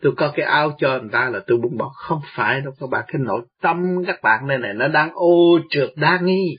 Tôi 0.00 0.12
có 0.16 0.32
cái 0.36 0.46
áo 0.46 0.76
cho 0.78 0.98
người 0.98 1.10
ta 1.12 1.30
là 1.30 1.40
tôi 1.46 1.58
buông 1.58 1.76
bỏ. 1.76 1.92
Không 1.94 2.20
phải 2.36 2.60
đâu, 2.60 2.72
các 2.80 2.86
bạn. 2.90 3.04
Cái 3.08 3.20
nội 3.24 3.46
tâm 3.60 3.76
các 4.06 4.22
bạn 4.22 4.46
này 4.46 4.58
này, 4.58 4.74
nó 4.74 4.88
đang 4.88 5.10
ô 5.14 5.58
trượt 5.70 5.92
đa 5.96 6.18
nghi. 6.22 6.56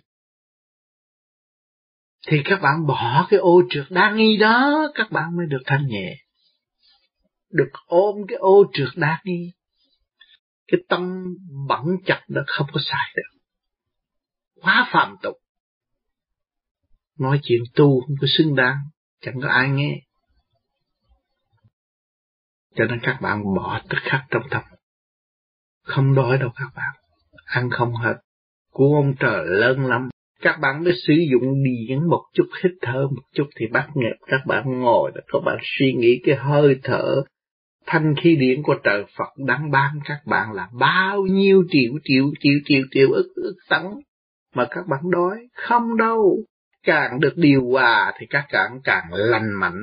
Thì 2.27 2.41
các 2.45 2.61
bạn 2.61 2.87
bỏ 2.87 3.27
cái 3.29 3.39
ô 3.39 3.61
trượt 3.69 3.85
đa 3.89 4.11
nghi 4.11 4.37
đó, 4.37 4.87
các 4.95 5.11
bạn 5.11 5.37
mới 5.37 5.45
được 5.45 5.61
thanh 5.65 5.87
nhẹ. 5.87 6.15
Được 7.51 7.69
ôm 7.85 8.15
cái 8.27 8.37
ô 8.37 8.63
trượt 8.73 8.89
đa 8.95 9.21
nghi. 9.23 9.51
Cái 10.67 10.81
tâm 10.89 11.23
bẩn 11.67 11.85
chặt 12.05 12.21
nó 12.27 12.41
không 12.47 12.67
có 12.73 12.79
xài 12.83 13.13
được. 13.15 13.39
Quá 14.61 14.89
phạm 14.91 15.15
tục. 15.21 15.35
Nói 17.19 17.39
chuyện 17.43 17.63
tu 17.75 18.01
không 18.01 18.15
có 18.21 18.27
xứng 18.37 18.55
đáng, 18.55 18.77
chẳng 19.21 19.41
có 19.41 19.47
ai 19.49 19.69
nghe 19.69 20.01
cho 22.75 22.85
nên 22.85 22.99
các 23.03 23.17
bạn 23.21 23.43
bỏ 23.55 23.81
tất 23.89 23.97
khắc 24.01 24.21
trong 24.29 24.43
tâm. 24.49 24.61
Không 25.83 26.15
đói 26.15 26.37
đâu 26.37 26.49
các 26.55 26.69
bạn. 26.75 26.95
Ăn 27.45 27.69
không 27.69 27.95
hết. 27.95 28.15
Của 28.71 28.95
ông 28.95 29.13
trời 29.19 29.45
lớn 29.45 29.85
lắm. 29.85 30.09
Các 30.41 30.59
bạn 30.61 30.83
mới 30.83 30.93
sử 31.07 31.13
dụng 31.31 31.63
điển 31.63 32.07
một 32.09 32.23
chút, 32.33 32.45
hít 32.63 32.71
thở 32.81 33.07
một 33.15 33.21
chút 33.33 33.47
thì 33.59 33.67
bắt 33.67 33.89
nghiệp. 33.95 34.15
Các 34.27 34.41
bạn 34.47 34.81
ngồi 34.81 35.11
và 35.15 35.21
các 35.33 35.39
bạn 35.45 35.57
suy 35.61 35.93
nghĩ 35.93 36.21
cái 36.23 36.35
hơi 36.35 36.79
thở. 36.83 37.23
Thanh 37.85 38.15
khí 38.23 38.35
điển 38.35 38.63
của 38.63 38.75
trời 38.83 39.05
Phật 39.17 39.29
đang 39.47 39.71
ban 39.71 39.99
các 40.05 40.21
bạn 40.25 40.53
là 40.53 40.69
bao 40.79 41.21
nhiêu 41.21 41.63
triệu 41.69 41.91
triệu 42.03 42.31
triệu 42.39 42.53
triệu 42.65 42.81
triệu 42.91 43.11
ức 43.11 43.33
ức 43.35 43.55
tấn 43.69 43.81
mà 44.55 44.67
các 44.69 44.87
bạn 44.87 45.01
đói 45.11 45.47
không 45.55 45.97
đâu 45.97 46.37
càng 46.83 47.19
được 47.19 47.33
điều 47.35 47.65
hòa 47.71 48.13
thì 48.19 48.25
các 48.29 48.45
bạn 48.53 48.79
càng 48.83 49.03
lành 49.11 49.59
mạnh 49.59 49.79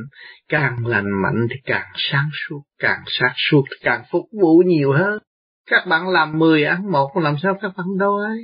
càng 0.49 0.87
lành 0.87 1.23
mạnh 1.23 1.47
thì 1.51 1.57
càng 1.65 1.87
sáng 1.95 2.29
suốt 2.33 2.63
càng 2.79 3.03
sáng 3.07 3.33
suốt 3.51 3.63
thì 3.71 3.77
càng 3.83 4.05
phục 4.11 4.25
vụ 4.43 4.63
nhiều 4.67 4.93
hơn 4.93 5.19
các 5.67 5.87
bạn 5.87 6.09
làm 6.09 6.39
mười 6.39 6.65
ăn 6.65 6.93
một 6.93 7.11
làm 7.17 7.37
sao 7.43 7.59
các 7.63 7.73
bạn 7.77 7.87
đói 7.99 8.37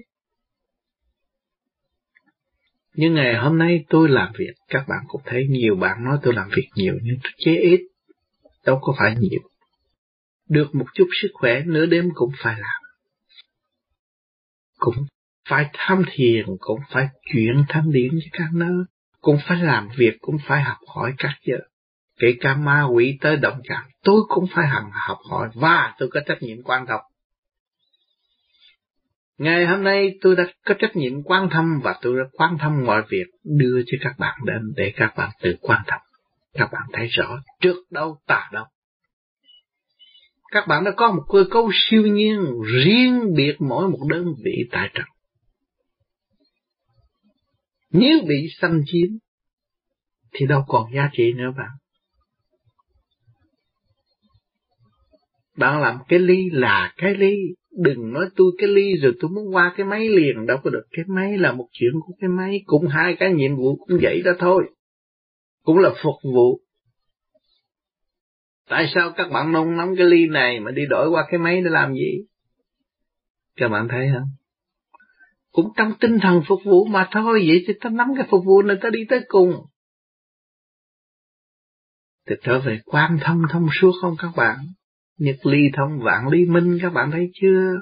nhưng 2.97 3.14
ngày 3.14 3.37
hôm 3.37 3.59
nay 3.59 3.85
tôi 3.88 4.09
làm 4.09 4.33
việc, 4.38 4.53
các 4.69 4.85
bạn 4.88 4.99
cũng 5.09 5.23
thấy 5.25 5.47
nhiều 5.51 5.77
bạn 5.77 6.05
nói 6.05 6.19
tôi 6.23 6.35
làm 6.35 6.49
việc 6.57 6.69
nhiều 6.75 6.95
nhưng 7.03 7.16
tôi 7.23 7.33
chế 7.38 7.57
ít, 7.57 7.81
đâu 8.66 8.79
có 8.83 8.95
phải 8.99 9.14
nhiều. 9.19 9.40
Được 10.49 10.75
một 10.75 10.87
chút 10.95 11.09
sức 11.23 11.29
khỏe 11.35 11.62
nửa 11.66 11.87
đêm 11.87 12.09
cũng 12.14 12.33
phải 12.42 12.55
làm. 12.59 12.83
Cũng 14.79 14.95
phải 15.48 15.66
tham 15.72 16.02
thiền, 16.12 16.44
cũng 16.59 16.80
phải 16.90 17.09
chuyển 17.32 17.64
tham 17.68 17.92
điển 17.92 18.11
cho 18.11 18.28
các 18.32 18.48
nơi, 18.52 18.85
cũng 19.20 19.38
phải 19.48 19.62
làm 19.62 19.88
việc, 19.96 20.16
cũng 20.20 20.37
phải 20.46 20.62
học 20.62 20.78
hỏi 20.94 21.14
các 21.18 21.35
giờ. 21.46 21.56
Kể 22.18 22.35
cả 22.40 22.54
ma 22.54 22.85
quỷ 22.85 23.18
tới 23.20 23.37
động 23.37 23.61
chạm, 23.68 23.82
tôi 24.02 24.20
cũng 24.28 24.46
phải 24.54 24.66
hằng 24.66 24.90
học 24.92 25.18
hỏi 25.30 25.48
và 25.54 25.94
tôi 25.98 26.09
có 26.12 26.20
trách 26.26 26.42
nhiệm 26.42 26.62
quan 26.62 26.87
trọng 26.87 27.02
Ngày 29.38 29.66
hôm 29.66 29.85
nay 29.85 30.18
tôi 30.20 30.37
đã 30.37 30.44
có 30.64 30.74
trách 30.78 30.96
nhiệm 30.96 31.22
quan 31.22 31.48
tâm 31.52 31.80
và 31.82 31.94
tôi 32.02 32.16
đã 32.16 32.24
quan 32.32 32.59
tâm 32.61 32.85
mọi 32.85 33.02
việc 33.09 33.26
đưa 33.44 33.82
cho 33.87 33.98
các 34.00 34.18
bạn 34.18 34.38
đến 34.46 34.72
để 34.76 34.92
các 34.96 35.14
bạn 35.16 35.30
tự 35.42 35.56
quan 35.61 35.82
tâm. 35.87 35.98
Các 36.54 36.68
bạn 36.72 36.82
thấy 36.92 37.06
rõ 37.06 37.38
trước 37.61 37.76
đâu 37.90 38.18
tà 38.26 38.50
đâu. 38.52 38.64
Các 40.50 40.66
bạn 40.68 40.85
đã 40.85 40.90
có 40.96 41.12
một 41.12 41.22
cơ 41.28 41.44
cấu 41.50 41.70
siêu 41.74 42.02
nhiên 42.02 42.38
riêng 42.85 43.35
biệt 43.37 43.56
mỗi 43.59 43.88
một 43.88 43.98
đơn 44.09 44.35
vị 44.44 44.68
tại 44.72 44.90
trần. 44.94 45.06
Nếu 47.96 48.18
bị 48.28 48.48
xâm 48.61 48.80
chiếm 48.87 49.09
thì 50.35 50.46
đâu 50.46 50.64
còn 50.68 50.94
giá 50.94 51.11
trị 51.12 51.32
nữa 51.32 51.52
bạn. 51.56 51.70
Bạn 55.56 55.82
làm 55.82 55.98
cái 56.09 56.18
ly 56.18 56.50
là 56.52 56.94
cái 56.96 57.14
ly, 57.14 57.37
đừng 57.70 58.12
nói 58.12 58.26
tôi 58.37 58.46
cái 58.59 58.68
ly 58.68 58.96
rồi 58.96 59.12
tôi 59.20 59.30
muốn 59.30 59.54
qua 59.54 59.74
cái 59.76 59.87
máy 59.87 60.09
liền 60.09 60.46
đâu 60.46 60.59
có 60.64 60.70
được 60.70 60.85
cái 60.90 61.04
máy 61.09 61.38
là 61.38 61.52
một 61.52 61.68
chuyện 61.72 61.92
của 62.06 62.12
cái 62.20 62.28
máy 62.28 62.61
cũng 62.66 62.87
hai 62.87 63.16
cái 63.18 63.32
nhiệm 63.32 63.56
vụ 63.56 63.76
cũng 63.76 63.98
vậy 64.02 64.22
đó 64.24 64.32
thôi 64.38 64.64
cũng 65.62 65.78
là 65.78 65.90
phục 66.02 66.14
vụ 66.35 66.61
Tại 68.68 68.87
sao 68.94 69.12
các 69.16 69.28
bạn 69.32 69.52
nông 69.52 69.76
nóng 69.76 69.96
cái 69.96 70.06
ly 70.06 70.26
này 70.26 70.61
mà 70.61 70.70
đi 70.70 70.82
đổi 70.87 71.09
qua 71.09 71.26
cái 71.30 71.38
máy 71.38 71.61
để 71.61 71.70
làm 71.70 71.94
gì? 71.94 72.24
Các 73.56 73.68
bạn 73.68 73.88
thấy 73.90 74.09
không? 74.14 74.28
Cũng 75.57 75.73
trong 75.77 75.92
tinh 76.01 76.19
thần 76.23 76.42
phục 76.49 76.59
vụ 76.64 76.85
mà 76.85 77.09
thôi, 77.12 77.45
vậy 77.47 77.64
thì 77.66 77.75
ta 77.81 77.90
nắm 77.90 78.09
cái 78.16 78.27
phục 78.31 78.45
vụ 78.45 78.62
này 78.62 78.77
ta 78.83 78.90
đi 78.90 79.01
tới 79.09 79.21
cùng. 79.29 79.53
Thì 82.29 82.37
trở 82.42 82.61
về 82.61 82.81
quan 82.85 83.19
thông 83.25 83.42
thông 83.51 83.69
suốt 83.81 83.92
không 84.01 84.14
các 84.19 84.31
bạn? 84.37 84.57
Nhật 85.19 85.37
ly 85.47 85.59
thông 85.77 85.99
vạn 85.99 86.29
ly 86.29 86.45
minh 86.45 86.79
các 86.83 86.90
bạn 86.90 87.11
thấy 87.11 87.31
chưa? 87.40 87.75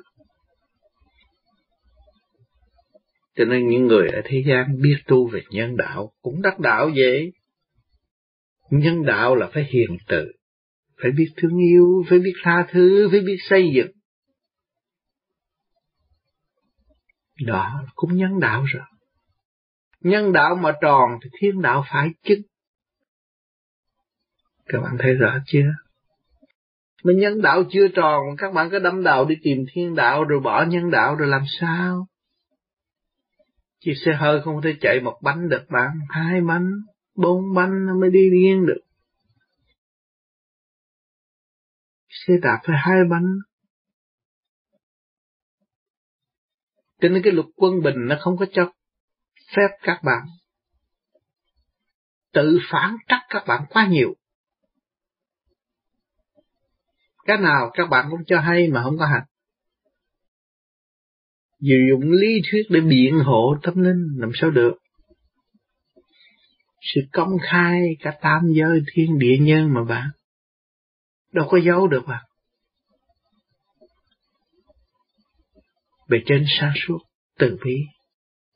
Cho 3.36 3.44
nên 3.44 3.68
những 3.68 3.86
người 3.86 4.08
ở 4.08 4.20
thế 4.24 4.42
gian 4.46 4.66
biết 4.82 4.96
tu 5.06 5.28
về 5.28 5.40
nhân 5.50 5.76
đạo 5.76 6.12
cũng 6.22 6.42
đắc 6.42 6.58
đạo 6.58 6.90
vậy. 6.96 7.32
Nhân 8.70 9.06
đạo 9.06 9.34
là 9.36 9.50
phải 9.54 9.64
hiền 9.64 9.96
từ, 10.08 10.32
phải 11.02 11.10
biết 11.10 11.28
thương 11.36 11.58
yêu, 11.58 12.04
phải 12.08 12.18
biết 12.18 12.34
tha 12.42 12.66
thứ, 12.72 13.08
phải 13.10 13.20
biết 13.20 13.36
xây 13.48 13.70
dựng. 13.74 13.90
Đó 17.40 17.84
cũng 17.94 18.16
nhân 18.16 18.40
đạo 18.40 18.64
rồi. 18.64 18.82
Nhân 20.00 20.32
đạo 20.32 20.54
mà 20.54 20.72
tròn 20.80 21.10
thì 21.22 21.30
thiên 21.40 21.62
đạo 21.62 21.84
phải 21.90 22.08
chứng. 22.22 22.42
Các 24.66 24.80
bạn 24.80 24.96
thấy 24.98 25.14
rõ 25.14 25.38
chưa? 25.46 25.70
Mà 27.04 27.12
nhân 27.16 27.42
đạo 27.42 27.62
chưa 27.70 27.88
tròn, 27.88 28.22
các 28.38 28.52
bạn 28.54 28.70
có 28.70 28.78
đâm 28.78 29.02
đầu 29.02 29.24
đi 29.24 29.34
tìm 29.42 29.64
thiên 29.72 29.94
đạo 29.94 30.24
rồi 30.24 30.40
bỏ 30.40 30.64
nhân 30.64 30.90
đạo 30.90 31.14
rồi 31.14 31.28
làm 31.28 31.42
sao? 31.60 32.06
Chiếc 33.80 33.94
xe 34.04 34.12
hơi 34.12 34.40
không 34.44 34.62
thể 34.62 34.74
chạy 34.80 35.00
một 35.00 35.18
bánh 35.22 35.48
được 35.48 35.64
bạn, 35.70 35.90
hai 36.08 36.40
bánh, 36.40 36.70
bốn 37.14 37.54
bánh 37.54 37.86
nó 37.86 37.94
mới 38.00 38.10
đi 38.10 38.30
riêng 38.30 38.66
được. 38.66 38.80
Xe 42.08 42.34
đạp 42.42 42.58
phải 42.66 42.76
hai 42.78 43.04
bánh. 43.10 43.38
Cho 47.04 47.08
nên 47.08 47.22
cái 47.22 47.32
luật 47.32 47.46
quân 47.56 47.82
bình 47.82 47.94
nó 47.98 48.16
không 48.20 48.36
có 48.36 48.46
cho 48.52 48.72
phép 49.56 49.68
các 49.82 50.00
bạn 50.04 50.22
tự 52.32 52.58
phản 52.70 52.96
trắc 53.08 53.20
các 53.28 53.44
bạn 53.46 53.62
quá 53.70 53.86
nhiều. 53.90 54.14
Cái 57.24 57.36
nào 57.38 57.70
các 57.74 57.86
bạn 57.90 58.06
cũng 58.10 58.20
cho 58.26 58.40
hay 58.40 58.68
mà 58.68 58.82
không 58.82 58.98
có 58.98 59.06
hành. 59.06 59.24
Dụng 61.60 62.10
lý 62.10 62.40
thuyết 62.50 62.62
để 62.70 62.80
biện 62.80 63.18
hộ 63.24 63.56
tâm 63.62 63.74
linh 63.82 64.08
làm 64.16 64.30
sao 64.34 64.50
được? 64.50 64.74
Sự 66.80 67.00
công 67.12 67.30
khai 67.50 67.80
cả 68.00 68.18
tam 68.20 68.42
giới 68.56 68.80
thiên 68.94 69.18
địa 69.18 69.36
nhân 69.40 69.74
mà 69.74 69.84
bạn 69.84 70.08
đâu 71.32 71.46
có 71.50 71.58
giấu 71.58 71.88
được 71.88 72.02
bạn. 72.06 72.24
Bề 76.08 76.18
trên 76.26 76.44
sáng 76.60 76.72
suốt, 76.86 76.98
từ 77.38 77.58
bi 77.64 77.76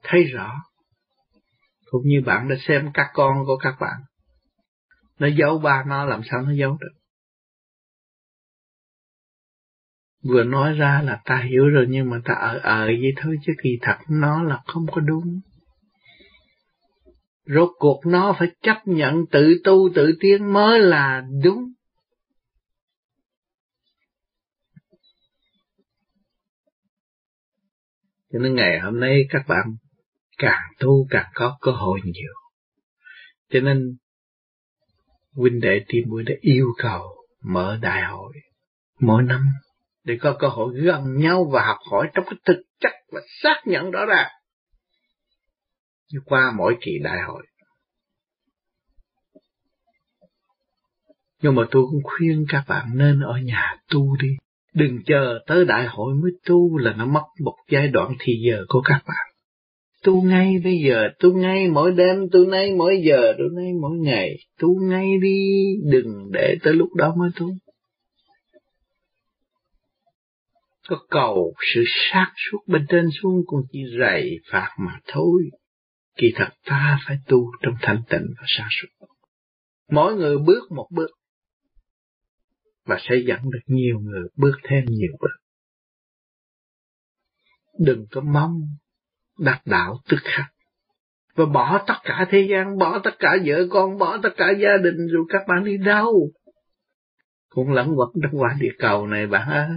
thấy 0.02 0.24
rõ 0.24 0.52
cũng 1.90 2.02
như 2.04 2.22
bạn 2.26 2.48
đã 2.48 2.56
xem 2.68 2.90
các 2.94 3.06
con 3.12 3.46
của 3.46 3.56
các 3.56 3.74
bạn 3.80 4.00
nó 5.18 5.26
giấu 5.26 5.58
ba 5.58 5.84
nó, 5.86 6.04
làm 6.04 6.20
sao 6.30 6.42
nó 6.42 6.52
giấu 6.52 6.76
được 6.80 6.98
vừa 10.24 10.44
nói 10.44 10.72
ra 10.72 11.02
là 11.04 11.20
ta 11.24 11.36
hiểu 11.50 11.68
rồi, 11.68 11.86
nhưng 11.88 12.10
mà 12.10 12.20
ta 12.24 12.34
ở 12.34 12.58
ở 12.62 12.86
vậy 12.86 13.12
thôi 13.16 13.36
chứ 13.46 13.52
kỳ 13.62 13.78
thật 13.82 13.96
nó 14.08 14.42
là 14.42 14.60
không 14.66 14.86
có 14.92 15.00
đúng. 15.00 15.40
Rốt 17.46 17.70
cuộc 17.78 18.00
nó 18.06 18.36
phải 18.38 18.48
chấp 18.62 18.76
nhận 18.84 19.26
tự 19.26 19.60
tu 19.64 19.88
tự 19.94 20.16
tiến 20.20 20.52
mới 20.52 20.80
là 20.80 21.24
đúng. 21.42 21.64
Cho 28.32 28.38
nên 28.38 28.54
ngày 28.54 28.80
hôm 28.80 29.00
nay 29.00 29.26
các 29.30 29.42
bạn 29.48 29.66
càng 30.38 30.72
tu 30.78 31.06
càng 31.10 31.30
có 31.34 31.58
cơ 31.60 31.70
hội 31.70 32.00
nhiều. 32.04 32.32
Cho 33.50 33.60
nên, 33.60 33.96
huynh 35.34 35.60
đệ 35.60 35.84
tiên 35.88 36.10
buổi 36.10 36.22
đã 36.22 36.34
yêu 36.40 36.66
cầu 36.78 37.02
mở 37.44 37.78
đại 37.82 38.02
hội 38.02 38.32
mỗi 39.00 39.22
năm, 39.22 39.46
để 40.04 40.18
có 40.20 40.36
cơ 40.38 40.48
hội 40.48 40.74
gần 40.82 41.16
nhau 41.16 41.50
và 41.52 41.66
học 41.66 41.78
hỏi 41.90 42.10
trong 42.14 42.24
cái 42.24 42.38
thực 42.44 42.62
chất 42.80 42.92
và 43.12 43.20
xác 43.42 43.62
nhận 43.66 43.90
đó 43.90 44.06
ra. 44.06 44.28
Như 46.12 46.20
qua 46.24 46.52
mỗi 46.56 46.76
kỳ 46.80 46.92
đại 47.02 47.18
hội. 47.26 47.46
Nhưng 51.42 51.54
mà 51.54 51.62
tôi 51.70 51.82
cũng 51.90 52.02
khuyên 52.04 52.44
các 52.48 52.64
bạn 52.68 52.90
nên 52.94 53.20
ở 53.20 53.38
nhà 53.44 53.76
tu 53.88 54.16
đi. 54.16 54.28
Đừng 54.74 54.98
chờ 55.06 55.38
tới 55.46 55.64
đại 55.64 55.86
hội 55.86 56.14
mới 56.14 56.30
tu 56.46 56.78
là 56.78 56.92
nó 56.92 57.06
mất 57.06 57.24
một 57.44 57.56
giai 57.70 57.88
đoạn 57.88 58.14
thì 58.18 58.32
giờ 58.48 58.64
của 58.68 58.80
các 58.80 59.02
bạn. 59.06 59.26
Tu 60.04 60.22
ngay 60.22 60.54
bây 60.64 60.78
giờ, 60.88 61.08
tu 61.18 61.32
ngay 61.32 61.68
mỗi 61.68 61.92
đêm, 61.92 62.16
tu 62.32 62.46
ngay 62.46 62.74
mỗi 62.74 63.02
giờ, 63.04 63.32
tu 63.38 63.44
ngay 63.56 63.72
mỗi 63.80 63.98
ngày. 63.98 64.36
Tu 64.60 64.80
ngay 64.80 65.06
đi, 65.22 65.66
đừng 65.90 66.30
để 66.32 66.56
tới 66.62 66.74
lúc 66.74 66.94
đó 66.94 67.14
mới 67.18 67.30
tu. 67.36 67.48
có 70.88 70.96
cầu 71.10 71.54
sự 71.74 71.82
sát 71.86 72.32
suốt 72.36 72.58
bên 72.66 72.86
trên 72.88 73.08
xuống 73.22 73.42
cũng 73.46 73.60
chỉ 73.72 73.78
rầy 73.98 74.36
phạt 74.52 74.70
mà 74.78 75.00
thôi. 75.06 75.42
Kỳ 76.16 76.32
thật 76.34 76.48
ta 76.64 76.98
phải 77.06 77.16
tu 77.26 77.46
trong 77.62 77.74
thanh 77.82 78.02
tịnh 78.08 78.26
và 78.36 78.44
sáng 78.46 78.68
suốt. 78.70 79.06
Mỗi 79.90 80.14
người 80.14 80.38
bước 80.38 80.72
một 80.72 80.88
bước 80.90 81.10
và 82.88 82.96
sẽ 83.08 83.14
dẫn 83.26 83.40
được 83.50 83.60
nhiều 83.66 83.98
người 84.00 84.28
bước 84.36 84.52
thêm 84.68 84.84
nhiều 84.88 85.12
bước. 85.20 85.36
Đừng 87.78 88.06
có 88.10 88.20
mong 88.20 88.60
đạt 89.38 89.60
đạo 89.64 89.98
tức 90.08 90.18
khắc 90.22 90.46
và 91.34 91.46
bỏ 91.46 91.84
tất 91.86 91.94
cả 92.04 92.26
thế 92.30 92.46
gian, 92.50 92.78
bỏ 92.78 92.98
tất 93.04 93.18
cả 93.18 93.36
vợ 93.44 93.66
con, 93.70 93.98
bỏ 93.98 94.18
tất 94.22 94.30
cả 94.36 94.46
gia 94.62 94.76
đình 94.82 95.06
rồi 95.06 95.24
các 95.28 95.42
bạn 95.48 95.64
đi 95.64 95.76
đâu? 95.76 96.30
Cũng 97.48 97.72
lẫn 97.72 97.94
quẩn 97.96 98.08
trong 98.22 98.40
quả 98.40 98.56
địa 98.60 98.72
cầu 98.78 99.06
này 99.06 99.26
bạn 99.26 99.48
ơi. 99.48 99.68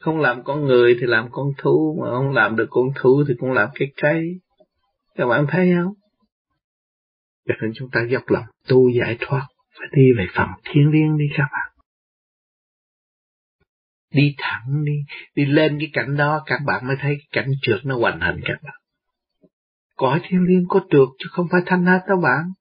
Không 0.00 0.20
làm 0.20 0.44
con 0.44 0.64
người 0.64 0.96
thì 1.00 1.06
làm 1.06 1.28
con 1.30 1.46
thú, 1.58 1.98
mà 2.02 2.10
không 2.10 2.30
làm 2.30 2.56
được 2.56 2.66
con 2.70 2.84
thú 2.96 3.24
thì 3.28 3.34
cũng 3.38 3.52
làm 3.52 3.68
cái 3.74 3.88
cây. 4.02 4.22
Các 5.14 5.26
bạn 5.26 5.46
thấy 5.48 5.72
không? 5.82 5.94
Cho 7.48 7.54
nên 7.62 7.72
chúng 7.74 7.90
ta 7.92 8.06
dốc 8.10 8.22
lòng 8.26 8.44
tu 8.68 8.88
giải 8.88 9.16
thoát, 9.20 9.46
và 9.80 9.86
đi 9.92 10.02
về 10.18 10.26
phần 10.34 10.48
thiên 10.64 10.90
liêng 10.90 11.18
đi 11.18 11.24
các 11.36 11.46
bạn. 11.52 11.67
Đi 14.10 14.34
thẳng 14.38 14.84
đi, 14.84 14.92
đi 15.34 15.44
lên 15.44 15.78
cái 15.80 15.90
cảnh 15.92 16.16
đó 16.16 16.42
các 16.46 16.60
bạn 16.66 16.86
mới 16.86 16.96
thấy 17.00 17.16
cái 17.18 17.26
cảnh 17.32 17.50
trượt 17.62 17.80
nó 17.84 17.96
hoàn 17.98 18.20
thành 18.20 18.40
các 18.44 18.58
bạn. 18.62 18.74
Cõi 19.96 20.20
thiên 20.28 20.40
liêng 20.48 20.64
có 20.68 20.80
trượt 20.90 21.08
chứ 21.18 21.26
không 21.30 21.46
phải 21.52 21.60
thanh 21.66 21.86
hết 21.86 22.00
các 22.06 22.16
bạn. 22.22 22.52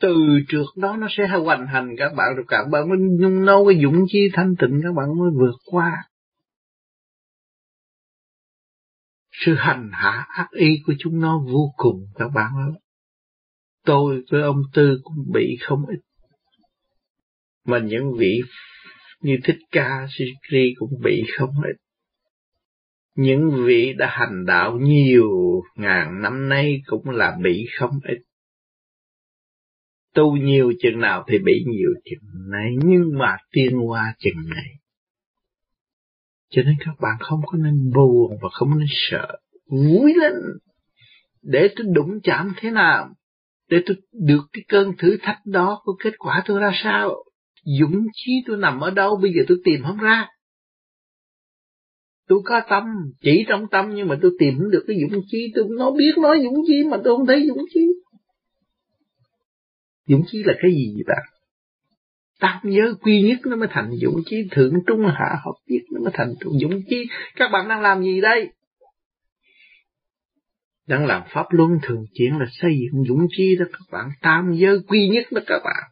Từ 0.00 0.14
trượt 0.48 0.66
đó 0.76 0.96
nó 0.96 1.06
sẽ 1.10 1.26
hoàn 1.26 1.66
hành 1.66 1.94
các 1.98 2.14
bạn 2.16 2.34
rồi 2.36 2.44
các 2.48 2.64
bạn 2.72 2.88
mới 2.88 2.98
nhung 3.20 3.44
nâu 3.44 3.66
cái 3.66 3.82
dũng 3.82 4.04
chi 4.08 4.28
thanh 4.32 4.54
tịnh 4.58 4.80
các 4.82 4.94
bạn 4.94 5.18
mới 5.18 5.30
vượt 5.38 5.56
qua. 5.64 5.92
sự 9.44 9.54
hành 9.54 9.90
hạ 9.92 10.26
ác 10.28 10.50
ý 10.50 10.82
của 10.86 10.92
chúng 10.98 11.20
nó 11.20 11.38
vô 11.38 11.72
cùng 11.76 12.06
các 12.14 12.28
bạn 12.34 12.52
ơi. 12.56 12.80
Tôi 13.84 14.22
với 14.30 14.42
ông 14.42 14.62
Tư 14.72 15.00
cũng 15.02 15.32
bị 15.32 15.56
không 15.60 15.86
ít. 15.86 16.00
Mà 17.64 17.78
những 17.78 18.12
vị 18.18 18.40
như 19.22 19.36
Thích 19.44 19.58
Ca 19.70 20.06
Sikri 20.10 20.74
cũng 20.78 20.90
bị 21.02 21.22
không 21.38 21.54
ít. 21.64 21.76
Những 23.16 23.64
vị 23.66 23.92
đã 23.98 24.06
hành 24.10 24.44
đạo 24.46 24.78
nhiều 24.78 25.30
ngàn 25.76 26.22
năm 26.22 26.48
nay 26.48 26.82
cũng 26.86 27.10
là 27.10 27.36
bị 27.42 27.66
không 27.78 28.00
ít. 28.04 28.18
Tu 30.14 30.36
nhiều 30.36 30.72
chừng 30.82 31.00
nào 31.00 31.24
thì 31.28 31.38
bị 31.38 31.64
nhiều 31.66 31.90
chừng 32.04 32.50
này, 32.50 32.70
nhưng 32.84 33.18
mà 33.18 33.36
tiên 33.52 33.78
qua 33.78 34.14
chừng 34.18 34.48
này. 34.48 34.66
Cho 36.50 36.62
nên 36.62 36.74
các 36.80 36.94
bạn 37.00 37.16
không 37.20 37.40
có 37.46 37.58
nên 37.58 37.90
buồn 37.94 38.38
và 38.42 38.48
không 38.52 38.78
nên 38.78 38.88
sợ. 38.90 39.38
Vui 39.70 40.14
lên. 40.20 40.32
Để 41.42 41.68
tôi 41.76 41.86
đụng 41.94 42.20
chạm 42.22 42.52
thế 42.56 42.70
nào? 42.70 43.08
Để 43.68 43.82
tôi 43.86 43.96
được 44.12 44.42
cái 44.52 44.64
cơn 44.68 44.92
thử 44.98 45.16
thách 45.22 45.38
đó 45.46 45.82
có 45.84 45.92
kết 46.04 46.12
quả 46.18 46.42
tôi 46.46 46.60
ra 46.60 46.70
sao? 46.74 47.14
Dũng 47.62 48.06
chí 48.14 48.32
tôi 48.46 48.56
nằm 48.56 48.80
ở 48.80 48.90
đâu 48.90 49.16
bây 49.22 49.32
giờ 49.32 49.42
tôi 49.48 49.58
tìm 49.64 49.82
không 49.82 49.98
ra. 49.98 50.28
Tôi 52.28 52.40
có 52.44 52.60
tâm, 52.68 52.84
chỉ 53.20 53.44
trong 53.48 53.66
tâm 53.70 53.94
nhưng 53.94 54.08
mà 54.08 54.18
tôi 54.22 54.32
tìm 54.38 54.58
không 54.58 54.70
được 54.70 54.84
cái 54.86 54.96
dũng 55.00 55.20
chí. 55.26 55.52
Tôi 55.54 55.64
nó 55.78 55.90
biết 55.90 56.12
nói 56.22 56.40
dũng 56.42 56.64
chí 56.66 56.84
mà 56.90 56.96
tôi 57.04 57.16
không 57.16 57.26
thấy 57.26 57.46
dũng 57.48 57.64
chí. 57.74 57.80
Dũng 60.06 60.22
chí 60.26 60.42
là 60.44 60.54
cái 60.62 60.70
gì 60.70 60.92
vậy 60.94 61.04
bạn? 61.06 61.32
tam 62.42 62.58
giới 62.64 62.94
quy 63.02 63.22
nhất 63.22 63.38
nó 63.44 63.56
mới 63.56 63.68
thành 63.70 63.90
dũng 64.02 64.22
chí 64.26 64.36
thượng 64.50 64.74
trung 64.86 65.06
hạ 65.06 65.36
hợp 65.44 65.54
nhất 65.66 65.82
nó 65.92 66.00
mới 66.00 66.12
thành 66.14 66.34
dũng 66.60 66.82
chí 66.88 67.06
các 67.36 67.48
bạn 67.52 67.68
đang 67.68 67.80
làm 67.80 68.02
gì 68.02 68.20
đây 68.20 68.48
đang 70.86 71.06
làm 71.06 71.22
pháp 71.34 71.46
luân 71.50 71.70
thường 71.82 72.04
chuyển 72.14 72.38
là 72.38 72.46
xây 72.50 72.74
dựng 72.80 73.04
dũng 73.04 73.26
chí 73.36 73.56
đó 73.56 73.64
các 73.72 73.92
bạn 73.92 74.10
tam 74.22 74.52
giới 74.54 74.78
quy 74.88 75.08
nhất 75.08 75.26
đó 75.30 75.40
các 75.46 75.60
bạn 75.64 75.91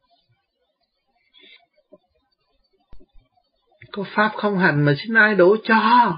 có 3.93 4.05
pháp 4.17 4.33
không 4.37 4.59
hành 4.59 4.85
mà 4.85 4.95
xin 4.99 5.15
ai 5.15 5.35
đổ 5.35 5.57
cho? 5.65 6.13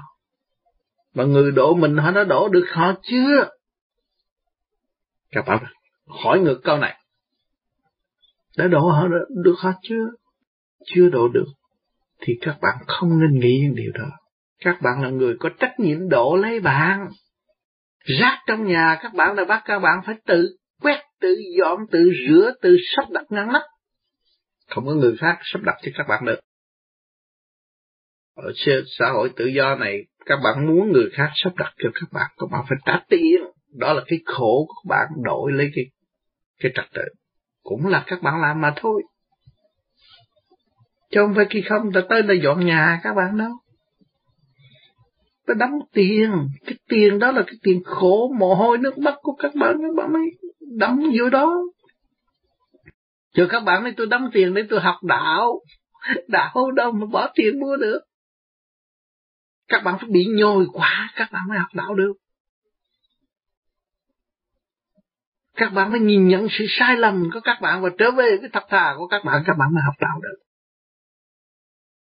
Mà 1.13 1.23
người 1.23 1.51
đổ 1.51 1.75
mình 1.75 1.97
họ 1.97 2.11
đã 2.11 2.23
đổ 2.23 2.49
được 2.49 2.65
họ 2.71 2.93
chưa? 3.03 3.49
Các 5.31 5.45
bạn 5.47 5.63
hỏi 6.07 6.39
ngược 6.39 6.61
câu 6.63 6.77
này. 6.77 6.99
Đã 8.57 8.67
đổ 8.67 8.89
họ 8.89 9.07
được 9.43 9.55
họ 9.57 9.71
chưa? 9.81 10.05
Chưa 10.85 11.09
đổ 11.09 11.27
được. 11.27 11.45
Thì 12.21 12.33
các 12.41 12.57
bạn 12.61 12.77
không 12.87 13.19
nên 13.19 13.39
nghĩ 13.39 13.59
những 13.63 13.75
điều 13.75 13.91
đó. 13.93 14.09
Các 14.59 14.81
bạn 14.81 15.01
là 15.01 15.09
người 15.09 15.35
có 15.39 15.49
trách 15.59 15.79
nhiệm 15.79 16.09
đổ 16.09 16.35
lấy 16.35 16.59
bạn. 16.59 17.07
Rác 18.19 18.39
trong 18.47 18.67
nhà, 18.67 18.97
các 19.01 19.13
bạn 19.13 19.35
là 19.35 19.45
bắt 19.45 19.61
các 19.65 19.79
bạn 19.79 19.99
phải 20.05 20.15
tự 20.25 20.57
quét, 20.81 21.01
tự 21.21 21.35
dọn, 21.59 21.79
tự 21.91 22.11
rửa, 22.27 22.53
tự 22.61 22.77
sắp 22.95 23.05
đặt 23.09 23.25
ngăn 23.29 23.47
nắp. 23.53 23.61
Không 24.69 24.85
có 24.85 24.93
người 24.93 25.15
khác 25.19 25.39
sắp 25.41 25.61
đặt 25.61 25.75
cho 25.81 25.91
các 25.95 26.07
bạn 26.07 26.25
được 26.25 26.39
ở 28.35 28.51
xã 28.99 29.05
hội 29.13 29.29
tự 29.35 29.45
do 29.45 29.75
này, 29.75 30.05
các 30.25 30.39
bạn 30.43 30.67
muốn 30.67 30.91
người 30.91 31.09
khác 31.13 31.29
sắp 31.35 31.55
đặt 31.57 31.73
cho 31.77 31.89
các 31.93 32.11
bạn 32.11 32.31
các 32.37 32.45
bạn 32.51 32.65
phải 32.69 32.77
trả 32.85 32.99
tiền. 33.09 33.41
Đó 33.77 33.93
là 33.93 34.03
cái 34.07 34.19
khổ 34.25 34.65
của 34.67 34.73
các 34.83 34.89
bạn, 34.89 35.07
đổi 35.23 35.51
lấy 35.51 35.71
cái 35.75 35.85
cái 36.59 36.71
trật 36.75 36.85
tự. 36.93 37.01
Cũng 37.63 37.87
là 37.87 38.03
các 38.07 38.21
bạn 38.21 38.41
làm 38.41 38.61
mà 38.61 38.73
thôi. 38.75 39.03
Chứ 41.11 41.21
không 41.21 41.33
phải 41.35 41.45
khi 41.49 41.63
không 41.69 41.91
ta 41.93 42.01
tới 42.09 42.21
đây 42.21 42.39
dọn 42.43 42.65
nhà 42.65 42.99
các 43.03 43.13
bạn 43.13 43.37
đâu. 43.37 43.51
Ta 45.47 45.53
đóng 45.53 45.79
tiền. 45.93 46.31
Cái 46.65 46.75
tiền 46.89 47.19
đó 47.19 47.31
là 47.31 47.43
cái 47.47 47.55
tiền 47.63 47.83
khổ 47.85 48.33
mồ 48.39 48.55
hôi 48.55 48.77
nước 48.77 48.97
mắt 48.97 49.15
của 49.21 49.33
các 49.33 49.55
bạn 49.55 49.77
các 49.81 49.95
bạn 49.95 50.13
mới 50.13 50.23
đóng 50.77 50.99
vô 51.19 51.29
đó. 51.29 51.61
Chứ 53.35 53.47
các 53.49 53.59
bạn 53.59 53.83
nói 53.83 53.93
tôi 53.97 54.07
đóng 54.07 54.29
tiền 54.33 54.53
để 54.53 54.63
tôi 54.69 54.79
học 54.79 54.95
đạo. 55.03 55.61
Đạo 56.27 56.71
đâu 56.75 56.91
mà 56.91 57.05
bỏ 57.05 57.31
tiền 57.35 57.59
mua 57.59 57.77
được 57.77 57.99
các 59.73 59.83
bạn 59.83 59.97
phải 59.99 60.09
bị 60.09 60.25
nhồi 60.25 60.65
quá 60.73 61.09
các 61.15 61.31
bạn 61.31 61.43
mới 61.47 61.57
học 61.57 61.69
đạo 61.73 61.95
được 61.95 62.13
các 65.55 65.73
bạn 65.73 65.91
phải 65.91 65.99
nhìn 65.99 66.27
nhận 66.27 66.47
sự 66.51 66.65
sai 66.69 66.97
lầm 66.97 67.29
của 67.33 67.39
các 67.43 67.57
bạn 67.61 67.81
và 67.81 67.89
trở 67.97 68.11
về 68.11 68.37
với 68.41 68.49
thật 68.53 68.63
thà 68.69 68.93
của 68.97 69.07
các 69.07 69.25
bạn 69.25 69.43
các 69.45 69.57
bạn 69.57 69.73
mới 69.73 69.83
học 69.85 69.95
đạo 69.99 70.19
được 70.21 70.43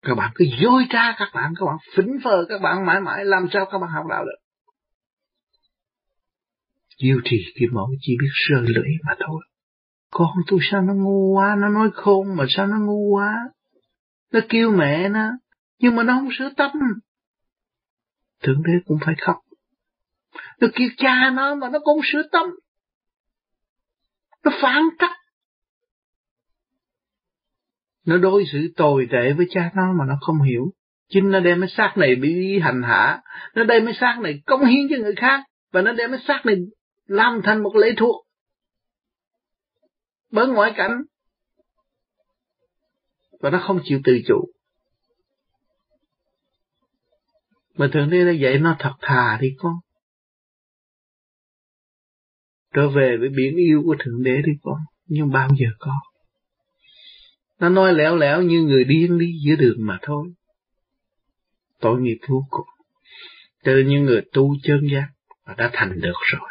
các 0.02 0.14
bạn 0.14 0.32
cứ 0.34 0.44
dối 0.62 0.86
tra 0.90 1.14
các 1.18 1.28
bạn 1.34 1.52
các 1.60 1.66
bạn 1.66 1.76
phỉnh 1.96 2.18
phờ 2.24 2.44
các 2.48 2.60
bạn 2.62 2.86
mãi 2.86 3.00
mãi 3.00 3.24
làm 3.24 3.46
sao 3.52 3.66
các 3.72 3.78
bạn 3.78 3.90
học 3.90 4.06
đạo 4.10 4.24
được 4.24 4.38
Diêu 7.02 7.20
trì 7.24 7.36
kim 7.60 7.68
mẫu 7.72 7.88
chỉ 8.00 8.16
biết 8.20 8.30
sơ 8.32 8.60
lưỡi 8.60 8.90
mà 9.06 9.14
thôi. 9.26 9.42
Con 10.10 10.28
tôi 10.46 10.60
sao 10.70 10.82
nó 10.82 10.94
ngu 10.94 11.34
quá, 11.34 11.56
nó 11.58 11.68
nói 11.68 11.90
khôn 11.94 12.36
mà 12.36 12.44
sao 12.48 12.66
nó 12.66 12.76
ngu 12.78 13.14
quá. 13.14 13.32
Nó 14.32 14.40
kêu 14.48 14.70
mẹ 14.70 15.08
nó, 15.08 15.30
nhưng 15.78 15.96
mà 15.96 16.02
nó 16.02 16.14
không 16.14 16.28
sửa 16.38 16.50
tâm. 16.56 16.70
Thượng 18.44 18.62
đế 18.62 18.72
cũng 18.86 18.98
phải 19.06 19.14
khóc. 19.20 19.36
Nó 20.60 20.68
kêu 20.74 20.88
cha 20.96 21.30
nó 21.30 21.54
mà 21.54 21.68
nó 21.68 21.78
cũng 21.78 22.00
sửa 22.12 22.22
tâm. 22.32 22.46
Nó 24.44 24.50
phản 24.60 24.82
cách, 24.98 25.10
Nó 28.04 28.16
đối 28.16 28.44
xử 28.52 28.58
tồi 28.76 29.08
tệ 29.10 29.32
với 29.32 29.46
cha 29.50 29.70
nó 29.74 29.92
mà 29.98 30.04
nó 30.08 30.14
không 30.20 30.42
hiểu. 30.42 30.72
Chính 31.08 31.30
nó 31.30 31.40
đem 31.40 31.60
cái 31.60 31.68
xác 31.68 31.94
này 31.96 32.14
bị 32.14 32.58
hành 32.58 32.82
hạ. 32.82 33.22
Nó 33.54 33.64
đem 33.64 33.84
cái 33.84 33.94
xác 33.94 34.18
này 34.22 34.42
công 34.46 34.64
hiến 34.64 34.88
cho 34.90 34.96
người 34.96 35.14
khác. 35.14 35.40
Và 35.72 35.82
nó 35.82 35.92
đem 35.92 36.10
cái 36.10 36.20
xác 36.28 36.46
này 36.46 36.56
làm 37.06 37.40
thành 37.44 37.62
một 37.62 37.76
lễ 37.76 37.94
thuộc. 37.96 38.26
Bởi 40.30 40.46
ngoại 40.48 40.72
cảnh. 40.76 41.02
Và 43.40 43.50
nó 43.50 43.62
không 43.66 43.80
chịu 43.84 44.00
tự 44.04 44.18
chủ. 44.28 44.53
Mà 47.76 47.88
Thượng 47.92 48.10
Đế 48.10 48.24
đã 48.24 48.30
dạy 48.30 48.58
nó 48.58 48.76
thật 48.78 48.92
thà 49.00 49.38
đi 49.40 49.54
con. 49.58 49.74
Trở 52.74 52.88
về 52.88 53.16
với 53.20 53.28
biển 53.28 53.56
yêu 53.56 53.82
của 53.84 53.96
Thượng 53.98 54.22
Đế 54.22 54.42
đi 54.46 54.52
con. 54.62 54.78
Nhưng 55.06 55.30
bao 55.30 55.48
giờ 55.48 55.66
con. 55.78 55.98
Nó 57.60 57.68
nói 57.68 57.94
lẻo 57.94 58.16
lẻo 58.16 58.42
như 58.42 58.62
người 58.62 58.84
điên 58.84 59.18
đi 59.18 59.32
giữa 59.46 59.56
đường 59.56 59.76
mà 59.78 59.98
thôi. 60.02 60.32
Tội 61.80 62.00
nghiệp 62.00 62.18
vô 62.28 62.46
cùng. 62.50 62.66
Cho 63.64 63.72
nên 63.72 63.88
những 63.88 64.04
người 64.04 64.22
tu 64.32 64.54
chân 64.62 64.80
giác 64.92 65.08
và 65.44 65.54
đã 65.58 65.70
thành 65.72 66.00
được 66.00 66.16
rồi. 66.32 66.50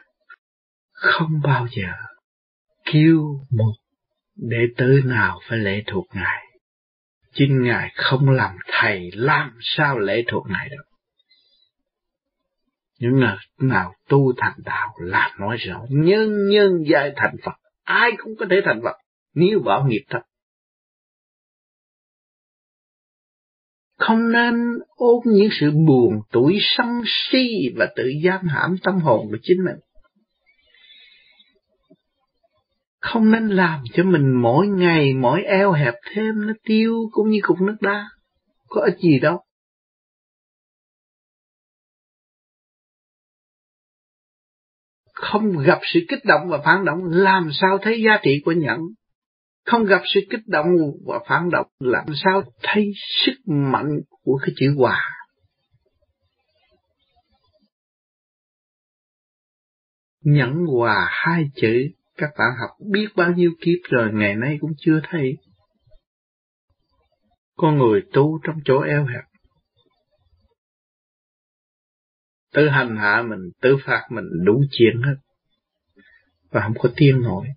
Không 0.91 1.41
bao 1.43 1.67
giờ 1.71 1.91
kêu 2.85 3.39
một 3.51 3.73
đệ 4.35 4.67
tử 4.77 5.01
nào 5.05 5.39
phải 5.49 5.57
lệ 5.57 5.83
thuộc 5.87 6.05
Ngài. 6.13 6.45
Chính 7.33 7.63
Ngài 7.63 7.91
không 7.95 8.29
làm 8.29 8.55
thầy, 8.67 9.09
làm 9.13 9.57
sao 9.61 9.99
lệ 9.99 10.23
thuộc 10.27 10.45
Ngài 10.49 10.69
được. 10.69 10.92
Những 13.03 13.19
người 13.19 13.35
nào 13.59 13.93
tu 14.09 14.33
thành 14.37 14.59
đạo 14.65 14.89
là 14.99 15.35
nói 15.39 15.57
rõ 15.57 15.85
nhân 15.89 16.49
nhân 16.49 16.83
giai 16.91 17.13
thành 17.15 17.35
Phật. 17.45 17.51
Ai 17.83 18.11
cũng 18.17 18.33
có 18.39 18.45
thể 18.49 18.55
thành 18.65 18.81
Phật, 18.83 18.95
nếu 19.35 19.59
bỏ 19.59 19.85
nghiệp 19.87 20.03
thật. 20.09 20.21
Không 23.97 24.31
nên 24.31 24.55
ôm 24.95 25.19
những 25.25 25.49
sự 25.59 25.71
buồn 25.71 26.13
tuổi 26.31 26.57
sân 26.61 26.87
si 27.05 27.69
và 27.75 27.87
tự 27.95 28.03
giam 28.25 28.47
hãm 28.47 28.75
tâm 28.83 28.99
hồn 28.99 29.27
của 29.31 29.37
chính 29.41 29.57
mình. 29.65 29.77
Không 33.01 33.31
nên 33.31 33.47
làm 33.47 33.83
cho 33.93 34.03
mình 34.03 34.41
mỗi 34.41 34.67
ngày, 34.67 35.13
mỗi 35.13 35.43
eo 35.43 35.71
hẹp 35.71 35.93
thêm, 36.15 36.47
nó 36.47 36.53
tiêu 36.63 36.93
cũng 37.11 37.29
như 37.29 37.39
cục 37.41 37.61
nước 37.61 37.75
đá. 37.81 38.05
Có 38.67 38.81
ích 38.81 38.97
gì 38.97 39.19
đâu. 39.19 39.43
Không 45.13 45.57
gặp 45.57 45.79
sự 45.93 45.99
kích 46.09 46.25
động 46.25 46.41
và 46.47 46.57
phản 46.65 46.85
động, 46.85 46.99
làm 47.09 47.49
sao 47.53 47.77
thấy 47.81 48.01
giá 48.05 48.19
trị 48.23 48.41
của 48.45 48.51
nhẫn. 48.51 48.79
Không 49.65 49.85
gặp 49.85 50.01
sự 50.13 50.19
kích 50.29 50.47
động 50.47 50.67
và 51.05 51.19
phản 51.27 51.49
động, 51.49 51.67
làm 51.79 52.05
sao 52.23 52.43
thấy 52.63 52.91
sức 53.25 53.35
mạnh 53.45 53.89
của 54.23 54.39
cái 54.41 54.49
chữ 54.55 54.75
hòa. 54.77 55.09
Nhẫn 60.23 60.65
hòa 60.65 61.07
hai 61.11 61.45
chữ, 61.55 61.87
các 62.17 62.29
bạn 62.37 62.49
học 62.59 62.69
biết 62.91 63.07
bao 63.15 63.31
nhiêu 63.31 63.51
kiếp 63.61 63.77
rồi, 63.89 64.09
ngày 64.13 64.35
nay 64.35 64.57
cũng 64.61 64.71
chưa 64.77 64.99
thấy. 65.09 65.37
Con 67.57 67.77
người 67.77 68.01
tu 68.13 68.39
trong 68.43 68.55
chỗ 68.65 68.79
eo 68.79 69.05
hẹp. 69.05 69.32
Tự 72.53 72.69
hành 72.69 72.97
hạ 72.97 73.23
mình, 73.29 73.51
tự 73.61 73.77
phạt 73.85 74.07
mình 74.09 74.25
đủ 74.45 74.63
chuyện 74.71 75.01
hết. 75.05 75.15
Và 76.49 76.61
không 76.61 76.73
có 76.79 76.89
tiên 76.95 77.21
nổi. 77.21 77.47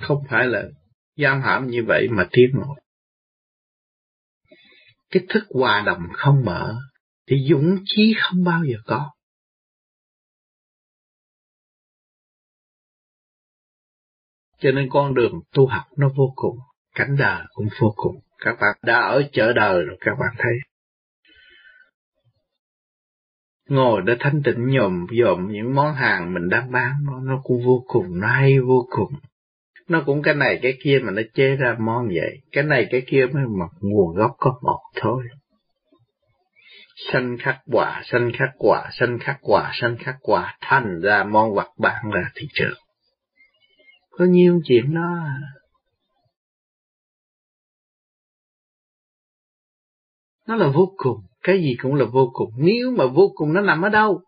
Không 0.00 0.24
phải 0.30 0.46
là 0.46 0.62
giam 1.16 1.42
hãm 1.42 1.66
như 1.66 1.84
vậy 1.86 2.08
mà 2.10 2.28
tiến 2.32 2.50
nổi. 2.52 2.80
Cái 5.10 5.22
thức 5.28 5.44
hòa 5.48 5.82
đồng 5.86 6.02
không 6.12 6.44
mở, 6.44 6.76
thì 7.26 7.36
dũng 7.50 7.76
chí 7.84 8.14
không 8.22 8.44
bao 8.44 8.64
giờ 8.64 8.76
có. 8.84 9.10
Cho 14.58 14.72
nên 14.72 14.88
con 14.90 15.14
đường 15.14 15.32
tu 15.52 15.66
học 15.66 15.84
nó 15.96 16.08
vô 16.16 16.32
cùng, 16.34 16.58
cảnh 16.94 17.16
đời 17.18 17.44
cũng 17.52 17.68
vô 17.80 17.92
cùng. 17.96 18.16
Các 18.38 18.56
bạn 18.60 18.78
đã 18.82 19.00
ở 19.00 19.22
chợ 19.32 19.52
đời 19.52 19.82
rồi 19.84 19.96
các 20.00 20.12
bạn 20.20 20.34
thấy. 20.38 20.71
Ngồi 23.72 24.02
để 24.04 24.16
thanh 24.20 24.42
tịnh 24.44 24.66
nhộm 24.66 25.06
dòm 25.22 25.52
những 25.52 25.74
món 25.74 25.94
hàng 25.94 26.34
mình 26.34 26.48
đang 26.48 26.72
bán 26.72 26.92
nó, 27.06 27.20
nó 27.20 27.40
cũng 27.42 27.66
vô 27.66 27.84
cùng, 27.86 28.20
nó 28.20 28.28
hay 28.28 28.60
vô 28.60 28.86
cùng. 28.90 29.12
Nó 29.88 30.02
cũng 30.06 30.22
cái 30.22 30.34
này 30.34 30.58
cái 30.62 30.78
kia 30.84 31.00
mà 31.04 31.10
nó 31.12 31.22
chế 31.34 31.56
ra 31.56 31.76
món 31.78 32.08
vậy. 32.08 32.38
Cái 32.52 32.64
này 32.64 32.86
cái 32.90 33.02
kia 33.06 33.26
mới 33.32 33.44
mà 33.58 33.66
nguồn 33.80 34.16
gốc 34.16 34.36
có 34.38 34.58
một 34.62 34.80
thôi. 34.94 35.24
Sanh 37.12 37.36
khắc 37.40 37.56
quả, 37.66 38.02
sanh 38.04 38.30
khắc 38.38 38.50
quả, 38.58 38.90
sanh 38.92 39.18
khắc 39.18 39.36
quả, 39.40 39.70
sanh 39.74 39.96
khắc 39.98 40.16
quả, 40.20 40.56
thành 40.60 41.00
ra 41.00 41.24
món 41.24 41.54
vật 41.54 41.68
bán 41.78 42.10
ra 42.10 42.30
thị 42.34 42.48
trường. 42.54 42.78
Có 44.10 44.24
nhiêu 44.24 44.60
chuyện 44.64 44.94
đó. 44.94 45.18
Nó 50.46 50.56
là 50.56 50.68
vô 50.74 50.92
cùng, 50.96 51.20
cái 51.42 51.60
gì 51.62 51.76
cũng 51.82 51.94
là 51.94 52.04
vô 52.04 52.30
cùng. 52.32 52.50
Nếu 52.56 52.90
mà 52.90 53.06
vô 53.06 53.32
cùng 53.34 53.52
nó 53.52 53.60
nằm 53.60 53.82
ở 53.82 53.88
đâu? 53.88 54.22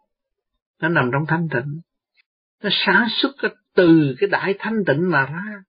Nó 0.80 0.88
nằm 0.88 1.10
trong 1.12 1.24
thanh 1.28 1.48
tịnh. 1.52 1.80
Nó 2.62 2.70
sản 2.72 3.06
xuất 3.10 3.32
từ 3.74 4.14
cái 4.18 4.28
đại 4.30 4.54
thanh 4.58 4.84
tịnh 4.86 5.10
mà 5.10 5.26
ra. 5.26 5.62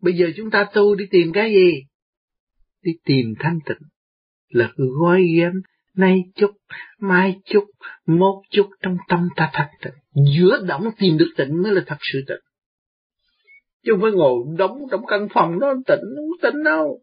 Bây 0.00 0.14
giờ 0.14 0.26
chúng 0.36 0.50
ta 0.50 0.66
tu 0.74 0.94
đi 0.94 1.04
tìm 1.10 1.32
cái 1.32 1.52
gì? 1.52 1.82
Đi 2.82 2.92
tìm 3.04 3.34
thanh 3.38 3.58
tịnh. 3.66 3.88
Là 4.48 4.72
gói 4.76 5.24
ghém 5.36 5.52
nay 5.94 6.24
chút, 6.34 6.50
mai 6.98 7.40
chút, 7.44 7.64
một 8.06 8.42
chút 8.50 8.68
trong 8.82 8.96
tâm 9.08 9.28
ta 9.36 9.50
thanh 9.52 9.70
tịnh. 9.82 10.24
Giữa 10.36 10.64
động 10.68 10.90
tìm 10.98 11.18
được 11.18 11.30
tịnh 11.36 11.62
mới 11.62 11.72
là 11.72 11.82
thật 11.86 11.96
sự 12.12 12.24
tịnh. 12.28 12.44
chứ 13.84 13.92
không 13.92 14.00
phải 14.02 14.12
ngồi 14.12 14.44
đóng 14.58 14.78
trong 14.90 15.06
căn 15.06 15.28
phòng 15.34 15.60
đó 15.60 15.74
tỉnh 15.86 16.04
không 16.16 16.38
tỉnh 16.42 16.62
đâu 16.64 17.00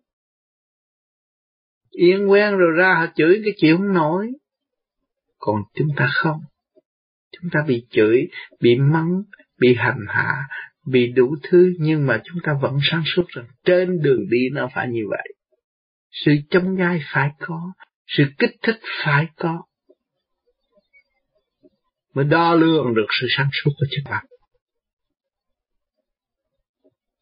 yên 1.91 2.31
quen 2.31 2.57
rồi 2.57 2.71
ra 2.77 2.93
họ 2.93 3.05
chửi 3.15 3.41
cái 3.43 3.53
chịu 3.57 3.77
không 3.77 3.93
nổi. 3.93 4.27
Còn 5.37 5.55
chúng 5.73 5.87
ta 5.97 6.09
không. 6.13 6.39
Chúng 7.31 7.49
ta 7.53 7.59
bị 7.67 7.85
chửi, 7.89 8.27
bị 8.59 8.75
mắng, 8.75 9.23
bị 9.59 9.75
hành 9.77 10.05
hạ, 10.07 10.47
bị 10.85 11.07
đủ 11.07 11.35
thứ, 11.43 11.73
nhưng 11.79 12.05
mà 12.07 12.21
chúng 12.23 12.37
ta 12.43 12.53
vẫn 12.61 12.77
sáng 12.81 13.03
suốt 13.05 13.27
rằng 13.27 13.45
trên 13.65 14.01
đường 14.01 14.29
đi 14.29 14.49
nó 14.51 14.69
phải 14.73 14.87
như 14.87 15.01
vậy. 15.09 15.27
Sự 16.11 16.31
chống 16.49 16.75
gai 16.75 16.99
phải 17.13 17.29
có, 17.39 17.73
sự 18.07 18.23
kích 18.39 18.55
thích 18.61 18.79
phải 19.03 19.27
có, 19.35 19.63
mới 22.13 22.25
đo 22.25 22.55
lường 22.55 22.93
được 22.95 23.07
sự 23.21 23.27
sáng 23.37 23.49
suốt 23.53 23.71
của 23.79 23.85
chúng 23.95 24.11
ta. 24.11 24.21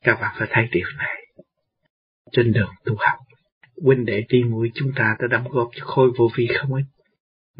Các 0.01 0.17
bạn 0.21 0.35
phải 0.39 0.47
thấy 0.51 0.63
điều 0.71 0.87
này 0.97 1.15
trên 2.31 2.51
đường 2.51 2.71
tu 2.85 2.95
học 2.99 3.28
huynh 3.83 4.05
đệ 4.05 4.23
tri 4.29 4.43
mũi 4.43 4.71
chúng 4.73 4.91
ta 4.95 5.15
đã 5.19 5.27
đóng 5.27 5.49
góp 5.49 5.69
cho 5.75 5.85
khôi 5.85 6.11
vô 6.17 6.29
vi 6.37 6.47
không 6.61 6.73
ít 6.73 6.83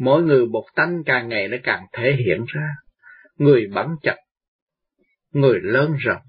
mỗi 0.00 0.22
người 0.22 0.46
một 0.46 0.64
tánh 0.74 1.02
càng 1.06 1.28
ngày 1.28 1.48
nó 1.48 1.56
càng 1.64 1.86
thể 1.92 2.16
hiện 2.26 2.44
ra. 2.48 2.68
Người 3.36 3.66
bắn 3.74 3.86
chặt, 4.02 4.16
người 5.30 5.58
lớn 5.62 5.96
rộng, 5.98 6.22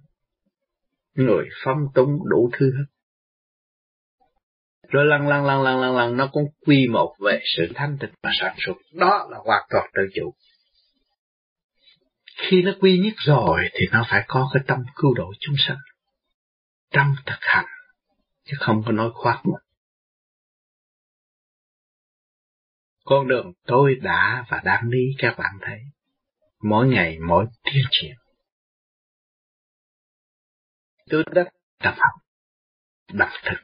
người 1.13 1.45
phong 1.63 1.77
túng 1.95 2.19
đủ 2.29 2.49
thứ 2.53 2.71
hết. 2.77 2.85
Rồi 4.89 5.05
lăn 5.05 5.27
lăn 5.27 5.45
lăn 5.45 5.61
lăn 5.61 5.81
lăn 5.81 5.95
lăn 5.95 6.17
nó 6.17 6.27
cũng 6.31 6.43
quy 6.65 6.87
một 6.87 7.15
về 7.19 7.39
sự 7.57 7.67
thanh 7.75 7.97
tịnh 7.99 8.13
và 8.23 8.29
sản 8.39 8.55
xuất 8.65 8.73
đó 8.93 9.27
là 9.31 9.37
hoàn 9.37 9.63
toàn 9.69 9.89
tự 9.93 10.01
chủ. 10.15 10.33
Khi 12.37 12.61
nó 12.61 12.71
quy 12.79 12.99
nhất 12.99 13.13
rồi 13.17 13.69
thì 13.73 13.87
nó 13.91 14.05
phải 14.09 14.25
có 14.27 14.49
cái 14.53 14.63
tâm 14.67 14.83
cứu 14.95 15.13
độ 15.13 15.33
chúng 15.39 15.55
sanh. 15.57 15.77
Tâm 16.91 17.15
thực 17.25 17.39
hành, 17.39 17.65
chứ 18.43 18.57
không 18.59 18.83
có 18.85 18.91
nói 18.91 19.09
khoác 19.13 19.41
mà. 19.43 19.59
Con 23.11 23.27
đường 23.27 23.51
tôi 23.65 23.95
đã 23.95 24.45
và 24.49 24.61
đang 24.63 24.89
đi, 24.89 25.15
các 25.17 25.35
bạn 25.37 25.51
thấy. 25.61 25.79
Mỗi 26.63 26.87
ngày, 26.87 27.17
mỗi 27.27 27.45
tiến 27.63 27.83
triển. 27.91 28.15
Tôi 31.09 31.23
đã 31.31 31.43
tập 31.79 31.95
học, 31.97 32.21
đọc 33.13 33.29
thực. 33.43 33.57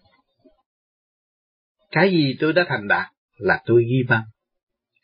Cái 1.92 2.12
gì 2.12 2.36
tôi 2.40 2.54
đã 2.54 2.66
thành 2.68 2.88
đạt 2.88 3.12
là 3.38 3.62
tôi 3.66 3.84
ghi 3.84 4.04
văn, 4.10 4.24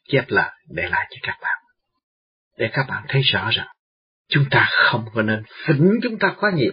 chép 0.07 0.25
lại, 0.27 0.51
để 0.69 0.83
lại 0.89 1.07
cho 1.09 1.17
các 1.23 1.37
bạn. 1.41 1.63
Để 2.57 2.69
các 2.73 2.85
bạn 2.89 3.05
thấy 3.07 3.21
rõ 3.21 3.49
rằng, 3.53 3.67
chúng 4.27 4.45
ta 4.51 4.69
không 4.71 5.05
có 5.13 5.21
nên 5.21 5.43
phỉnh 5.67 5.99
chúng 6.03 6.19
ta 6.19 6.35
quá 6.39 6.51
nhiều 6.55 6.71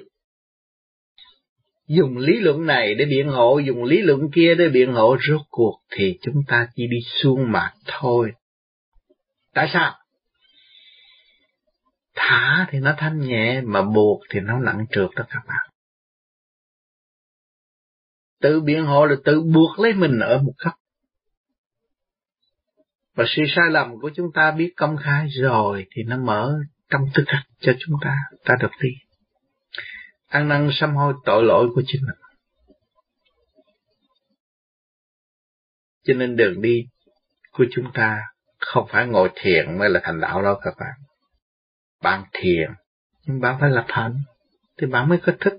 dùng 1.97 2.19
lý 2.19 2.39
luận 2.39 2.67
này 2.67 2.95
để 2.95 3.05
biện 3.05 3.29
hộ, 3.29 3.59
dùng 3.59 3.85
lý 3.85 4.03
luận 4.03 4.21
kia 4.35 4.55
để 4.55 4.69
biện 4.69 4.93
hộ, 4.93 5.17
rốt 5.29 5.41
cuộc 5.49 5.81
thì 5.91 6.19
chúng 6.23 6.43
ta 6.49 6.69
chỉ 6.75 6.87
đi 6.87 6.97
xuống 7.23 7.53
mặt 7.53 7.73
thôi. 7.87 8.33
Tại 9.55 9.71
sao? 9.73 9.99
Thả 12.15 12.67
thì 12.71 12.79
nó 12.79 12.95
thanh 12.99 13.21
nhẹ, 13.21 13.61
mà 13.61 13.83
buộc 13.83 14.21
thì 14.31 14.41
nó 14.41 14.59
nặng 14.59 14.87
trượt 14.91 15.11
đó 15.17 15.25
các 15.29 15.43
bạn. 15.49 15.71
Tự 18.41 18.61
biện 18.61 18.85
hộ 18.85 19.07
là 19.07 19.17
tự 19.25 19.41
buộc 19.41 19.79
lấy 19.79 19.93
mình 19.93 20.19
ở 20.19 20.39
một 20.39 20.53
cấp 20.59 20.73
và 23.15 23.25
sự 23.29 23.43
sai 23.57 23.71
lầm 23.71 24.01
của 24.01 24.11
chúng 24.15 24.27
ta 24.35 24.51
biết 24.51 24.73
công 24.77 24.97
khai 24.97 25.29
rồi 25.43 25.87
thì 25.91 26.03
nó 26.03 26.17
mở 26.17 26.55
trong 26.91 27.03
tư 27.15 27.25
cách 27.27 27.43
cho 27.61 27.73
chúng 27.79 27.97
ta. 28.03 28.17
Ta 28.45 28.55
được 28.61 28.71
đi 28.83 28.91
ăn 30.31 30.49
năn 30.49 30.71
sám 30.73 30.97
hối 30.97 31.15
tội 31.25 31.45
lỗi 31.45 31.69
của 31.75 31.83
chính 31.87 32.03
mình. 32.07 32.17
Cho 36.05 36.15
nên 36.15 36.37
đường 36.37 36.63
đi 36.63 36.87
của 37.53 37.65
chúng 37.71 37.93
ta 37.95 38.23
không 38.59 38.87
phải 38.93 39.07
ngồi 39.07 39.31
thiền 39.35 39.79
mới 39.79 39.91
là 39.91 40.01
thành 40.03 40.21
đạo 40.21 40.43
đâu 40.43 40.55
các 40.63 40.75
bạn. 40.81 40.93
Bạn 42.03 42.25
thiền, 42.33 42.71
nhưng 43.27 43.41
bạn 43.41 43.57
phải 43.61 43.71
lập 43.71 43.85
hạnh, 43.89 44.17
thì 44.79 44.87
bạn 44.87 45.09
mới 45.09 45.19
có 45.19 45.33
thức. 45.41 45.55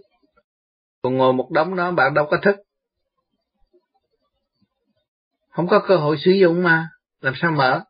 Còn 1.01 1.17
ngồi 1.17 1.33
một 1.33 1.51
đống 1.51 1.75
đó, 1.75 1.91
bạn 1.91 2.13
đâu 2.13 2.27
có 2.31 2.37
thức. 2.43 2.55
Không 5.49 5.67
có 5.67 5.83
cơ 5.87 5.97
hội 5.97 6.17
sử 6.25 6.31
dụng 6.31 6.63
mà, 6.63 6.89
làm 7.21 7.33
sao 7.41 7.51
mở? 7.51 7.83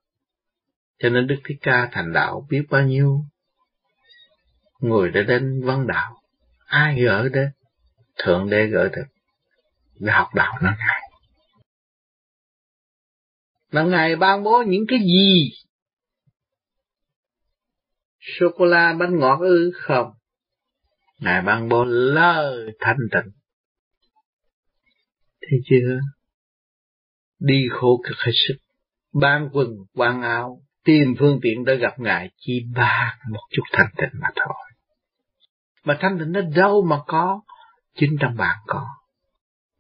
Cho 1.00 1.10
nên 1.10 1.28
đức 1.28 1.38
thích 1.46 1.58
ca 1.62 1.90
thành 1.92 2.14
đạo 2.14 2.48
biết 2.50 2.64
bao 2.70 2.82
nhiêu 2.82 3.22
người 4.80 5.12
đã 5.12 5.22
đến 5.22 5.62
văn 5.66 5.88
đạo 5.88 6.21
ai 6.72 7.02
gỡ 7.02 7.30
đến 7.34 7.50
thượng 8.18 8.50
đế 8.50 8.68
gỡ 8.68 8.90
được 8.96 9.06
để 10.00 10.12
học 10.12 10.28
đạo 10.36 10.60
nó 10.62 10.70
ngài. 10.78 11.02
Là 13.72 13.84
ngài 13.84 14.16
ban 14.16 14.44
bố 14.44 14.64
những 14.68 14.86
cái 14.88 15.00
gì? 15.00 15.52
Sô 18.20 18.46
cô 18.56 18.66
la 18.66 18.94
bánh 18.94 19.20
ngọt 19.20 19.40
ư 19.42 19.72
không? 19.76 20.12
Ngài 21.20 21.42
ban 21.42 21.70
bố 21.70 21.84
lời 21.86 22.66
thanh 22.80 22.98
tịnh. 23.12 23.32
Thấy 25.42 25.60
chưa? 25.66 26.00
Đi 27.40 27.68
khổ 27.72 28.02
cực 28.04 28.18
hết 28.18 28.32
sức. 28.48 28.56
Ban 29.14 29.50
quần 29.54 29.68
quan 29.94 30.22
áo, 30.22 30.62
tìm 30.84 31.16
phương 31.20 31.40
tiện 31.42 31.66
để 31.66 31.76
gặp 31.76 32.00
ngài 32.00 32.30
chỉ 32.38 32.66
ban 32.76 33.18
một 33.32 33.48
chút 33.52 33.64
thanh 33.72 33.92
tịnh 33.98 34.22
mà 34.22 34.28
thôi 34.36 34.71
mà 35.86 35.98
thanh 36.00 36.20
tịnh 36.20 36.32
nó 36.32 36.42
đâu 36.56 36.86
mà 36.90 36.98
có, 37.08 37.42
chính 37.96 38.18
trong 38.20 38.36
bạn 38.36 38.58
có. 38.68 38.86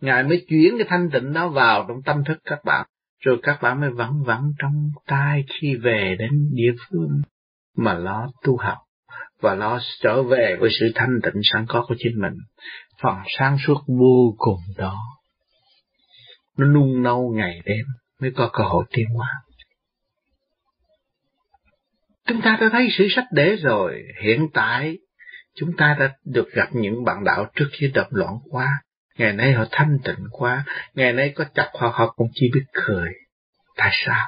Ngài 0.02 0.24
mới 0.24 0.46
chuyển 0.50 0.78
cái 0.78 0.88
thanh 0.90 1.10
tịnh 1.10 1.34
đó 1.34 1.48
vào 1.48 1.86
trong 1.88 2.02
tâm 2.06 2.24
thức 2.24 2.38
các 2.44 2.60
bạn, 2.66 2.88
rồi 3.20 3.40
các 3.44 3.62
bạn 3.62 3.82
mới 3.82 3.90
vẫn 3.90 4.24
vẫn 4.24 4.42
trong 4.60 4.90
tai 5.06 5.44
khi 5.60 5.76
về 5.76 6.16
đến 6.20 6.50
địa 6.54 6.72
phương 6.90 7.22
mà 7.78 7.94
lo 7.94 8.28
tu 8.44 8.58
học 8.58 8.78
và 9.42 9.56
lo 9.56 9.80
trở 10.02 10.24
về 10.24 10.58
với 10.60 10.70
sự 10.80 10.92
thanh 10.96 11.20
tịnh 11.24 11.42
sẵn 11.44 11.66
có 11.68 11.86
của 11.88 11.96
chính 11.98 12.22
mình. 12.22 12.34
Phần 13.02 13.16
sáng 13.38 13.58
suốt 13.66 13.78
vô 13.88 14.36
cùng 14.38 14.60
đó, 14.78 14.98
nó 16.58 16.68
nung 16.68 17.04
nâu 17.04 17.34
ngày 17.36 17.62
đêm 17.66 17.86
mới 18.22 18.32
có 18.36 18.50
cơ 18.54 18.64
hội 18.64 18.86
tiến 18.90 19.06
hóa. 19.16 19.28
Chúng 22.28 22.42
ta 22.42 22.58
đã 22.62 22.70
thấy 22.72 22.88
sự 22.98 23.08
sách 23.10 23.26
để 23.32 23.56
rồi, 23.56 24.04
hiện 24.24 24.48
tại 24.54 24.98
chúng 25.56 25.70
ta 25.78 25.96
đã 26.00 26.16
được 26.26 26.52
gặp 26.54 26.68
những 26.72 27.04
bạn 27.04 27.24
đạo 27.24 27.46
trước 27.56 27.68
khi 27.72 27.92
đập 27.94 28.08
loạn 28.10 28.34
quá. 28.50 28.82
Ngày 29.18 29.34
nay 29.34 29.54
họ 29.54 29.66
thanh 29.72 29.98
tịnh 30.04 30.26
quá. 30.32 30.66
Ngày 30.94 31.14
nay 31.14 31.34
có 31.36 31.46
chặt 31.56 31.70
họ 31.74 31.92
họ 31.94 32.14
cũng 32.16 32.28
chỉ 32.34 32.50
biết 32.54 32.64
cười. 32.74 33.10
Tại 33.76 33.90
sao? 34.06 34.28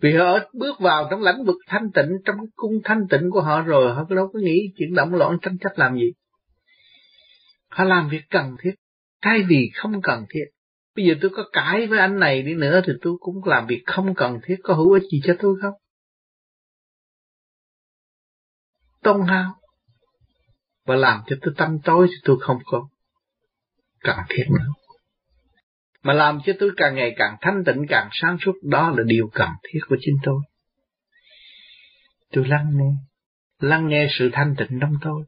Vì 0.00 0.12
họ 0.12 0.38
bước 0.52 0.80
vào 0.80 1.08
trong 1.10 1.22
lãnh 1.22 1.44
vực 1.44 1.56
thanh 1.66 1.90
tịnh, 1.94 2.10
trong 2.24 2.36
cung 2.54 2.80
thanh 2.84 3.06
tịnh 3.10 3.30
của 3.30 3.40
họ 3.40 3.60
rồi 3.60 3.94
họ 3.94 4.04
đâu 4.08 4.30
có 4.32 4.38
nghĩ 4.42 4.72
chuyện 4.76 4.94
động 4.94 5.14
loạn 5.14 5.38
tranh 5.42 5.58
chấp 5.58 5.70
làm 5.76 5.94
gì. 5.94 6.12
Họ 7.68 7.84
làm 7.84 8.08
việc 8.08 8.22
cần 8.30 8.56
thiết. 8.62 8.74
Thay 9.22 9.42
vì 9.48 9.70
không 9.74 10.02
cần 10.02 10.24
thiết, 10.30 10.44
bây 10.96 11.06
giờ 11.06 11.14
tôi 11.20 11.30
có 11.34 11.44
cãi 11.52 11.86
với 11.86 11.98
anh 11.98 12.18
này 12.18 12.42
đi 12.42 12.54
nữa 12.54 12.80
thì 12.86 12.92
tôi 13.02 13.14
cũng 13.20 13.44
làm 13.44 13.66
việc 13.66 13.82
không 13.86 14.14
cần 14.14 14.40
thiết. 14.44 14.56
Có 14.62 14.74
hữu 14.74 14.92
ích 14.92 15.02
gì 15.12 15.20
cho 15.24 15.34
tôi 15.38 15.56
không? 15.62 15.74
Tôn 19.04 19.20
hao 19.26 19.54
và 20.86 20.94
làm 20.94 21.20
cho 21.26 21.36
tôi 21.42 21.54
tâm 21.56 21.78
tối 21.84 22.06
thì 22.10 22.14
tôi 22.24 22.36
không 22.40 22.58
có 22.64 22.88
cần 24.00 24.16
thiết 24.28 24.44
nữa. 24.50 24.72
Mà 26.02 26.12
làm 26.12 26.38
cho 26.46 26.52
tôi 26.58 26.70
càng 26.76 26.94
ngày 26.94 27.14
càng 27.16 27.36
thanh 27.40 27.64
tịnh, 27.66 27.86
càng 27.88 28.08
sáng 28.12 28.36
suốt, 28.40 28.52
đó 28.62 28.90
là 28.90 29.02
điều 29.06 29.30
cần 29.34 29.48
thiết 29.62 29.80
của 29.88 29.96
chính 30.00 30.16
tôi. 30.22 30.40
Tôi 32.32 32.48
lắng 32.48 32.70
nghe 32.72 32.90
lắng 33.58 33.88
nghe 33.88 34.08
sự 34.18 34.30
thanh 34.32 34.54
tịnh 34.58 34.78
trong 34.80 34.94
tôi. 35.02 35.24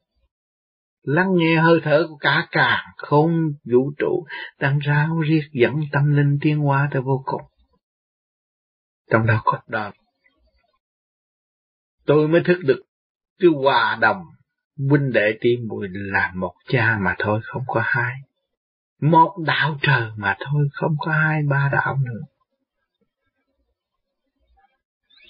Lắng 1.02 1.28
nghe 1.36 1.56
hơi 1.56 1.80
thở 1.82 2.06
của 2.08 2.16
cả 2.16 2.48
càng 2.50 2.84
không 2.96 3.30
vũ 3.72 3.92
trụ 3.98 4.26
đang 4.60 4.78
rao 4.86 5.20
riết 5.20 5.42
dẫn 5.52 5.74
tâm 5.92 6.16
linh 6.16 6.38
tiến 6.40 6.58
hóa 6.58 6.88
tới 6.92 7.02
vô 7.02 7.22
cùng. 7.26 7.42
Trong 9.10 9.26
đó 9.26 9.42
có 9.44 9.60
đó. 9.66 9.92
Tôi 12.06 12.28
mới 12.28 12.42
thức 12.44 12.58
được 12.64 12.82
cứ 13.38 13.54
hòa 13.54 13.98
đồng 14.00 14.22
huynh 14.78 15.12
đệ 15.12 15.38
tỷ 15.40 15.56
muội 15.56 15.88
là 15.90 16.32
một 16.34 16.54
cha 16.68 16.98
mà 17.00 17.14
thôi, 17.18 17.40
không 17.44 17.62
có 17.66 17.82
hai. 17.84 18.14
Một 19.00 19.36
đạo 19.46 19.78
trời 19.82 20.10
mà 20.16 20.36
thôi, 20.40 20.68
không 20.72 20.96
có 20.98 21.12
hai 21.12 21.42
ba 21.42 21.68
đạo 21.72 21.98
nữa. 22.04 22.20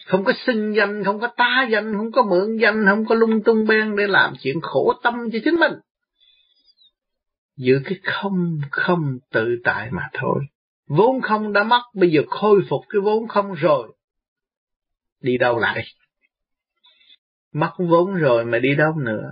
Không 0.07 0.25
có 0.25 0.33
xưng 0.47 0.75
danh, 0.77 1.05
không 1.05 1.21
có 1.21 1.29
tá 1.37 1.67
danh, 1.71 1.97
không 1.97 2.13
có 2.13 2.23
mượn 2.23 2.57
danh, 2.57 2.87
không 2.89 3.05
có 3.07 3.15
lung 3.15 3.43
tung 3.43 3.67
beng 3.67 3.97
để 3.97 4.07
làm 4.07 4.35
chuyện 4.41 4.61
khổ 4.63 4.93
tâm 5.03 5.15
cho 5.33 5.39
chính 5.45 5.55
mình. 5.55 5.73
Giữ 7.57 7.81
cái 7.85 7.99
không 8.03 8.61
không 8.71 9.19
tự 9.33 9.57
tại 9.65 9.91
mà 9.91 10.09
thôi. 10.13 10.45
Vốn 10.89 11.21
không 11.21 11.53
đã 11.53 11.65
mất, 11.65 11.83
bây 11.95 12.11
giờ 12.11 12.23
khôi 12.29 12.61
phục 12.69 12.81
cái 12.89 13.01
vốn 13.01 13.29
không 13.29 13.55
rồi. 13.55 13.93
Đi 15.21 15.39
đâu 15.39 15.59
lại? 15.59 15.85
Mất 17.57 17.73
vốn 17.79 18.15
rồi 18.15 18.45
mà 18.45 18.59
đi 18.59 18.75
đâu 18.75 18.93
nữa 18.97 19.31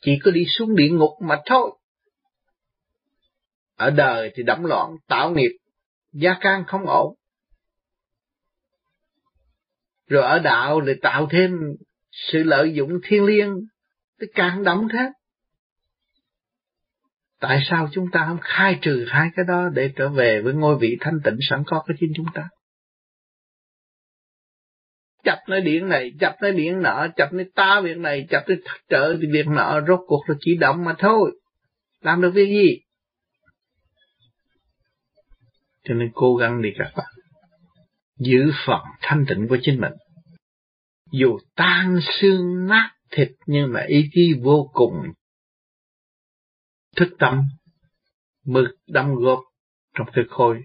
chỉ 0.00 0.18
có 0.24 0.30
đi 0.30 0.44
xuống 0.58 0.76
địa 0.76 0.88
ngục 0.88 1.10
mà 1.20 1.40
thôi. 1.46 1.78
Ở 3.76 3.90
đời 3.90 4.32
thì 4.34 4.42
đắm 4.42 4.64
loạn, 4.64 4.90
tạo 5.08 5.30
nghiệp, 5.30 5.50
gia 6.12 6.34
can 6.40 6.64
không 6.66 6.86
ổn. 6.86 7.14
Rồi 10.08 10.22
ở 10.22 10.38
đạo 10.38 10.80
lại 10.80 10.94
tạo 11.02 11.28
thêm 11.30 11.50
sự 12.10 12.42
lợi 12.42 12.74
dụng 12.74 13.00
thiên 13.04 13.24
liêng, 13.24 13.54
tức 14.18 14.26
càng 14.34 14.64
đẫm 14.64 14.88
thế. 14.92 15.10
Tại 17.40 17.58
sao 17.70 17.88
chúng 17.92 18.10
ta 18.12 18.24
không 18.28 18.38
khai 18.40 18.78
trừ 18.82 19.06
hai 19.08 19.28
cái 19.36 19.44
đó 19.48 19.68
để 19.74 19.92
trở 19.96 20.08
về 20.08 20.40
với 20.44 20.54
ngôi 20.54 20.78
vị 20.78 20.96
thanh 21.00 21.20
tịnh 21.24 21.36
sẵn 21.40 21.62
có 21.66 21.82
của 21.86 21.94
chính 22.00 22.12
chúng 22.16 22.26
ta? 22.34 22.48
Chập 25.24 25.38
nơi 25.48 25.60
điện 25.60 25.88
này, 25.88 26.12
chập 26.20 26.36
nơi 26.42 26.52
điện 26.52 26.82
nọ, 26.82 27.06
chập 27.16 27.32
nơi 27.32 27.50
ta 27.54 27.80
việc 27.84 27.96
này, 27.96 28.26
chập 28.30 28.44
nơi 28.48 28.58
trợ 28.88 29.16
việc 29.32 29.46
nọ, 29.46 29.80
rốt 29.88 30.00
cuộc 30.06 30.24
là 30.28 30.34
chỉ 30.40 30.56
động 30.56 30.84
mà 30.84 30.94
thôi. 30.98 31.38
Làm 32.00 32.20
được 32.20 32.30
việc 32.34 32.48
gì? 32.48 32.78
Cho 35.84 35.94
nên 35.94 36.10
cố 36.14 36.36
gắng 36.36 36.62
đi 36.62 36.68
các 36.78 36.92
bạn. 36.96 37.12
Giữ 38.18 38.52
phần 38.66 38.80
thanh 39.00 39.24
tịnh 39.28 39.48
của 39.48 39.58
chính 39.62 39.80
mình. 39.80 39.92
Dù 41.12 41.38
tan 41.56 41.98
xương 42.02 42.66
nát 42.66 42.90
thịt 43.10 43.28
nhưng 43.46 43.72
mà 43.72 43.84
ý 43.86 44.08
chí 44.12 44.34
vô 44.42 44.70
cùng 44.72 45.02
thức 46.96 47.08
tâm 47.18 47.42
mực 48.46 48.68
đâm 48.88 49.14
góp 49.14 49.40
trong 49.94 50.06
cái 50.12 50.24
khôi, 50.28 50.62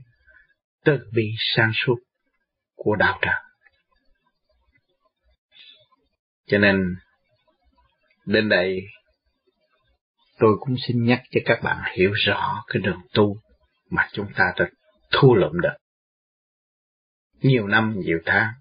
từ 0.85 0.97
bi 1.13 1.23
sang 1.55 1.71
suốt 1.73 1.95
của 2.75 2.95
đạo 2.95 3.19
tràng. 3.21 3.46
Cho 6.47 6.57
nên 6.57 6.95
đến 8.25 8.49
đây 8.49 8.81
tôi 10.39 10.57
cũng 10.59 10.75
xin 10.87 11.05
nhắc 11.05 11.21
cho 11.31 11.41
các 11.45 11.59
bạn 11.63 11.77
hiểu 11.97 12.11
rõ 12.25 12.63
cái 12.67 12.81
đường 12.81 13.01
tu 13.13 13.37
mà 13.89 14.07
chúng 14.13 14.27
ta 14.35 14.43
đã 14.59 14.65
thu 15.11 15.35
lượm 15.35 15.61
được. 15.61 15.77
Nhiều 17.41 17.67
năm, 17.67 17.95
nhiều 18.05 18.19
tháng, 18.25 18.53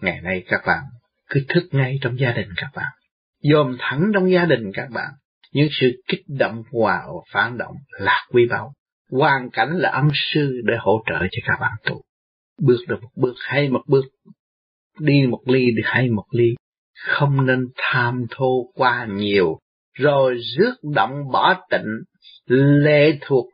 ngày 0.00 0.20
nay 0.20 0.44
các 0.46 0.62
bạn 0.66 0.82
cứ 1.28 1.44
thức 1.48 1.68
ngay 1.70 1.98
trong 2.00 2.18
gia 2.18 2.32
đình 2.32 2.48
các 2.56 2.70
bạn, 2.74 2.92
dòm 3.40 3.76
thẳng 3.78 4.10
trong 4.14 4.30
gia 4.30 4.44
đình 4.44 4.70
các 4.74 4.90
bạn, 4.90 5.10
những 5.52 5.68
sự 5.70 6.02
kích 6.08 6.22
động 6.28 6.62
hòa 6.72 7.02
phản 7.32 7.58
động 7.58 7.74
là 7.90 8.26
quý 8.30 8.46
báu. 8.50 8.72
Hoàn 9.10 9.50
cảnh 9.50 9.70
là 9.72 9.90
ân 9.90 10.08
sư 10.14 10.60
để 10.64 10.74
hỗ 10.78 11.04
trợ 11.06 11.18
cho 11.30 11.42
các 11.46 11.56
bạn 11.60 11.72
tu. 11.84 12.02
Bước 12.58 12.78
được 12.88 13.02
một 13.02 13.10
bước 13.16 13.34
hay 13.38 13.68
một 13.68 13.82
bước, 13.86 14.04
đi 14.98 15.26
một 15.26 15.42
ly 15.46 15.66
đi 15.66 15.82
hay 15.84 16.10
một 16.10 16.24
ly, 16.30 16.54
không 16.94 17.46
nên 17.46 17.68
tham 17.76 18.26
thô 18.30 18.70
qua 18.74 19.06
nhiều, 19.10 19.58
rồi 19.92 20.38
rước 20.56 20.74
động 20.94 21.30
bỏ 21.32 21.66
tịnh, 21.70 22.02
lệ 22.84 23.18
thuộc 23.20 23.46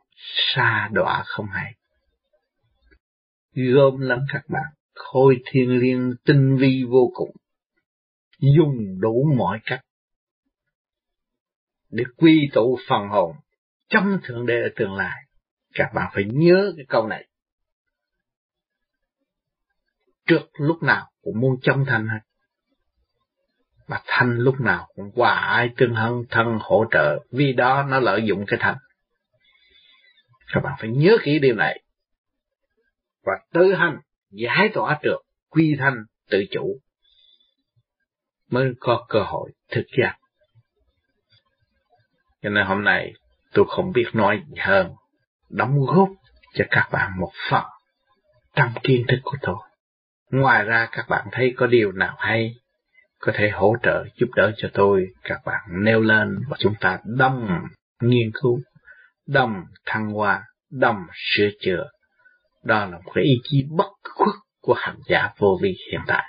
xa 0.55 0.89
đọa 0.93 1.23
không 1.25 1.45
hay. 1.51 1.75
Gom 3.53 3.99
lắm 3.99 4.19
các 4.33 4.43
bạn, 4.49 4.73
khôi 4.95 5.41
thiên 5.45 5.79
liêng 5.79 6.13
tinh 6.25 6.57
vi 6.57 6.83
vô 6.89 7.11
cùng, 7.13 7.31
dùng 8.39 8.99
đủ 8.99 9.33
mọi 9.37 9.59
cách 9.65 9.81
để 11.91 12.03
quy 12.17 12.49
tụ 12.53 12.79
phần 12.89 13.09
hồn 13.09 13.35
trong 13.89 14.19
Thượng 14.23 14.45
Đế 14.45 14.53
ở 14.53 14.69
tương 14.75 14.93
lai. 14.93 15.25
Các 15.73 15.91
bạn 15.95 16.11
phải 16.13 16.23
nhớ 16.33 16.73
cái 16.77 16.85
câu 16.89 17.07
này. 17.07 17.27
Trước 20.25 20.41
lúc 20.53 20.83
nào 20.83 21.11
cũng 21.21 21.39
muốn 21.39 21.55
trong 21.61 21.85
thành 21.87 22.07
hết. 22.07 22.19
Mà 23.91 24.01
thanh 24.05 24.35
lúc 24.37 24.59
nào 24.59 24.87
cũng 24.95 25.11
qua 25.15 25.33
ai 25.33 25.69
tương 25.77 25.95
hân 25.95 26.23
thân 26.29 26.59
hỗ 26.61 26.85
trợ, 26.91 27.19
vì 27.31 27.53
đó 27.53 27.83
nó 27.83 27.99
lợi 27.99 28.23
dụng 28.25 28.45
cái 28.47 28.59
thanh. 28.61 28.77
Các 30.53 30.63
bạn 30.63 30.73
phải 30.79 30.89
nhớ 30.89 31.17
kỹ 31.23 31.39
điều 31.39 31.55
này. 31.55 31.83
Và 33.23 33.33
tư 33.53 33.73
hành, 33.73 33.99
giải 34.29 34.69
tỏa 34.73 34.99
được, 35.03 35.21
quy 35.49 35.75
thanh, 35.79 36.05
tự 36.29 36.45
chủ, 36.51 36.79
mới 38.49 38.73
có 38.79 39.05
cơ 39.09 39.23
hội 39.23 39.51
thực 39.71 39.85
giác. 39.97 40.17
Cho 42.41 42.49
nên 42.49 42.65
hôm 42.65 42.83
nay 42.83 43.13
tôi 43.53 43.65
không 43.69 43.91
biết 43.91 44.07
nói 44.13 44.41
gì 44.47 44.55
hơn, 44.59 44.93
đóng 45.49 45.85
góp 45.85 46.09
cho 46.53 46.65
các 46.71 46.89
bạn 46.91 47.11
một 47.19 47.31
phần 47.49 47.63
trong 48.55 48.73
kiến 48.83 49.05
thức 49.07 49.19
của 49.23 49.37
tôi. 49.41 49.57
Ngoài 50.29 50.63
ra 50.63 50.89
các 50.91 51.09
bạn 51.09 51.27
thấy 51.31 51.53
có 51.57 51.67
điều 51.67 51.91
nào 51.91 52.15
hay, 52.19 52.55
có 53.21 53.31
thể 53.35 53.49
hỗ 53.49 53.75
trợ 53.83 54.05
giúp 54.15 54.27
đỡ 54.35 54.51
cho 54.57 54.69
tôi, 54.73 55.07
các 55.23 55.41
bạn 55.45 55.61
nêu 55.83 56.01
lên 56.01 56.39
và 56.49 56.57
chúng 56.59 56.73
ta 56.79 56.99
đâm 57.17 57.47
nghiên 58.01 58.31
cứu, 58.41 58.61
đâm 59.27 59.65
thăng 59.85 60.11
hoa, 60.11 60.43
đâm 60.71 61.07
sửa 61.13 61.49
chữa. 61.61 61.89
Đó 62.63 62.85
là 62.85 62.97
một 62.97 63.11
cái 63.15 63.23
ý 63.23 63.33
chí 63.43 63.65
bất 63.69 63.89
khuất 64.15 64.35
của 64.61 64.73
hành 64.73 64.97
giả 65.05 65.29
vô 65.37 65.59
vi 65.61 65.77
hiện 65.91 66.01
tại. 66.07 66.23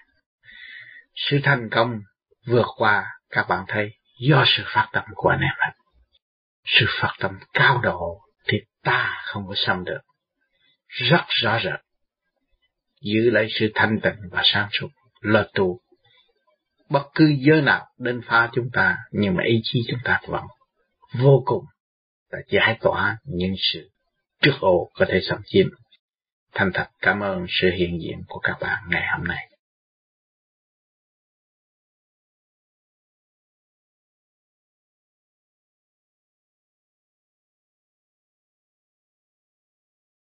Sự 1.15 1.39
thành 1.43 1.69
công 1.71 2.01
vượt 2.47 2.67
qua 2.77 3.07
các 3.31 3.47
bạn 3.49 3.65
thấy 3.69 3.91
do 4.21 4.45
sự 4.47 4.63
phát 4.67 4.89
tâm 4.93 5.05
của 5.15 5.29
anh 5.29 5.41
em 5.41 5.55
hết. 5.59 5.73
Sự 6.65 6.87
phát 7.01 7.13
tâm 7.21 7.39
cao 7.53 7.81
độ 7.83 8.21
thì 8.49 8.59
ta 8.83 9.23
không 9.25 9.49
có 9.49 9.55
xâm 9.57 9.85
được. 9.85 10.01
Rất 10.89 11.25
rõ 11.29 11.61
rệt. 11.65 11.81
Giữ 13.01 13.31
lại 13.31 13.47
sự 13.61 13.73
thanh 13.75 14.01
tịnh 14.03 14.17
và 14.31 14.43
sáng 14.45 14.69
suốt 14.73 14.89
là 15.21 15.47
tu 15.55 15.81
bất 16.93 17.09
cứ 17.15 17.35
giới 17.39 17.63
nào 17.63 17.87
đến 17.99 18.21
phá 18.27 18.51
chúng 18.53 18.71
ta, 18.73 18.97
nhưng 19.13 19.35
mà 19.35 19.43
ý 19.45 19.61
chí 19.65 19.81
chúng 19.91 20.01
ta 20.05 20.21
vẫn 20.27 20.45
vô 21.19 21.43
cùng 21.45 21.65
là 22.31 22.39
giải 22.49 22.79
tỏa 22.81 23.17
những 23.25 23.55
sự 23.73 23.91
trước 24.41 24.53
ổ 24.61 24.91
có 24.95 25.07
thể 25.09 25.21
xâm 25.29 25.39
chiếm. 25.45 25.67
Thành 26.55 26.71
thật 26.75 26.87
cảm 27.01 27.21
ơn 27.21 27.47
sự 27.49 27.71
hiện 27.71 27.99
diện 28.03 28.23
của 28.29 28.39
các 28.39 28.57
bạn 28.61 28.83
ngày 28.89 29.03
hôm 29.17 29.27
nay. 29.27 29.52